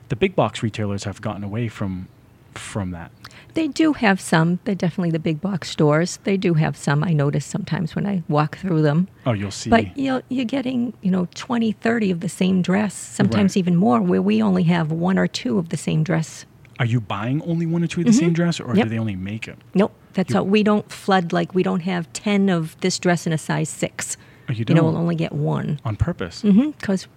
the 0.10 0.15
big 0.15 0.36
box 0.36 0.62
retailers 0.62 1.04
have 1.06 1.22
gotten 1.22 1.43
away 1.43 1.67
from 1.67 2.08
from 2.56 2.91
that. 2.91 3.12
They 3.54 3.67
do 3.67 3.93
have 3.93 4.19
some. 4.19 4.60
They're 4.65 4.76
definitely 4.76 5.12
the 5.12 5.19
big 5.19 5.39
box 5.41 5.69
stores. 5.69 6.17
They 6.24 6.36
do 6.38 6.56
have 6.56 6.76
some. 6.76 7.04
I 7.04 7.13
notice 7.13 7.45
sometimes 7.45 7.95
when 7.95 8.06
I 8.06 8.24
walk 8.28 8.58
through 8.58 8.82
them. 8.82 9.08
Oh, 9.26 9.32
you'll 9.34 9.52
see. 9.52 9.69
But 9.69 9.98
you 9.98 10.12
know, 10.12 10.22
you're 10.30 10.45
getting, 10.45 10.93
you 11.02 11.10
know, 11.12 11.28
20, 11.36 11.72
30 11.74 12.12
of 12.12 12.19
the 12.19 12.30
same 12.30 12.62
dress, 12.62 12.93
sometimes 12.93 13.52
Right. 13.52 13.58
even 13.58 13.76
more, 13.76 14.02
where 14.02 14.22
we 14.22 14.41
only 14.41 14.63
have 14.63 14.91
one 14.91 15.17
or 15.17 15.28
two 15.28 15.58
of 15.58 15.69
the 15.69 15.78
same 15.78 16.04
dress. 16.04 16.45
are 16.80 16.86
you 16.86 17.02
buying 17.02 17.41
only 17.41 17.65
one 17.65 17.84
or 17.84 17.88
two 17.88 18.00
of 18.02 18.08
the 18.08 18.13
same 18.13 18.32
dress, 18.32 18.58
or 18.60 18.67
Mm-hmm. 18.67 18.78
Yep. 18.78 18.86
do 18.86 18.89
they 18.89 19.00
only 19.00 19.15
make 19.17 19.48
it? 19.50 19.58
Nope. 19.74 19.91
That's 20.13 20.30
You- 20.32 20.38
all. 20.39 20.45
We 20.45 20.63
don't 20.63 20.89
flood 20.91 21.34
like 21.34 21.54
we 21.54 21.62
don't 21.62 21.82
have 21.82 22.12
10 22.13 22.50
of 22.50 22.80
this 22.80 22.98
dress 23.00 23.28
in 23.28 23.34
a 23.34 23.38
size 23.38 23.67
six. 23.69 24.15
Oh, 24.50 24.54
you 24.54 24.63
You 24.67 24.76
know, 24.76 24.84
we'll 24.86 24.95
only 24.98 25.15
get 25.15 25.34
one. 25.34 25.80
on 25.86 25.95
purpose. 25.98 26.41
Mm-hmm. 26.41 26.72
Because, 26.72 27.08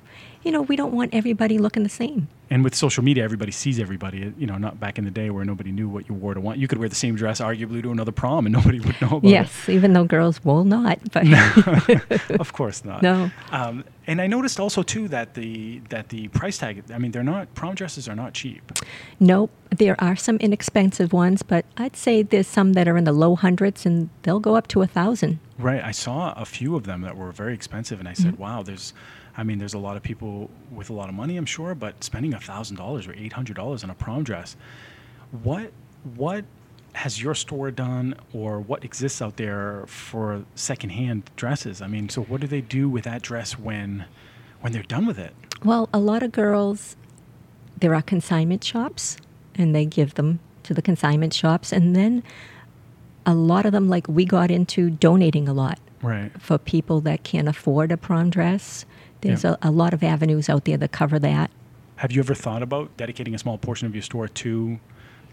you 0.44 0.50
know, 0.50 0.62
we 0.62 0.76
don't 0.76 0.92
want 0.92 1.14
everybody 1.14 1.58
looking 1.58 1.82
the 1.82 1.88
same. 1.88 2.28
And 2.50 2.64
with 2.64 2.74
social 2.74 3.02
media, 3.02 3.24
everybody 3.24 3.52
sees 3.52 3.78
everybody. 3.78 4.32
You 4.36 4.46
know, 4.46 4.58
not 4.58 4.78
back 4.78 4.98
in 4.98 5.04
the 5.04 5.10
day 5.10 5.30
where 5.30 5.44
nobody 5.44 5.72
knew 5.72 5.88
what 5.88 6.08
you 6.08 6.14
wore 6.14 6.34
to 6.34 6.40
one. 6.40 6.60
You 6.60 6.68
could 6.68 6.78
wear 6.78 6.88
the 6.88 6.94
same 6.94 7.14
dress, 7.14 7.40
arguably, 7.40 7.82
to 7.82 7.90
another 7.90 8.12
prom, 8.12 8.46
and 8.46 8.52
nobody 8.58 8.80
would 8.80 9.00
know 9.00 9.16
about 9.18 9.24
Yes, 9.24 9.68
even 9.68 9.92
though 9.94 10.04
girls 10.04 10.44
will 10.44 10.64
not. 10.64 10.98
But 11.12 11.24
it. 11.26 12.30
Of 12.40 12.52
course 12.52 12.84
not. 12.84 13.02
No. 13.02 13.30
Um, 13.50 13.84
and 14.06 14.20
I 14.20 14.26
noticed 14.26 14.58
also 14.58 14.82
too 14.82 15.08
that 15.08 15.34
the 15.34 15.80
that 15.88 16.08
the 16.08 16.28
price 16.28 16.58
tag. 16.58 16.82
I 16.92 16.98
mean, 16.98 17.12
they're 17.12 17.22
not 17.22 17.54
prom 17.54 17.74
dresses 17.74 18.08
are 18.08 18.16
not 18.16 18.34
cheap. 18.34 18.72
Nope. 19.20 19.50
There 19.70 19.98
are 19.98 20.16
some 20.16 20.36
inexpensive 20.36 21.12
ones, 21.12 21.42
but 21.42 21.64
I'd 21.76 21.96
say 21.96 22.22
there's 22.22 22.46
some 22.48 22.74
that 22.74 22.86
are 22.88 22.96
in 22.96 23.04
the 23.04 23.12
low 23.12 23.36
hundreds 23.36 23.86
and 23.86 24.10
they'll 24.22 24.40
go 24.40 24.56
up 24.56 24.66
to 24.68 24.82
a 24.82 24.86
thousand. 24.86 25.38
Right. 25.62 25.82
I 25.82 25.92
saw 25.92 26.32
a 26.32 26.44
few 26.44 26.76
of 26.76 26.84
them 26.84 27.02
that 27.02 27.16
were 27.16 27.32
very 27.32 27.54
expensive, 27.54 28.00
and 28.00 28.08
I 28.08 28.12
said, 28.12 28.32
mm-hmm. 28.32 28.42
"Wow, 28.42 28.62
there's." 28.62 28.92
I 29.34 29.44
mean, 29.44 29.58
there's 29.58 29.72
a 29.72 29.78
lot 29.78 29.96
of 29.96 30.02
people 30.02 30.50
with 30.70 30.90
a 30.90 30.92
lot 30.92 31.08
of 31.08 31.14
money, 31.14 31.38
I'm 31.38 31.46
sure, 31.46 31.74
but 31.74 32.04
spending 32.04 32.32
thousand 32.32 32.76
dollars 32.76 33.06
or 33.06 33.14
eight 33.14 33.32
hundred 33.32 33.56
dollars 33.56 33.82
on 33.82 33.90
a 33.90 33.94
prom 33.94 34.24
dress. 34.24 34.56
What 35.42 35.72
what 36.14 36.44
has 36.94 37.22
your 37.22 37.34
store 37.34 37.70
done, 37.70 38.14
or 38.34 38.60
what 38.60 38.84
exists 38.84 39.22
out 39.22 39.36
there 39.36 39.84
for 39.86 40.44
secondhand 40.54 41.30
dresses? 41.36 41.80
I 41.80 41.86
mean, 41.86 42.10
so 42.10 42.22
what 42.22 42.42
do 42.42 42.46
they 42.46 42.60
do 42.60 42.88
with 42.88 43.04
that 43.04 43.22
dress 43.22 43.58
when 43.58 44.04
when 44.60 44.72
they're 44.72 44.82
done 44.82 45.06
with 45.06 45.18
it? 45.18 45.34
Well, 45.64 45.88
a 45.92 45.98
lot 45.98 46.22
of 46.22 46.32
girls, 46.32 46.96
there 47.78 47.94
are 47.94 48.02
consignment 48.02 48.64
shops 48.64 49.16
and 49.54 49.74
they 49.74 49.84
give 49.84 50.14
them 50.14 50.40
to 50.64 50.74
the 50.74 50.82
consignment 50.82 51.34
shops. 51.34 51.72
And 51.72 51.94
then 51.94 52.22
a 53.26 53.34
lot 53.34 53.64
of 53.66 53.72
them, 53.72 53.88
like 53.88 54.06
we 54.08 54.24
got 54.24 54.50
into 54.50 54.90
donating 54.90 55.48
a 55.48 55.52
lot 55.52 55.78
Right. 56.02 56.30
for 56.40 56.58
people 56.58 57.00
that 57.02 57.22
can't 57.22 57.48
afford 57.48 57.92
a 57.92 57.96
prom 57.96 58.30
dress. 58.30 58.84
There's 59.20 59.44
Yeah. 59.44 59.56
a, 59.62 59.68
a 59.68 59.70
lot 59.70 59.94
of 59.94 60.02
avenues 60.02 60.48
out 60.48 60.64
there 60.64 60.76
that 60.76 60.92
cover 60.92 61.18
that. 61.20 61.50
Have 61.96 62.10
you 62.10 62.20
ever 62.20 62.34
thought 62.34 62.62
about 62.62 62.96
dedicating 62.96 63.34
a 63.34 63.38
small 63.38 63.58
portion 63.58 63.86
of 63.86 63.94
your 63.94 64.02
store 64.02 64.26
to 64.26 64.80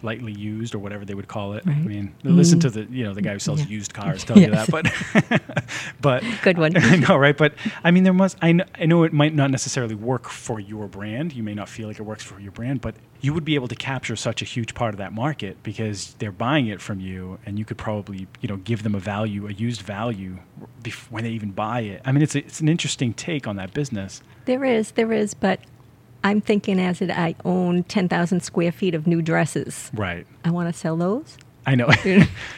lightly 0.01 0.31
used 0.33 0.73
or 0.75 0.79
whatever 0.79 1.05
they 1.05 1.13
would 1.13 1.27
call 1.27 1.53
it? 1.53 1.63
I 1.65 1.71
Right. 1.71 1.85
mean, 1.85 2.15
listen 2.23 2.59
mm. 2.59 2.63
to 2.63 2.69
the 2.69 2.81
you 2.91 3.03
know 3.03 3.13
the 3.13 3.21
guy 3.21 3.33
who 3.33 3.39
sells 3.39 3.61
Yeah. 3.61 3.67
used 3.67 3.93
cars 3.93 4.23
tell 4.23 4.37
you 4.43 4.51
that, 4.51 4.69
but 4.71 4.87
but 6.01 6.23
Good 6.41 6.57
one. 6.57 6.75
I 6.77 6.95
know, 6.97 7.17
right? 7.17 7.37
But 7.37 7.53
I 7.83 7.91
mean, 7.91 8.03
there 8.03 8.13
must. 8.13 8.37
I 8.41 8.51
know, 8.53 8.65
I 8.79 8.85
know 8.85 9.03
it 9.03 9.13
might 9.13 9.33
not 9.35 9.51
necessarily 9.51 9.95
work 9.95 10.29
for 10.29 10.59
your 10.59 10.87
brand. 10.87 11.33
You 11.33 11.43
may 11.43 11.53
not 11.53 11.69
feel 11.69 11.87
like 11.87 11.99
it 11.99 12.03
works 12.03 12.23
for 12.23 12.39
your 12.39 12.51
brand, 12.51 12.81
but 12.81 12.95
you 13.21 13.33
would 13.33 13.43
be 13.45 13.55
able 13.55 13.67
to 13.67 13.75
capture 13.75 14.15
such 14.15 14.41
a 14.41 14.45
huge 14.45 14.73
part 14.73 14.93
of 14.93 14.97
that 14.99 15.11
market 15.13 15.61
because 15.63 16.15
they're 16.19 16.31
buying 16.31 16.67
it 16.67 16.81
from 16.81 16.99
you, 16.99 17.37
and 17.45 17.59
you 17.59 17.65
could 17.65 17.77
probably 17.77 18.27
you 18.41 18.47
know 18.47 18.57
give 18.57 18.83
them 18.83 18.95
a 18.95 18.99
value, 18.99 19.47
a 19.47 19.51
used 19.51 19.81
value, 19.81 20.37
bef- 20.83 21.11
when 21.11 21.23
they 21.23 21.31
even 21.31 21.51
buy 21.51 21.81
it. 21.81 22.01
I 22.05 22.11
mean, 22.11 22.21
it's 22.21 22.35
a, 22.35 22.39
it's 22.39 22.59
an 22.61 22.69
interesting 22.69 23.13
take 23.13 23.47
on 23.47 23.55
that 23.57 23.73
business. 23.73 24.21
There 24.45 24.63
is, 24.63 24.91
there 24.91 25.11
is, 25.13 25.33
but 25.33 25.59
I'm 26.23 26.41
thinking 26.41 26.79
as 26.79 27.01
it, 27.01 27.09
I 27.09 27.35
own 27.45 27.83
10,000 27.83 28.41
square 28.41 28.71
feet 28.71 28.93
of 28.93 29.07
new 29.07 29.21
dresses. 29.21 29.89
Right. 29.93 30.27
I 30.43 30.51
want 30.51 30.73
to 30.73 30.77
sell 30.77 30.97
those. 30.97 31.37
I 31.65 31.75
know 31.75 31.89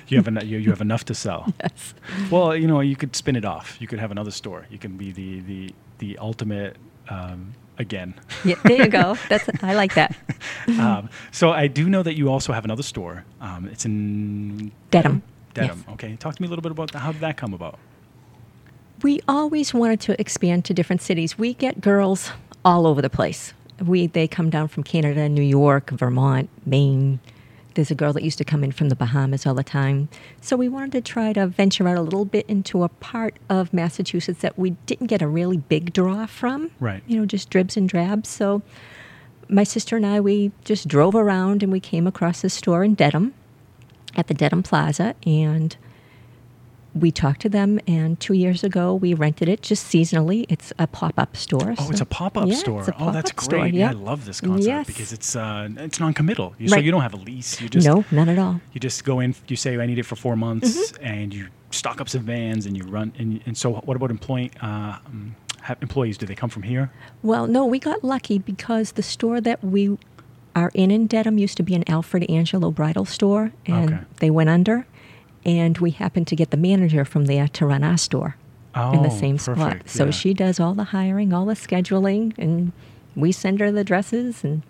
you 0.07 0.17
have 0.17 0.27
enough. 0.27 0.45
You, 0.45 0.57
you 0.57 0.69
have 0.69 0.81
enough 0.81 1.05
to 1.05 1.13
sell. 1.13 1.53
Yes. 1.61 1.93
Well, 2.31 2.55
you 2.55 2.67
know, 2.67 2.79
you 2.79 2.95
could 2.95 3.15
spin 3.15 3.35
it 3.35 3.45
off. 3.45 3.77
You 3.79 3.87
could 3.87 3.99
have 3.99 4.11
another 4.11 4.31
store. 4.31 4.65
You 4.69 4.77
can 4.77 4.97
be 4.97 5.11
the 5.11 5.41
the 5.41 5.75
the 5.99 6.17
ultimate 6.17 6.77
um, 7.09 7.53
again. 7.77 8.13
Yeah, 8.43 8.55
there 8.63 8.83
you 8.83 8.87
go. 8.87 9.17
That's 9.29 9.49
I 9.63 9.73
like 9.75 9.93
that. 9.95 10.15
um, 10.79 11.09
so 11.31 11.51
I 11.51 11.67
do 11.67 11.89
know 11.89 12.03
that 12.03 12.15
you 12.15 12.29
also 12.29 12.53
have 12.53 12.65
another 12.65 12.83
store. 12.83 13.25
Um, 13.41 13.67
it's 13.71 13.85
in 13.85 14.71
Dedham. 14.91 15.21
Dedham. 15.53 15.83
Yes. 15.85 15.93
Okay. 15.93 16.15
Talk 16.15 16.35
to 16.35 16.41
me 16.41 16.47
a 16.47 16.49
little 16.49 16.63
bit 16.63 16.71
about 16.71 16.91
that. 16.93 16.99
How 16.99 17.11
did 17.11 17.21
that 17.21 17.37
come 17.37 17.53
about? 17.53 17.77
We 19.03 19.19
always 19.27 19.73
wanted 19.73 19.99
to 20.01 20.19
expand 20.21 20.65
to 20.65 20.73
different 20.73 21.01
cities. 21.01 21.37
We 21.37 21.53
get 21.53 21.81
girls 21.81 22.31
all 22.63 22.87
over 22.87 23.01
the 23.01 23.09
place. 23.09 23.53
We 23.83 24.07
they 24.07 24.27
come 24.27 24.49
down 24.49 24.67
from 24.67 24.83
Canada, 24.83 25.27
New 25.27 25.41
York, 25.41 25.89
Vermont, 25.89 26.49
Maine, 26.65 27.19
there's 27.75 27.91
a 27.91 27.95
girl 27.95 28.13
that 28.13 28.23
used 28.23 28.37
to 28.37 28.43
come 28.43 28.63
in 28.63 28.71
from 28.71 28.89
the 28.89 28.95
Bahamas 28.95 29.45
all 29.45 29.53
the 29.53 29.63
time. 29.63 30.09
So 30.41 30.55
we 30.55 30.67
wanted 30.67 30.91
to 30.93 31.01
try 31.01 31.33
to 31.33 31.47
venture 31.47 31.87
out 31.87 31.97
a 31.97 32.01
little 32.01 32.25
bit 32.25 32.45
into 32.47 32.83
a 32.83 32.89
part 32.89 33.35
of 33.49 33.73
Massachusetts 33.73 34.41
that 34.41 34.57
we 34.57 34.71
didn't 34.85 35.07
get 35.07 35.21
a 35.21 35.27
really 35.27 35.57
big 35.57 35.93
draw 35.93 36.25
from. 36.25 36.71
Right. 36.79 37.03
You 37.07 37.17
know, 37.17 37.25
just 37.25 37.49
dribs 37.49 37.77
and 37.77 37.87
drabs. 37.87 38.29
So 38.29 38.61
my 39.47 39.63
sister 39.63 39.95
and 39.95 40.05
I, 40.05 40.19
we 40.19 40.51
just 40.65 40.87
drove 40.87 41.15
around 41.15 41.63
and 41.63 41.71
we 41.71 41.79
came 41.79 42.07
across 42.07 42.41
this 42.41 42.53
store 42.53 42.83
in 42.83 42.93
Dedham 42.93 43.33
at 44.15 44.27
the 44.27 44.33
Dedham 44.33 44.63
Plaza 44.63 45.15
and 45.25 45.75
we 46.93 47.09
talked 47.11 47.39
to 47.41 47.47
them 47.49 47.79
and 47.87 48.19
two 48.19 48.33
years 48.33 48.63
ago 48.65 48.93
we 48.93 49.13
rented 49.13 49.47
it 49.47 49.61
just 49.61 49.85
seasonally 49.87 50.45
it's 50.49 50.73
a 50.77 50.85
pop-up 50.87 51.37
store 51.37 51.73
Oh, 51.77 51.89
it's 51.89 52.01
a 52.01 52.05
pop-up 52.05 52.47
Yeah, 52.49 52.55
store. 52.55 52.79
it's 52.81 52.89
a 52.89 52.95
oh, 52.99 53.11
that's 53.11 53.31
pop-up 53.31 53.49
great. 53.49 53.59
store, 53.59 53.67
yeah. 53.67 53.89
I 53.89 53.93
love 53.93 54.25
this 54.25 54.41
concept 54.41 54.65
Yes. 54.65 54.87
because 54.87 55.13
it's 55.13 55.35
uh, 55.35 55.69
it's 55.77 55.99
non-committal. 55.99 56.53
You, 56.59 56.67
So 56.67 56.75
Right. 56.75 56.83
you 56.83 56.91
don't 56.91 57.01
have 57.01 57.13
a 57.13 57.17
lease. 57.17 57.61
You 57.61 57.69
just 57.69 57.87
no 57.87 58.03
not 58.11 58.27
at 58.27 58.37
all 58.37 58.59
you 58.73 58.79
just 58.79 59.05
go 59.05 59.19
in. 59.21 59.33
You 59.47 59.55
say 59.55 59.77
I 59.77 59.85
need 59.85 59.99
it 59.99 60.05
for 60.05 60.15
four 60.17 60.35
months, 60.35 60.91
Mm-hmm. 60.91 61.05
and 61.05 61.33
you 61.33 61.47
stock 61.69 62.01
up 62.01 62.09
some 62.09 62.23
vans 62.23 62.65
and 62.65 62.75
you 62.77 62.83
run. 62.83 63.13
And, 63.17 63.39
and 63.45 63.57
so, 63.57 63.71
what 63.71 63.95
about 63.95 64.11
employee 64.11 64.51
uh, 64.61 64.97
employees? 65.81 66.17
Do 66.17 66.25
they 66.25 66.35
come 66.35 66.49
from 66.49 66.63
here? 66.63 66.91
Well, 67.23 67.47
no, 67.47 67.65
we 67.65 67.79
got 67.79 68.03
lucky 68.03 68.37
because 68.39 68.93
the 68.93 69.03
store 69.03 69.39
that 69.41 69.63
we 69.63 69.97
are 70.55 70.71
in 70.73 70.91
in 70.91 71.07
Dedham 71.07 71.37
used 71.37 71.55
to 71.57 71.63
be 71.63 71.73
an 71.75 71.83
Alfred 71.87 72.29
Angelo 72.29 72.71
bridal 72.71 73.05
store, 73.05 73.53
and 73.65 73.93
Okay. 73.93 74.03
they 74.19 74.29
went 74.29 74.49
under. 74.49 74.85
And 75.45 75.77
we 75.79 75.91
happened 75.91 76.27
to 76.27 76.35
get 76.35 76.51
the 76.51 76.57
manager 76.57 77.03
from 77.05 77.25
there 77.25 77.47
to 77.49 77.65
run 77.65 77.83
our 77.83 77.97
store 77.97 78.35
in 78.75 79.01
the 79.01 79.09
Oh, 79.11 79.17
same 79.19 79.37
spot. 79.37 79.77
So 79.89 80.05
yeah. 80.05 80.11
she 80.11 80.33
does 80.33 80.59
all 80.59 80.73
the 80.73 80.85
hiring, 80.85 81.33
all 81.33 81.45
the 81.45 81.55
scheduling, 81.55 82.33
and 82.37 82.71
we 83.15 83.31
send 83.31 83.59
her 83.59 83.71
the 83.71 83.83
dresses. 83.83 84.43
And 84.43 84.61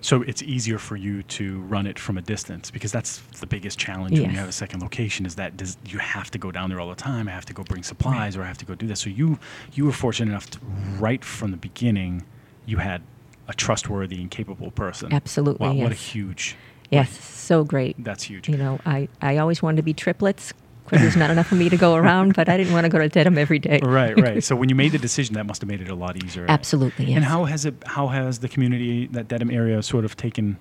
So 0.00 0.22
it's 0.22 0.42
easier 0.42 0.78
for 0.78 0.96
you 0.96 1.22
to 1.22 1.60
run 1.60 1.86
it 1.86 1.98
from 1.98 2.18
a 2.18 2.22
distance 2.22 2.70
because 2.70 2.90
that's 2.90 3.18
the 3.38 3.46
biggest 3.46 3.78
challenge 3.78 4.18
when 4.18 4.30
you 4.30 4.36
have 4.36 4.48
a 4.48 4.52
second 4.52 4.82
location 4.82 5.24
is 5.26 5.36
that 5.36 5.56
does, 5.56 5.76
you 5.86 5.98
have 6.00 6.30
to 6.32 6.38
go 6.38 6.50
down 6.50 6.70
there 6.70 6.80
all 6.80 6.88
the 6.90 6.94
time. 6.96 7.28
I 7.28 7.30
have 7.30 7.46
to 7.46 7.54
go 7.54 7.62
bring 7.62 7.82
supplies 7.82 8.36
or 8.36 8.42
I 8.42 8.46
have 8.46 8.58
to 8.58 8.66
go 8.66 8.74
do 8.74 8.86
this. 8.86 9.00
So 9.00 9.10
you 9.10 9.38
you 9.72 9.84
were 9.86 9.92
fortunate 9.92 10.30
enough 10.32 10.50
to 10.50 10.58
right 10.98 11.24
from 11.24 11.50
the 11.52 11.56
beginning 11.56 12.24
you 12.66 12.78
had 12.78 13.02
a 13.48 13.54
trustworthy 13.54 14.20
and 14.20 14.30
capable 14.30 14.70
person. 14.70 15.12
Absolutely, 15.12 15.66
Wow, 15.66 15.74
what 15.74 15.92
a 15.92 15.94
huge 15.94 16.56
yes, 16.90 17.10
so 17.24 17.64
great. 17.64 18.02
that's 18.02 18.24
huge. 18.24 18.48
You 18.48 18.56
know, 18.56 18.78
I, 18.86 19.08
I 19.20 19.38
always 19.38 19.62
wanted 19.62 19.76
to 19.76 19.82
be 19.82 19.94
triplets 19.94 20.52
because 20.84 21.02
there's 21.02 21.16
not 21.16 21.30
enough 21.30 21.46
for 21.46 21.54
me 21.54 21.68
to 21.68 21.76
go 21.76 21.94
around, 21.94 22.34
but 22.34 22.48
I 22.48 22.56
didn't 22.56 22.72
want 22.72 22.84
to 22.84 22.88
go 22.90 22.98
to 22.98 23.08
Dedham 23.08 23.38
every 23.38 23.58
day. 23.60 23.80
Right, 23.84 24.18
right. 24.20 24.42
so 24.42 24.56
when 24.56 24.68
you 24.68 24.74
made 24.74 24.92
the 24.92 24.98
decision, 24.98 25.34
that 25.34 25.46
must 25.46 25.60
have 25.60 25.68
made 25.68 25.80
it 25.80 25.88
a 25.88 25.94
lot 25.94 26.22
easier. 26.22 26.46
Absolutely, 26.48 27.06
yes. 27.06 27.16
And 27.16 27.24
how 27.24 27.44
has 27.44 27.64
it? 27.64 27.74
How 27.86 28.08
has 28.08 28.40
the 28.40 28.48
community, 28.48 29.06
that 29.08 29.28
Dedham 29.28 29.50
area, 29.50 29.82
sort 29.82 30.04
of 30.04 30.16
taken 30.16 30.58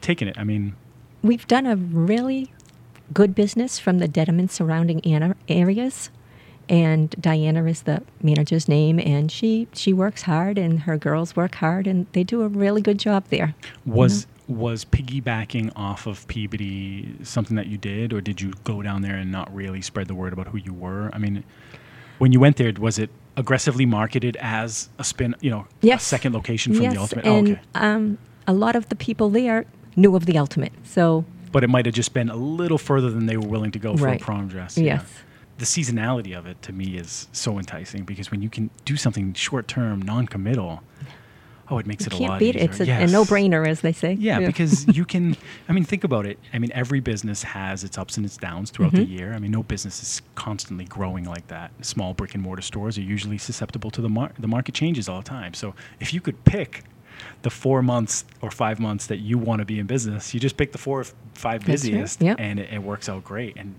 taken 0.00 0.28
it? 0.28 0.38
I 0.38 0.44
mean, 0.44 0.76
We've 1.24 1.46
done 1.46 1.64
a 1.64 1.74
really 1.76 2.52
good 3.14 3.34
business 3.34 3.78
from 3.78 3.98
the 3.98 4.06
Dedham 4.06 4.38
and 4.38 4.50
surrounding 4.50 5.00
areas. 5.48 6.10
And 6.68 7.10
Diana 7.18 7.64
is 7.64 7.82
the 7.82 8.02
manager's 8.22 8.68
name, 8.68 8.98
and 8.98 9.32
she, 9.32 9.66
she 9.72 9.92
works 9.94 10.22
hard, 10.22 10.58
and 10.58 10.80
her 10.80 10.96
girls 10.98 11.34
work 11.34 11.54
hard, 11.56 11.86
and 11.86 12.06
they 12.12 12.24
do 12.24 12.42
a 12.42 12.48
really 12.48 12.82
good 12.82 12.98
job 12.98 13.24
there. 13.30 13.54
was 13.86 14.26
was 14.46 14.84
piggybacking 14.84 15.72
off 15.76 16.06
of 16.06 16.26
Peabody 16.28 17.14
something 17.22 17.56
that 17.56 17.66
you 17.66 17.78
did, 17.78 18.12
or 18.12 18.20
did 18.20 18.40
you 18.40 18.52
go 18.64 18.82
down 18.82 19.02
there 19.02 19.16
and 19.16 19.32
not 19.32 19.54
really 19.54 19.80
spread 19.82 20.06
the 20.08 20.14
word 20.14 20.32
about 20.32 20.48
who 20.48 20.58
you 20.58 20.72
were? 20.72 21.10
I 21.12 21.18
mean, 21.18 21.44
when 22.18 22.32
you 22.32 22.40
went 22.40 22.56
there, 22.56 22.72
was 22.78 22.98
it 22.98 23.10
aggressively 23.36 23.86
marketed 23.86 24.36
as 24.40 24.88
a 24.98 25.04
spin? 25.04 25.34
You 25.40 25.50
know, 25.50 25.66
a 25.82 25.98
second 25.98 26.34
location 26.34 26.74
from 26.74 26.82
yes, 26.84 26.94
the 26.94 27.00
Ultimate. 27.00 27.24
and 27.26 27.48
oh, 27.48 27.52
okay, 27.52 27.60
um, 27.74 28.18
a 28.46 28.52
lot 28.52 28.76
of 28.76 28.88
the 28.88 28.96
people 28.96 29.30
there 29.30 29.64
knew 29.96 30.14
of 30.14 30.26
the 30.26 30.36
Ultimate, 30.38 30.72
so 30.84 31.24
but 31.52 31.62
it 31.62 31.68
might 31.70 31.86
have 31.86 31.94
just 31.94 32.12
been 32.12 32.28
a 32.30 32.36
little 32.36 32.78
further 32.78 33.10
than 33.10 33.26
they 33.26 33.36
were 33.36 33.46
willing 33.46 33.70
to 33.70 33.78
go 33.78 33.96
for 33.96 34.06
Right. 34.06 34.20
a 34.20 34.24
prom 34.24 34.48
dress. 34.48 34.76
Yes. 34.76 35.04
The 35.58 35.64
seasonality 35.64 36.36
of 36.36 36.46
it 36.46 36.60
to 36.62 36.72
me 36.72 36.96
is 36.96 37.28
so 37.30 37.58
enticing 37.60 38.02
because 38.02 38.32
when 38.32 38.42
you 38.42 38.48
can 38.50 38.70
do 38.84 38.96
something 38.96 39.32
short 39.34 39.68
term, 39.68 40.02
non 40.02 40.26
committal, 40.26 40.82
oh, 41.70 41.78
it 41.78 41.86
makes 41.86 42.04
you 42.04 42.08
it 42.10 42.14
a 42.14 42.18
can't 42.18 42.30
lot 42.30 42.38
beat 42.38 42.56
easier. 42.56 42.62
it. 42.64 42.70
It's 42.70 42.80
a, 42.80 42.86
Yes. 42.86 43.08
a 43.10 43.12
no-brainer, 43.12 43.66
as 43.66 43.80
they 43.80 43.92
say. 43.92 44.12
Yeah, 44.14 44.40
because 44.40 44.86
you 44.96 45.04
can. 45.04 45.36
I 45.68 45.72
mean, 45.72 45.84
think 45.84 46.04
about 46.04 46.26
it. 46.26 46.38
I 46.52 46.58
mean, 46.58 46.70
every 46.72 47.00
business 47.00 47.42
has 47.42 47.84
its 47.84 47.96
ups 47.98 48.16
and 48.16 48.24
its 48.26 48.36
downs 48.36 48.70
throughout 48.70 48.92
the 48.92 48.98
Mm-hmm. 49.04 49.12
year. 49.18 49.32
I 49.34 49.38
mean, 49.38 49.50
no 49.50 49.62
business 49.62 50.02
is 50.02 50.22
constantly 50.34 50.84
growing 50.84 51.24
like 51.24 51.46
that. 51.48 51.70
Small 51.84 52.14
brick 52.14 52.34
and 52.34 52.42
mortar 52.42 52.62
stores 52.62 52.98
are 52.98 53.02
usually 53.02 53.38
susceptible 53.38 53.90
to 53.92 54.00
the 54.00 54.08
mar- 54.08 54.32
the 54.38 54.48
market 54.48 54.74
changes 54.74 55.08
all 55.08 55.18
the 55.22 55.28
time. 55.28 55.54
So 55.54 55.74
if 56.00 56.12
you 56.14 56.20
could 56.20 56.44
pick 56.44 56.84
the 57.42 57.50
four 57.50 57.80
months 57.80 58.24
or 58.42 58.50
five 58.50 58.80
months 58.80 59.06
that 59.06 59.18
you 59.18 59.38
want 59.38 59.60
to 59.60 59.64
be 59.64 59.78
in 59.78 59.86
business, 59.86 60.34
you 60.34 60.40
just 60.40 60.56
pick 60.56 60.72
the 60.72 60.78
four 60.78 61.00
or 61.00 61.04
five 61.34 61.62
right, 61.62 61.66
busiest, 61.72 62.20
yep. 62.20 62.36
and 62.40 62.58
it, 62.58 62.72
it 62.72 62.82
works 62.82 63.08
out 63.08 63.22
great. 63.24 63.56
And 63.56 63.74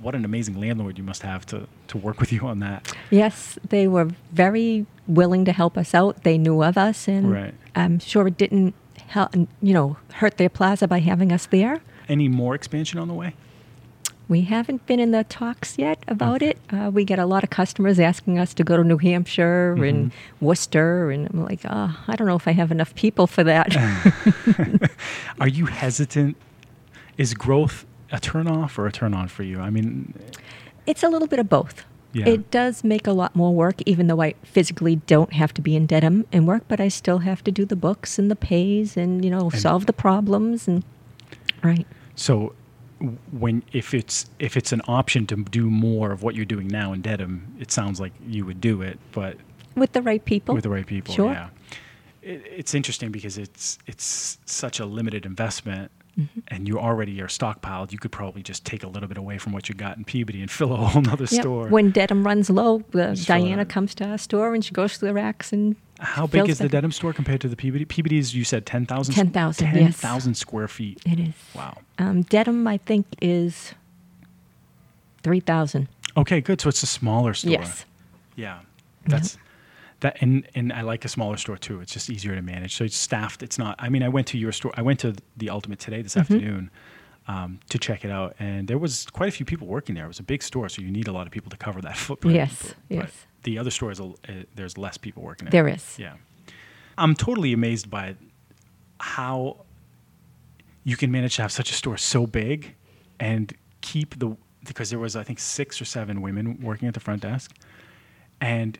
what 0.00 0.14
an 0.14 0.24
amazing 0.24 0.58
landlord 0.60 0.96
you 0.98 1.04
must 1.04 1.22
have 1.22 1.44
to 1.46 1.66
to 1.88 1.98
work 1.98 2.20
with 2.20 2.32
you 2.32 2.40
on 2.46 2.60
that. 2.60 2.92
Yes, 3.10 3.58
they 3.68 3.86
were 3.88 4.08
very 4.32 4.86
willing 5.06 5.44
to 5.44 5.52
help 5.52 5.76
us 5.76 5.94
out. 5.94 6.22
They 6.22 6.38
knew 6.38 6.62
of 6.62 6.76
us, 6.78 7.08
and 7.08 7.30
Right. 7.32 7.54
I'm 7.74 7.98
sure 7.98 8.26
it 8.28 8.36
didn't 8.38 8.74
help, 9.08 9.34
you 9.34 9.74
know, 9.74 9.96
hurt 10.14 10.36
their 10.36 10.48
plaza 10.48 10.86
by 10.88 11.00
having 11.00 11.32
us 11.32 11.46
there. 11.46 11.80
Any 12.08 12.28
more 12.28 12.54
expansion 12.54 12.98
on 12.98 13.08
the 13.08 13.14
way? 13.14 13.34
We 14.28 14.42
haven't 14.42 14.86
been 14.86 15.00
in 15.00 15.10
the 15.10 15.24
talks 15.24 15.76
yet 15.76 16.04
about 16.06 16.40
it. 16.40 16.56
Uh, 16.70 16.88
we 16.94 17.04
get 17.04 17.18
a 17.18 17.26
lot 17.26 17.42
of 17.42 17.50
customers 17.50 17.98
asking 17.98 18.38
us 18.38 18.54
to 18.54 18.62
go 18.62 18.76
to 18.76 18.84
New 18.84 18.98
Hampshire 18.98 19.72
and 19.72 20.12
Mm-hmm. 20.12 20.44
Worcester, 20.46 21.10
and 21.10 21.28
I'm 21.28 21.42
like, 21.44 21.60
oh, 21.68 21.96
I 22.06 22.14
don't 22.14 22.28
know 22.28 22.36
if 22.36 22.46
I 22.46 22.52
have 22.52 22.70
enough 22.70 22.94
people 22.94 23.26
for 23.26 23.42
that. 23.42 23.74
Are 25.40 25.48
you 25.48 25.66
hesitant? 25.66 26.36
Is 27.18 27.34
growth 27.34 27.84
a 28.12 28.20
turn 28.20 28.46
off 28.48 28.78
or 28.78 28.86
a 28.86 28.92
turn 28.92 29.14
on 29.14 29.28
for 29.28 29.42
you? 29.42 29.60
I 29.60 29.70
mean, 29.70 30.14
it's 30.86 31.02
a 31.02 31.08
little 31.08 31.28
bit 31.28 31.38
of 31.38 31.48
both. 31.48 31.84
Yeah. 32.12 32.28
It 32.28 32.50
does 32.50 32.82
make 32.82 33.06
a 33.06 33.12
lot 33.12 33.36
more 33.36 33.54
work, 33.54 33.76
even 33.86 34.08
though 34.08 34.20
I 34.20 34.34
physically 34.42 34.96
don't 34.96 35.32
have 35.32 35.54
to 35.54 35.62
be 35.62 35.76
in 35.76 35.86
Dedham 35.86 36.26
and 36.32 36.44
work, 36.46 36.64
but 36.66 36.80
I 36.80 36.88
still 36.88 37.18
have 37.18 37.44
to 37.44 37.52
do 37.52 37.64
the 37.64 37.76
books 37.76 38.18
and 38.18 38.28
the 38.28 38.34
pays 38.36 38.96
and, 38.96 39.24
you 39.24 39.30
know, 39.30 39.48
And- 39.50 39.60
solve 39.60 39.86
the 39.86 39.92
problems 39.92 40.66
and, 40.66 40.82
right. 41.62 41.86
So 42.16 42.52
when 43.30 43.62
if 43.72 43.94
it's 43.94 44.28
if 44.38 44.56
it's 44.56 44.72
an 44.72 44.82
option 44.86 45.26
to 45.28 45.36
do 45.36 45.70
more 45.70 46.10
of 46.12 46.22
what 46.22 46.34
you're 46.34 46.44
doing 46.44 46.66
now 46.68 46.92
in 46.92 47.00
Dedham, 47.00 47.54
it 47.60 47.70
sounds 47.70 47.98
like 48.00 48.12
you 48.26 48.44
would 48.44 48.60
do 48.60 48.82
it, 48.82 48.98
but 49.12 49.36
With 49.76 49.92
the 49.92 50.02
right 50.02 50.22
people. 50.24 50.54
with 50.54 50.64
the 50.64 50.68
right 50.70 50.86
people, 50.86 51.14
Sure. 51.14 51.30
yeah. 51.32 51.48
It, 52.22 52.42
it's 52.54 52.74
interesting 52.74 53.10
because 53.12 53.38
it's 53.38 53.78
it's 53.86 54.36
such 54.44 54.80
a 54.80 54.84
limited 54.84 55.24
investment, 55.24 55.90
Mm-hmm. 56.20 56.40
and 56.48 56.68
you 56.68 56.78
already 56.78 57.20
are 57.20 57.26
stockpiled. 57.28 57.92
You 57.92 57.98
could 57.98 58.12
probably 58.12 58.42
just 58.42 58.64
take 58.64 58.82
a 58.82 58.86
little 58.88 59.08
bit 59.08 59.16
away 59.18 59.38
from 59.38 59.52
what 59.52 59.68
you 59.68 59.74
got 59.74 59.96
in 59.96 60.04
Peabody 60.04 60.40
and 60.40 60.50
fill 60.50 60.72
a 60.72 60.76
whole 60.86 61.08
other 61.08 61.26
Yep. 61.30 61.40
store. 61.42 61.68
When 61.68 61.90
Dedham 61.90 62.24
runs 62.26 62.50
low, 62.50 62.80
fill 62.90 63.12
it 63.12 63.26
Diana 63.26 63.64
comes 63.64 63.94
to 63.96 64.04
our 64.06 64.18
store 64.18 64.54
and 64.54 64.64
she 64.64 64.72
goes 64.72 64.94
to 64.98 65.04
the 65.06 65.12
racks 65.14 65.52
and 65.52 65.76
How 66.00 66.26
big 66.26 66.48
is 66.48 66.58
the. 66.58 66.68
Dedham 66.68 66.92
store 66.92 67.12
compared 67.12 67.40
to 67.42 67.48
the 67.48 67.56
Peabody? 67.56 67.84
Peabody 67.84 68.18
is 68.18 68.34
you 68.34 68.44
said 68.44 68.66
ten 68.66 68.86
thousand. 68.86 69.14
10,000, 69.14 69.66
yes. 69.66 69.74
Ten 69.74 69.92
thousand 69.92 70.34
square 70.34 70.68
feet. 70.68 71.00
it 71.06 71.18
is. 71.20 71.34
Wow. 71.54 71.78
Um, 71.98 72.22
Dedham, 72.22 72.66
I 72.66 72.78
think, 72.78 73.06
is 73.20 73.74
3,000. 75.22 75.88
Okay, 76.16 76.40
good. 76.40 76.60
So 76.60 76.68
it's 76.68 76.82
a 76.82 76.86
smaller 76.86 77.34
store. 77.34 77.52
Yes. 77.52 77.84
Yeah, 78.36 78.60
that's 79.06 79.36
that, 80.00 80.16
and 80.20 80.46
and 80.54 80.72
I 80.72 80.82
like 80.82 81.04
a 81.04 81.08
smaller 81.08 81.36
store 81.36 81.56
too. 81.56 81.80
It's 81.80 81.92
just 81.92 82.08
easier 82.10 82.34
to 82.34 82.42
manage. 82.42 82.74
So 82.76 82.84
it's 82.84 82.96
staffed. 82.96 83.42
It's 83.42 83.58
not. 83.58 83.76
I 83.78 83.88
mean, 83.88 84.02
I 84.02 84.08
went 84.08 84.26
to 84.28 84.38
your 84.38 84.52
store. 84.52 84.72
I 84.76 84.82
went 84.82 85.00
to 85.00 85.14
the 85.36 85.50
Ultimate 85.50 85.78
today 85.78 86.02
this 86.02 86.14
Mm-hmm. 86.14 86.20
afternoon 86.34 86.70
um, 87.28 87.60
to 87.68 87.78
check 87.78 88.04
it 88.04 88.10
out, 88.10 88.34
and 88.38 88.66
there 88.68 88.78
was 88.78 89.06
quite 89.12 89.28
a 89.28 89.32
few 89.32 89.46
people 89.46 89.66
working 89.66 89.94
there. 89.94 90.04
It 90.06 90.08
was 90.08 90.18
a 90.18 90.22
big 90.24 90.42
store, 90.42 90.68
so 90.68 90.82
you 90.82 90.90
need 90.90 91.06
a 91.08 91.12
lot 91.12 91.26
of 91.26 91.32
people 91.32 91.50
to 91.50 91.56
cover 91.56 91.80
that 91.82 91.96
footprint. 92.06 92.34
Yes, 92.36 92.74
But- 92.88 92.96
yes. 92.96 93.26
The 93.42 93.58
other 93.58 93.70
store 93.70 93.90
is 93.90 94.00
a, 94.00 94.04
uh, 94.04 94.12
there's 94.54 94.76
less 94.76 94.98
people 94.98 95.22
working 95.22 95.46
there. 95.48 95.62
There 95.64 95.72
is. 95.74 95.98
Yeah, 95.98 96.14
I'm 96.98 97.14
totally 97.14 97.52
amazed 97.54 97.88
by 97.90 98.16
how 98.98 99.64
you 100.84 100.96
can 100.96 101.10
manage 101.10 101.36
to 101.36 101.42
have 101.42 101.52
such 101.52 101.70
a 101.70 101.74
store 101.74 101.96
so 101.96 102.26
big 102.26 102.74
and 103.18 103.52
keep 103.80 104.18
the 104.18 104.36
because 104.66 104.90
there 104.90 104.98
was 104.98 105.16
I 105.16 105.22
think 105.22 105.38
six 105.38 105.80
or 105.80 105.84
seven 105.86 106.20
women 106.20 106.58
working 106.62 106.86
at 106.88 106.92
the 106.94 107.00
front 107.00 107.22
desk, 107.22 107.54
and 108.42 108.78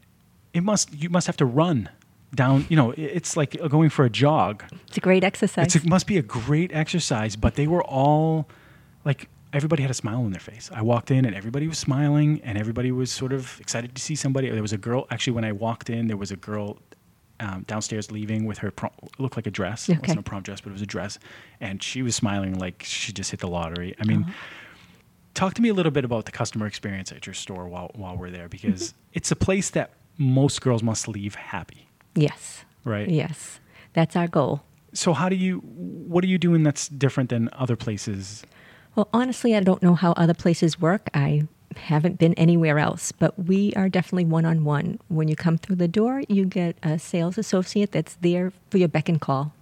it 0.52 0.62
must 0.62 0.92
you 0.92 1.08
must 1.08 1.26
have 1.26 1.36
to 1.38 1.46
run 1.46 1.88
down. 2.34 2.66
You 2.68 2.76
know, 2.76 2.94
it's 2.96 3.36
like 3.36 3.56
going 3.68 3.90
for 3.90 4.04
a 4.04 4.10
jog. 4.10 4.64
It's 4.88 4.96
a 4.96 5.00
great 5.00 5.24
exercise. 5.24 5.66
It's, 5.66 5.84
it 5.84 5.86
must 5.86 6.06
be 6.06 6.18
a 6.18 6.22
great 6.22 6.72
exercise, 6.72 7.36
but 7.36 7.54
they 7.54 7.66
were 7.66 7.84
all 7.84 8.48
like 9.04 9.28
everybody 9.52 9.82
had 9.82 9.90
a 9.90 9.94
smile 9.94 10.22
on 10.22 10.30
their 10.30 10.40
face. 10.40 10.70
I 10.72 10.82
walked 10.82 11.10
in 11.10 11.24
and 11.24 11.34
everybody 11.34 11.66
was 11.66 11.78
smiling 11.78 12.40
and 12.44 12.56
everybody 12.56 12.92
was 12.92 13.10
sort 13.10 13.32
of 13.32 13.58
excited 13.60 13.94
to 13.94 14.02
see 14.02 14.14
somebody. 14.14 14.48
There 14.48 14.62
was 14.62 14.72
a 14.72 14.78
girl 14.78 15.06
actually 15.10 15.32
when 15.34 15.44
I 15.44 15.52
walked 15.52 15.90
in, 15.90 16.06
there 16.06 16.16
was 16.16 16.30
a 16.30 16.36
girl 16.36 16.78
um, 17.40 17.64
downstairs 17.66 18.10
leaving 18.10 18.44
with 18.44 18.58
her 18.58 18.70
prom, 18.70 18.92
looked 19.18 19.36
like 19.36 19.46
a 19.46 19.50
dress. 19.50 19.88
okay. 19.88 19.96
It 19.96 20.02
wasn't 20.02 20.20
a 20.20 20.22
prom 20.22 20.42
dress, 20.42 20.60
but 20.60 20.70
it 20.70 20.74
was 20.74 20.82
a 20.82 20.86
dress, 20.86 21.18
and 21.60 21.82
she 21.82 22.02
was 22.02 22.14
smiling 22.14 22.58
like 22.58 22.82
she 22.84 23.12
just 23.12 23.30
hit 23.30 23.40
the 23.40 23.48
lottery. 23.48 23.94
I 24.00 24.04
mean. 24.04 24.32
Talk 25.32 25.54
to 25.54 25.62
me 25.62 25.68
a 25.68 25.74
little 25.74 25.92
bit 25.92 26.04
about 26.04 26.24
the 26.24 26.32
customer 26.32 26.66
experience 26.66 27.12
at 27.12 27.24
your 27.24 27.34
store 27.34 27.68
while 27.68 27.92
while 27.94 28.16
we're 28.16 28.30
there 28.30 28.48
because 28.48 28.94
it's 29.12 29.30
a 29.30 29.36
place 29.36 29.70
that 29.70 29.92
most 30.20 30.60
girls 30.60 30.82
must 30.82 31.08
leave 31.08 31.34
happy, 31.34 31.88
yes. 32.14 32.64
right? 32.84 33.08
Yes. 33.08 33.58
That's 33.94 34.14
our 34.14 34.28
goal. 34.28 34.62
So 34.92 35.12
how 35.12 35.28
do 35.28 35.36
you? 35.36 35.58
What 35.58 36.22
are 36.24 36.28
you 36.28 36.38
doing 36.38 36.62
that's 36.62 36.88
different 36.88 37.30
than 37.30 37.48
other 37.52 37.76
places? 37.76 38.44
Well, 38.94 39.08
honestly, 39.12 39.56
I 39.56 39.60
don't 39.60 39.82
know 39.82 39.94
how 39.94 40.12
other 40.12 40.34
places 40.34 40.80
work. 40.80 41.08
I 41.14 41.46
haven't 41.76 42.18
been 42.18 42.34
anywhere 42.34 42.78
else, 42.78 43.12
but 43.12 43.38
we 43.38 43.72
are 43.74 43.88
definitely 43.88 44.24
one 44.24 44.44
on 44.44 44.64
one. 44.64 44.98
When 45.08 45.28
you 45.28 45.36
come 45.36 45.58
through 45.58 45.76
the 45.76 45.88
door, 45.88 46.22
you 46.28 46.44
get 46.44 46.76
a 46.82 46.98
sales 46.98 47.38
associate 47.38 47.92
that's 47.92 48.16
there 48.16 48.52
for 48.70 48.78
your 48.78 48.88
beck 48.88 49.08
and 49.08 49.20
call. 49.20 49.52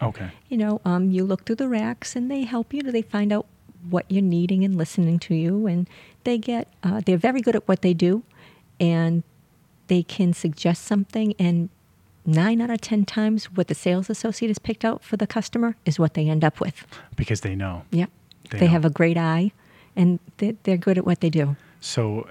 Okay. 0.00 0.30
You 0.48 0.56
know, 0.56 0.80
um, 0.84 1.10
you 1.10 1.24
look 1.24 1.44
through 1.44 1.56
the 1.56 1.68
racks 1.68 2.16
and 2.16 2.30
they 2.30 2.42
help 2.44 2.72
you. 2.72 2.82
They 2.82 3.02
find 3.02 3.32
out 3.32 3.46
what 3.88 4.06
you're 4.08 4.22
needing 4.22 4.64
and 4.64 4.76
listening 4.76 5.18
to 5.18 5.34
you, 5.34 5.66
and 5.66 5.88
they 6.24 6.38
get 6.38 6.68
uh, 6.82 7.00
they're 7.04 7.16
very 7.16 7.40
good 7.40 7.56
at 7.56 7.66
what 7.66 7.82
they 7.82 7.94
do, 7.94 8.22
and 8.78 9.22
they 9.90 10.02
can 10.04 10.32
suggest 10.32 10.84
something 10.84 11.34
and 11.38 11.68
nine 12.24 12.60
out 12.60 12.70
of 12.70 12.80
ten 12.80 13.04
times 13.04 13.46
what 13.56 13.66
the 13.66 13.74
sales 13.74 14.08
associate 14.08 14.48
has 14.48 14.58
picked 14.58 14.84
out 14.84 15.02
for 15.02 15.16
the 15.16 15.26
customer 15.26 15.74
is 15.84 15.98
what 15.98 16.14
they 16.14 16.28
end 16.28 16.44
up 16.44 16.60
with. 16.60 16.86
Because 17.16 17.40
they 17.40 17.56
know. 17.56 17.82
Yep. 17.90 18.08
They 18.50 18.58
They, 18.60 18.66
know. 18.66 18.70
have 18.72 18.84
a 18.84 18.90
great 18.90 19.16
eye 19.18 19.50
and 19.96 20.20
they- 20.38 20.56
they're 20.62 20.76
good 20.76 20.96
at 20.96 21.04
what 21.04 21.20
they 21.20 21.28
do. 21.28 21.56
So 21.80 22.28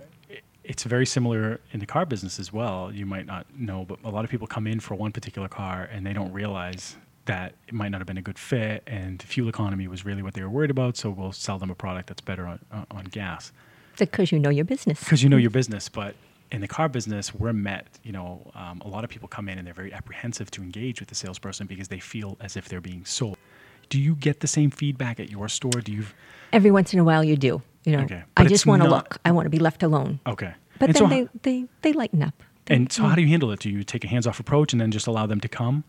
it's 0.63 0.83
very 0.83 1.05
similar 1.05 1.59
in 1.73 1.81
the 1.81 1.85
car 1.85 2.05
business 2.05 2.39
as 2.39 2.53
well. 2.53 2.91
You 2.93 3.05
might 3.05 3.25
not 3.25 3.45
know, 3.57 3.83
but 3.85 3.99
a 4.05 4.09
lot 4.09 4.23
of 4.23 4.31
people 4.31 4.47
come 4.47 4.65
in 4.67 4.79
for 4.79 4.95
one 4.95 5.11
particular 5.11 5.49
car 5.49 5.83
and 5.91 6.05
they 6.05 6.13
don't 6.13 6.31
realize 6.31 6.95
that 7.25 7.53
it 7.67 7.73
might 7.73 7.89
not 7.89 7.99
have 7.99 8.07
been 8.07 8.17
a 8.17 8.21
good 8.21 8.39
fit 8.39 8.83
and 8.87 9.21
fuel 9.21 9.49
economy 9.49 9.87
was 9.87 10.05
really 10.05 10.21
what 10.21 10.33
they 10.33 10.41
were 10.43 10.49
worried 10.49 10.71
about. 10.71 10.95
So 10.95 11.09
we'll 11.09 11.33
sell 11.33 11.57
them 11.59 11.69
a 11.69 11.75
product 11.75 12.07
that's 12.07 12.21
better 12.21 12.45
on, 12.47 12.59
on- 12.71 12.87
on 12.91 13.03
gas 13.05 13.51
because 13.97 14.31
you 14.31 14.39
know 14.39 14.49
your 14.49 14.63
business. 14.63 15.03
because 15.03 15.21
you 15.23 15.27
know 15.29 15.35
your 15.35 15.49
business. 15.49 15.89
But 15.89 16.15
in 16.51 16.61
the 16.61 16.67
car 16.67 16.89
business, 16.89 17.33
we're 17.33 17.53
met, 17.53 17.87
you 18.03 18.11
know, 18.11 18.49
um, 18.55 18.81
a 18.83 18.87
lot 18.87 19.03
of 19.03 19.09
people 19.09 19.27
come 19.27 19.47
in 19.49 19.57
and 19.57 19.67
they're 19.67 19.73
very 19.73 19.93
apprehensive 19.93 20.49
to 20.51 20.61
engage 20.63 20.99
with 20.99 21.09
the 21.09 21.15
salesperson 21.15 21.67
because 21.67 21.87
they 21.89 21.99
feel 21.99 22.37
as 22.41 22.57
if 22.57 22.67
they're 22.69 22.81
being 22.81 23.05
sold. 23.05 23.37
Do 23.89 23.99
you 23.99 24.15
get 24.15 24.39
the 24.39 24.47
same 24.47 24.71
feedback 24.71 25.19
at 25.19 25.29
your 25.29 25.47
store? 25.49 25.81
Do 25.83 25.91
you? 25.91 26.05
Every 26.53 26.71
once 26.71 26.93
in 26.93 26.99
a 26.99 27.03
while 27.03 27.23
you 27.23 27.37
do. 27.37 27.61
You 27.85 27.97
know, 27.97 28.03
Okay. 28.03 28.23
I 28.37 28.45
just 28.45 28.65
want 28.65 28.81
to 28.83 28.89
not- 28.89 28.95
look. 28.95 29.17
I 29.25 29.31
want 29.31 29.45
to 29.45 29.49
be 29.49 29.59
left 29.59 29.83
alone. 29.83 30.19
Okay. 30.27 30.53
But 30.79 30.89
And 30.89 30.95
then 30.95 31.03
so 31.03 31.07
they, 31.07 31.27
they, 31.43 31.67
they 31.81 31.93
lighten 31.93 32.21
up. 32.23 32.43
They- 32.65 32.75
And 32.75 32.91
so, 32.91 33.03
how 33.03 33.15
do 33.15 33.21
you 33.21 33.27
handle 33.27 33.51
it? 33.51 33.59
Do 33.59 33.69
you 33.69 33.83
take 33.83 34.03
a 34.03 34.07
hands-off 34.07 34.39
approach 34.39 34.73
and 34.73 34.81
then 34.81 34.91
just 34.91 35.07
allow 35.07 35.25
them 35.25 35.39
to 35.41 35.47
come? 35.47 35.83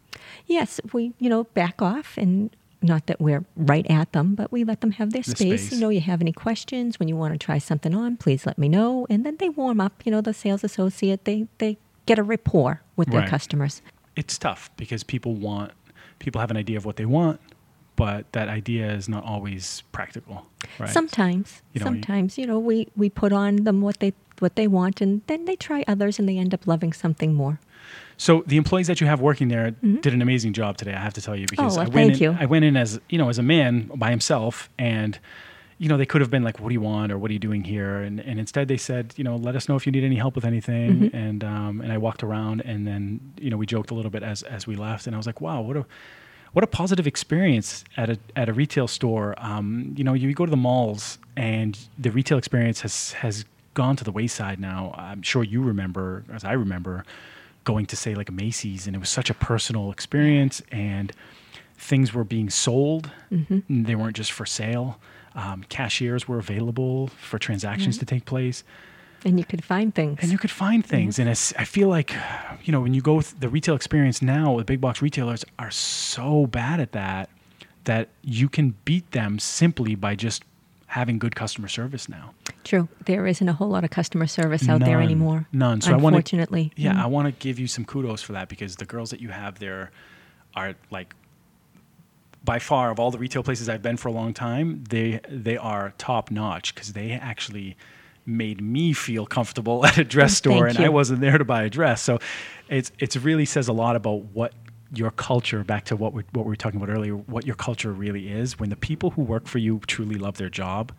Yes, 0.46 0.80
we, 0.92 1.12
you 1.18 1.28
know, 1.28 1.44
back 1.44 1.82
off 1.82 2.16
and 2.16 2.54
not 2.82 3.06
that 3.06 3.20
we're 3.20 3.44
right 3.56 3.86
at 3.90 4.12
them, 4.12 4.34
but 4.34 4.50
we 4.50 4.64
let 4.64 4.80
them 4.80 4.92
have 4.92 5.12
their 5.12 5.22
The 5.22 5.30
space. 5.32 5.62
space. 5.68 5.72
You 5.72 5.78
know, 5.80 5.88
you 5.90 6.00
have 6.00 6.20
any 6.20 6.32
questions 6.32 6.98
when 6.98 7.08
you 7.08 7.16
want 7.16 7.34
to 7.34 7.38
try 7.38 7.58
something 7.58 7.94
on, 7.94 8.16
please 8.16 8.46
let 8.46 8.56
me 8.58 8.68
know. 8.68 9.06
And 9.10 9.24
then 9.24 9.36
they 9.38 9.48
warm 9.50 9.80
up, 9.80 10.02
you 10.04 10.10
know, 10.12 10.20
the 10.20 10.32
sales 10.34 10.64
associate, 10.64 11.24
they, 11.24 11.46
they 11.58 11.76
get 12.06 12.18
a 12.18 12.22
rapport 12.22 12.80
with 12.96 13.10
their 13.10 13.20
Right. 13.20 13.28
customers. 13.28 13.82
It's 14.16 14.38
tough 14.38 14.70
because 14.76 15.02
people 15.04 15.34
want, 15.34 15.72
people 16.18 16.40
have 16.40 16.50
an 16.50 16.56
idea 16.56 16.76
of 16.78 16.84
what 16.84 16.96
they 16.96 17.06
want, 17.06 17.38
but 17.96 18.32
that 18.32 18.48
idea 18.48 18.90
is 18.92 19.08
not 19.08 19.24
always 19.24 19.82
practical, 19.92 20.46
right? 20.78 20.88
Sometimes, 20.88 21.62
You 21.74 21.80
know, 21.80 21.84
sometimes, 21.84 22.38
you 22.38 22.46
know, 22.46 22.58
we, 22.58 22.88
we 22.96 23.10
put 23.10 23.32
on 23.32 23.64
them 23.64 23.82
what 23.82 24.00
they, 24.00 24.14
what 24.38 24.56
they 24.56 24.66
want 24.66 25.02
and 25.02 25.20
then 25.26 25.44
they 25.44 25.56
try 25.56 25.84
others 25.86 26.18
and 26.18 26.26
they 26.28 26.38
end 26.38 26.54
up 26.54 26.66
loving 26.66 26.92
something 26.94 27.34
more. 27.34 27.60
So 28.20 28.44
the 28.46 28.58
employees 28.58 28.86
that 28.88 29.00
you 29.00 29.06
have 29.06 29.22
working 29.22 29.48
there 29.48 29.70
did 29.70 30.12
an 30.12 30.20
amazing 30.20 30.52
job 30.52 30.76
today. 30.76 30.92
I 30.92 30.98
have 31.00 31.14
to 31.14 31.22
tell 31.22 31.34
you 31.34 31.46
because 31.48 31.78
Mm-hmm. 31.78 31.80
Oh, 31.80 31.90
I 31.90 31.94
went 31.94 32.10
thank 32.10 32.20
in, 32.20 32.32
you. 32.32 32.36
I 32.38 32.44
went 32.44 32.64
in 32.66 32.76
as 32.76 33.00
you 33.08 33.16
know 33.16 33.30
as 33.30 33.38
a 33.38 33.42
man 33.42 33.90
by 33.94 34.10
himself, 34.10 34.68
and 34.78 35.18
you 35.78 35.88
know 35.88 35.96
they 35.96 36.04
could 36.04 36.20
have 36.20 36.30
been 36.30 36.42
like, 36.42 36.60
"What 36.60 36.68
do 36.68 36.74
you 36.74 36.82
want?" 36.82 37.12
or 37.12 37.18
"What 37.18 37.30
are 37.30 37.32
you 37.32 37.38
doing 37.38 37.64
here?" 37.64 37.96
and 37.96 38.20
and 38.20 38.38
instead 38.38 38.68
they 38.68 38.76
said, 38.76 39.14
you 39.16 39.24
know, 39.24 39.36
let 39.36 39.56
us 39.56 39.70
know 39.70 39.76
if 39.76 39.86
you 39.86 39.92
need 39.92 40.04
any 40.04 40.16
help 40.16 40.34
with 40.34 40.44
anything. 40.44 40.90
Mm-hmm. 40.90 41.16
And 41.16 41.44
um, 41.44 41.80
and 41.80 41.90
I 41.90 41.96
walked 41.96 42.22
around, 42.22 42.60
and 42.60 42.86
then 42.86 43.20
you 43.40 43.48
know 43.48 43.56
we 43.56 43.64
joked 43.64 43.90
a 43.90 43.94
little 43.94 44.10
bit 44.10 44.22
as 44.22 44.42
as 44.42 44.66
we 44.66 44.76
left, 44.76 45.06
and 45.06 45.16
I 45.16 45.18
was 45.18 45.26
like, 45.26 45.40
wow, 45.40 45.62
what 45.62 45.78
a 45.78 45.86
what 46.52 46.62
a 46.62 46.66
positive 46.66 47.06
experience 47.06 47.84
at 47.96 48.10
a 48.10 48.18
at 48.36 48.50
a 48.50 48.52
retail 48.52 48.86
store. 48.86 49.34
Um, 49.38 49.94
you 49.96 50.04
know, 50.04 50.12
you 50.12 50.34
go 50.34 50.44
to 50.44 50.50
the 50.50 50.58
malls, 50.58 51.16
and 51.38 51.78
the 51.98 52.10
retail 52.10 52.36
experience 52.36 52.82
has 52.82 53.12
has 53.12 53.46
gone 53.72 53.96
to 53.96 54.04
the 54.04 54.12
wayside 54.12 54.60
now. 54.60 54.92
I'm 54.94 55.22
sure 55.22 55.42
you 55.42 55.62
remember, 55.62 56.24
as 56.30 56.44
I 56.44 56.52
remember, 56.52 57.04
going 57.64 57.86
to 57.86 57.96
say 57.96 58.14
like 58.14 58.30
Macy's, 58.30 58.86
and 58.86 58.96
it 58.96 58.98
was 58.98 59.08
such 59.08 59.30
a 59.30 59.34
personal 59.34 59.90
experience, 59.90 60.62
and 60.70 61.12
things 61.76 62.12
were 62.12 62.24
being 62.24 62.50
sold. 62.50 63.10
and 63.68 63.86
They 63.86 63.94
weren't 63.94 64.16
just 64.16 64.32
for 64.32 64.46
sale. 64.46 65.00
Um, 65.34 65.64
cashiers 65.68 66.26
were 66.26 66.38
available 66.38 67.08
for 67.08 67.38
transactions 67.38 67.98
to 67.98 68.04
mm-hmm. 68.04 68.16
take 68.16 68.24
place 68.24 68.64
And 69.24 69.38
you 69.38 69.44
could 69.44 69.62
find 69.62 69.94
things. 69.94 70.18
and 70.22 70.32
you 70.32 70.38
could 70.38 70.50
find 70.50 70.82
mm-hmm. 70.82 70.90
things 70.90 71.18
and 71.20 71.28
i 71.28 71.64
feel 71.64 71.88
like 71.88 72.12
you 72.64 72.72
know 72.72 72.80
when 72.80 72.94
you 72.94 73.00
go 73.00 73.20
th- 73.20 73.34
the 73.38 73.48
retail 73.48 73.76
experience 73.76 74.20
now 74.20 74.56
the 74.58 74.64
big 74.64 74.80
box 74.80 75.00
retailers 75.00 75.44
are 75.58 75.70
so 75.70 76.46
bad 76.46 76.80
at 76.80 76.90
that 76.92 77.30
that 77.84 78.08
you 78.22 78.48
can 78.48 78.74
beat 78.84 79.10
them 79.12 79.38
simply 79.38 79.94
by 79.94 80.16
just 80.16 80.42
having 80.98 81.18
good 81.18 81.34
customer 81.36 81.68
service 81.68 82.08
now 82.08 82.34
True. 82.64 82.88
There 83.06 83.26
isn't 83.26 83.48
a 83.48 83.52
whole 83.54 83.68
lot 83.68 83.84
of 83.84 83.90
customer 83.90 84.26
service 84.26 84.68
out 84.68 84.80
there 84.80 85.00
anymore. 85.00 85.46
none 85.52 85.80
so 85.80 85.92
i 85.92 85.96
want 85.96 86.14
to 86.14 86.18
Unfortunately. 86.18 86.72
yeah 86.76 86.94
Mm. 86.94 87.02
i 87.02 87.06
want 87.06 87.26
to 87.26 87.32
give 87.46 87.58
you 87.58 87.66
some 87.66 87.84
kudos 87.84 88.22
for 88.22 88.32
that 88.32 88.48
because 88.48 88.76
the 88.76 88.84
girls 88.84 89.10
that 89.10 89.20
you 89.20 89.28
have 89.30 89.58
there 89.58 89.90
are 90.54 90.74
like 90.90 91.14
by 92.44 92.58
far 92.58 92.90
of 92.90 92.98
all 92.98 93.10
the 93.10 93.18
retail 93.18 93.42
places 93.42 93.68
I've 93.68 93.82
been 93.82 93.98
for 93.98 94.08
a 94.08 94.12
long 94.12 94.32
time, 94.32 94.82
they 94.88 95.20
they 95.28 95.58
are 95.58 95.92
top 95.98 96.30
notch 96.30 96.74
because 96.74 96.94
they 96.94 97.12
actually 97.12 97.76
made 98.24 98.60
me 98.62 98.94
feel 98.94 99.26
comfortable 99.26 99.84
at 99.90 99.98
a 99.98 100.04
dress 100.04 100.36
store, 100.38 100.66
Thank 100.66 100.78
and 100.78 100.86
I 100.86 100.88
wasn't 100.88 101.20
there 101.20 101.36
to 101.36 101.44
buy 101.44 101.64
a 101.64 101.70
dress. 101.70 102.00
So 102.00 102.18
it's 102.68 102.92
it's 102.98 103.14
really 103.16 103.44
says 103.44 103.68
a 103.68 103.74
lot 103.74 103.94
about 103.94 104.24
what 104.32 104.54
your 104.92 105.10
culture. 105.10 105.64
Back 105.64 105.84
to 105.86 105.96
what 105.96 106.12
we 106.12 106.22
what 106.32 106.44
we 106.44 106.50
were 106.50 106.56
talking 106.56 106.80
about 106.80 106.92
earlier, 106.92 107.14
what 107.16 107.46
your 107.46 107.56
culture 107.56 107.92
really 107.92 108.30
is. 108.30 108.58
When 108.58 108.70
the 108.70 108.76
people 108.76 109.10
who 109.10 109.22
work 109.22 109.46
for 109.46 109.58
you 109.58 109.80
truly 109.86 110.16
love 110.16 110.36
their 110.36 110.50
job, 110.50 110.92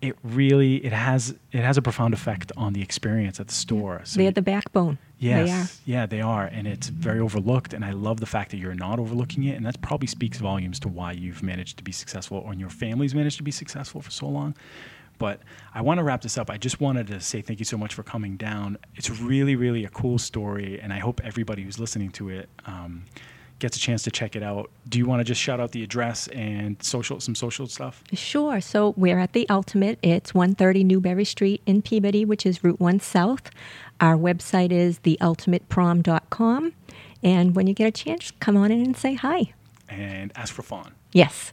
it 0.00 0.16
really 0.22 0.76
it 0.84 0.92
has 0.92 1.34
it 1.52 1.62
has 1.62 1.76
a 1.76 1.82
profound 1.82 2.14
effect 2.14 2.52
on 2.56 2.72
the 2.72 2.82
experience 2.82 3.40
at 3.40 3.48
the 3.48 3.54
store. 3.54 4.00
So 4.04 4.18
They're 4.18 4.30
the 4.30 4.42
backbone. 4.42 4.98
Yes. 5.18 5.80
They. 5.84 5.92
Yeah, 5.92 6.06
they 6.06 6.20
are. 6.22 6.44
And 6.44 6.66
it's 6.66 6.88
very 6.88 7.20
overlooked. 7.20 7.74
And 7.74 7.84
I 7.84 7.92
love 7.92 8.20
the 8.20 8.26
fact 8.26 8.50
that 8.52 8.56
you're 8.56 8.74
not 8.74 8.98
overlooking 8.98 9.44
it. 9.44 9.56
And 9.56 9.66
that 9.66 9.80
probably 9.82 10.06
speaks 10.06 10.38
volumes 10.38 10.80
to 10.80 10.88
why 10.88 11.12
you've 11.12 11.42
managed 11.42 11.76
to 11.76 11.84
be 11.84 11.92
successful 11.92 12.38
or 12.38 12.54
your 12.54 12.70
family's 12.70 13.14
managed 13.14 13.36
to 13.36 13.42
be 13.42 13.50
successful 13.50 14.00
for 14.00 14.10
so 14.10 14.26
long. 14.26 14.54
But 15.20 15.40
I 15.74 15.82
want 15.82 15.98
to 15.98 16.04
wrap 16.04 16.22
this 16.22 16.38
up. 16.38 16.48
I 16.48 16.56
just 16.56 16.80
wanted 16.80 17.06
to 17.08 17.20
say 17.20 17.42
thank 17.42 17.58
you 17.58 17.66
so 17.66 17.76
much 17.76 17.92
for 17.92 18.02
coming 18.02 18.38
down. 18.38 18.78
It's 18.96 19.10
really, 19.20 19.54
really 19.54 19.84
a 19.84 19.90
cool 19.90 20.18
story. 20.18 20.80
And 20.80 20.94
I 20.94 20.98
hope 20.98 21.20
everybody 21.22 21.62
who's 21.62 21.78
listening 21.78 22.10
to 22.12 22.30
it 22.30 22.48
um, 22.64 23.04
gets 23.58 23.76
a 23.76 23.80
chance 23.80 24.02
to 24.04 24.10
check 24.10 24.34
it 24.34 24.42
out. 24.42 24.70
Do 24.88 24.96
you 24.96 25.04
want 25.04 25.20
to 25.20 25.24
just 25.24 25.38
shout 25.38 25.60
out 25.60 25.72
the 25.72 25.84
address 25.84 26.26
and 26.28 26.82
social 26.82 27.20
some 27.20 27.34
social 27.34 27.66
stuff? 27.66 28.02
Sure. 28.14 28.62
So 28.62 28.94
we're 28.96 29.18
at 29.18 29.34
the 29.34 29.46
Ultimate. 29.50 29.98
It's 30.02 30.32
130 30.34 30.84
Newbury 30.84 31.26
Street 31.26 31.60
in 31.66 31.82
Peabody, 31.82 32.24
which 32.24 32.46
is 32.46 32.64
Route 32.64 32.80
1 32.80 33.00
South. 33.00 33.50
Our 34.00 34.16
website 34.16 34.72
is 34.72 35.00
theultimateprom.com. 35.00 36.72
And 37.22 37.54
when 37.54 37.66
you 37.66 37.74
get 37.74 37.86
a 37.86 37.92
chance, 37.92 38.32
come 38.40 38.56
on 38.56 38.72
in 38.72 38.80
and 38.82 38.96
say 38.96 39.12
hi. 39.12 39.52
And 39.86 40.32
ask 40.34 40.54
for 40.54 40.62
Fawn. 40.62 40.94
Yes. 41.12 41.52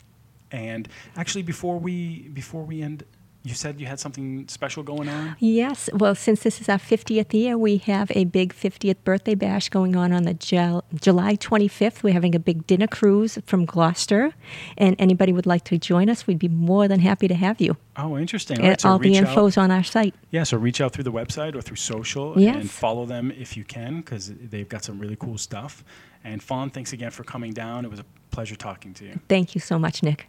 And 0.52 0.88
actually 1.18 1.42
before 1.42 1.78
we 1.78 2.30
before 2.30 2.64
we 2.64 2.82
end 2.82 3.04
you 3.48 3.54
said 3.56 3.80
you 3.80 3.86
had 3.86 4.00
something 4.00 4.48
special 4.48 4.84
going 4.84 5.08
on? 5.08 5.36
Yes. 5.40 5.90
Well, 5.94 6.16
since 6.16 6.44
this 6.44 6.60
is 6.60 6.68
our 6.70 6.78
50th 6.78 7.34
year, 7.34 7.58
we 7.58 7.78
have 7.78 8.12
a 8.16 8.26
big 8.26 8.54
50th 8.54 8.98
birthday 9.04 9.36
bash 9.36 9.70
going 9.70 9.96
on 9.96 10.12
on 10.12 10.24
the 10.24 10.34
Jul- 10.34 10.84
July 11.00 11.36
25th. 11.38 12.04
We're 12.04 12.14
having 12.14 12.36
a 12.36 12.40
big 12.40 12.68
dinner 12.68 12.88
cruise 12.88 13.38
from 13.46 13.66
Gloucester. 13.66 14.34
And 14.78 14.96
anybody 15.00 15.32
would 15.32 15.46
like 15.46 15.64
to 15.66 15.78
join 15.78 16.10
us, 16.10 16.28
we'd 16.28 16.40
be 16.40 16.50
more 16.50 16.88
than 16.88 17.00
happy 17.00 17.28
to 17.28 17.36
have 17.36 17.62
you. 17.62 17.78
Oh, 17.96 18.18
interesting. 18.18 18.60
And 18.62 18.80
so 18.80 18.90
all 18.90 19.00
the 19.00 19.16
info's 19.16 19.58
out. 19.58 19.64
on 19.64 19.72
our 19.72 19.84
site. 19.84 20.14
Yeah, 20.32 20.44
so 20.44 20.58
reach 20.58 20.82
out 20.82 20.92
through 20.94 21.06
the 21.06 21.12
website 21.12 21.56
or 21.56 21.62
through 21.62 21.78
social 21.78 22.40
Yes. 22.40 22.56
and 22.58 22.70
follow 22.70 23.06
them 23.06 23.32
if 23.32 23.56
you 23.56 23.64
can 23.64 24.02
because 24.02 24.32
they've 24.52 24.68
got 24.70 24.84
some 24.84 25.00
really 25.00 25.16
cool 25.16 25.38
stuff. 25.38 25.84
And 26.24 26.44
Fawn, 26.44 26.70
thanks 26.70 26.92
again 26.94 27.12
for 27.12 27.24
coming 27.24 27.54
down. 27.54 27.86
It 27.86 27.92
was 27.92 28.00
a 28.02 28.06
pleasure 28.32 28.56
talking 28.58 28.94
to 28.96 29.06
you. 29.06 29.20
Thank 29.30 29.56
you 29.56 29.62
so 29.62 29.80
much, 29.80 30.04
Nick. 30.04 30.28